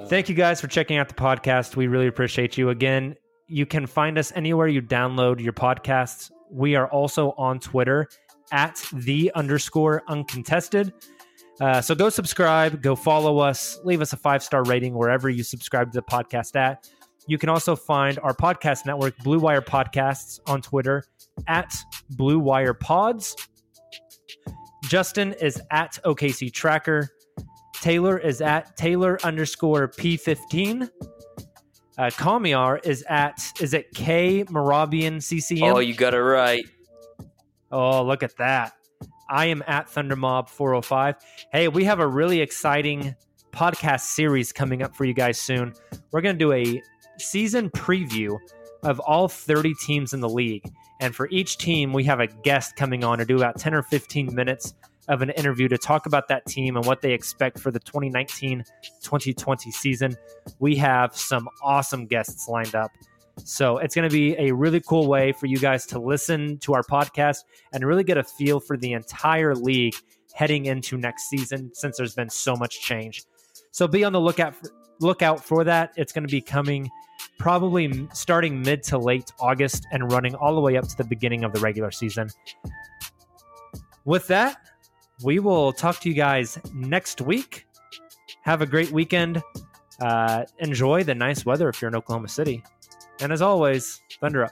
Thank 0.08 0.30
you 0.30 0.36
guys 0.36 0.60
for 0.62 0.68
checking 0.68 0.98
out 0.98 1.08
the 1.08 1.16
podcast. 1.16 1.76
We 1.76 1.88
really 1.88 2.08
appreciate 2.08 2.58
you. 2.58 2.70
Again, 2.70 3.16
you 3.48 3.66
can 3.66 3.86
find 3.86 4.18
us 4.18 4.32
anywhere 4.36 4.68
you 4.68 4.82
download 4.82 5.42
your 5.42 5.54
podcasts. 5.54 6.30
We 6.52 6.76
are 6.76 6.88
also 6.90 7.32
on 7.38 7.60
Twitter 7.60 8.08
at 8.52 8.84
the 8.94 9.32
underscore 9.36 10.04
uncontested. 10.08 10.94
Uh, 11.60 11.82
so 11.82 11.94
go 11.94 12.10
subscribe, 12.10 12.82
go 12.82 12.96
follow 12.96 13.40
us, 13.40 13.80
leave 13.84 14.02
us 14.02 14.14
a 14.14 14.18
five 14.18 14.42
star 14.42 14.64
rating 14.64 14.94
wherever 14.94 15.30
you 15.30 15.44
subscribe 15.44 15.92
to 15.92 15.98
the 15.98 16.04
podcast 16.04 16.56
at. 16.56 16.90
You 17.28 17.38
can 17.38 17.50
also 17.50 17.76
find 17.76 18.18
our 18.20 18.34
podcast 18.34 18.86
network, 18.86 19.18
Blue 19.20 19.40
Wire 19.40 19.62
Podcasts, 19.62 20.40
on 20.48 20.62
Twitter 20.62 21.04
at 21.48 21.76
Blue 22.12 22.40
Wire 22.40 22.74
Pods. 22.74 23.36
Justin 24.86 25.34
is 25.34 25.62
at 25.70 26.00
OKC 26.06 26.52
Tracker. 26.52 27.10
Tayler 27.76 28.24
is 28.24 28.42
at 28.42 28.76
Tayler 28.78 29.22
underscore 29.24 29.90
P15. 29.90 30.90
Uh, 31.98 32.10
Kamiar 32.12 32.84
is 32.86 33.04
at, 33.10 33.46
is 33.60 33.74
it 33.74 33.94
K 33.94 34.46
Morabian 34.46 35.22
CCM? 35.22 35.76
Oh, 35.76 35.80
you 35.80 35.94
got 35.94 36.14
it 36.14 36.22
right. 36.22 36.66
Oh, 37.72 38.04
look 38.04 38.24
at 38.24 38.36
that. 38.38 38.74
I 39.30 39.46
am 39.46 39.64
at 39.68 39.88
Thundermob 39.88 40.50
405. 40.50 41.16
Hey, 41.52 41.68
we 41.68 41.84
have 41.84 42.00
a 42.00 42.08
really 42.08 42.42
exciting 42.42 43.16
podcast 43.52 44.02
series 44.02 44.52
coming 44.52 44.82
up 44.82 44.96
for 44.96 45.06
you 45.06 45.14
guys 45.14 45.40
soon. 45.40 45.74
We're 46.12 46.22
going 46.22 46.38
to 46.38 46.46
do 46.46 46.52
a 46.52 46.82
season 47.20 47.70
preview 47.70 48.40
of 48.84 49.00
all 49.00 49.28
30 49.28 49.74
teams 49.86 50.14
in 50.14 50.20
the 50.20 50.30
league. 50.30 50.64
And 51.00 51.16
for 51.16 51.28
each 51.30 51.58
team, 51.58 51.94
we 51.94 52.04
have 52.06 52.20
a 52.20 52.28
guest 52.28 52.76
coming 52.76 53.04
on 53.04 53.20
to 53.20 53.26
do 53.26 53.38
about 53.38 53.60
10 53.60 53.74
or 53.74 53.84
15 53.84 54.34
minutes 54.34 54.74
of 55.08 55.22
an 55.22 55.30
interview 55.32 55.68
to 55.68 55.78
talk 55.78 56.06
about 56.06 56.28
that 56.28 56.46
team 56.46 56.76
and 56.76 56.86
what 56.86 57.02
they 57.02 57.14
expect 57.14 57.60
for 57.60 57.72
the 57.72 57.80
2019 57.80 58.64
2020 59.02 59.72
season. 59.72 60.16
We 60.60 60.76
have 60.78 61.16
some 61.16 61.50
awesome 61.64 62.06
guests 62.06 62.48
lined 62.48 62.76
up. 62.76 62.92
So 63.44 63.78
it's 63.78 63.96
going 63.96 64.08
to 64.08 64.14
be 64.14 64.36
a 64.38 64.52
really 64.52 64.82
cool 64.82 65.08
way 65.08 65.32
for 65.32 65.46
you 65.46 65.58
guys 65.58 65.86
to 65.88 66.00
listen 66.00 66.58
to 66.60 66.74
our 66.74 66.84
podcast 66.84 67.44
and 67.74 67.86
really 67.86 68.04
get 68.04 68.18
a 68.18 68.24
feel 68.24 68.60
for 68.60 68.78
the 68.78 68.94
entire 68.94 69.56
league 69.56 69.96
heading 70.34 70.66
into 70.66 70.98
next 70.98 71.30
season 71.30 71.72
since 71.74 71.98
there's 71.98 72.16
been 72.16 72.30
so 72.30 72.56
much 72.56 72.82
change. 72.82 73.24
So 73.72 73.88
be 73.88 74.04
on 74.04 74.14
the 74.14 74.22
lookout 74.22 74.56
for, 74.56 74.70
lookout 75.00 75.44
for 75.44 75.64
that. 75.64 75.94
It's 75.96 76.12
going 76.12 76.28
to 76.28 76.32
be 76.32 76.42
coming 76.42 76.90
probably 77.38 78.08
starting 78.14 78.62
mid 78.62 78.84
to 78.84 78.98
late 78.98 79.32
August 79.40 79.88
and 79.92 80.12
running 80.12 80.36
all 80.36 80.56
the 80.56 80.62
way 80.62 80.78
up 80.78 80.88
to 80.88 80.98
the 80.98 81.04
beginning 81.04 81.44
of 81.44 81.54
the 81.54 81.60
regular 81.60 81.92
season. 81.92 82.30
With 84.06 84.28
that, 84.28 84.58
we 85.24 85.40
will 85.40 85.74
talk 85.74 86.00
to 86.02 86.10
you 86.10 86.16
guys 86.16 86.58
next 86.74 87.22
week. 87.22 87.66
Have 88.44 88.62
a 88.62 88.66
great 88.66 88.92
weekend. 88.92 89.42
Uh, 90.02 90.46
enjoy 90.60 91.04
the 91.04 91.16
nice 91.16 91.46
weather 91.46 91.68
if 91.70 91.82
you're 91.82 91.90
in 91.90 91.96
Oklahoma 91.96 92.30
City. 92.30 92.64
And 93.22 93.34
as 93.34 93.42
always, 93.42 94.00
thunder 94.22 94.46
up. 94.46 94.52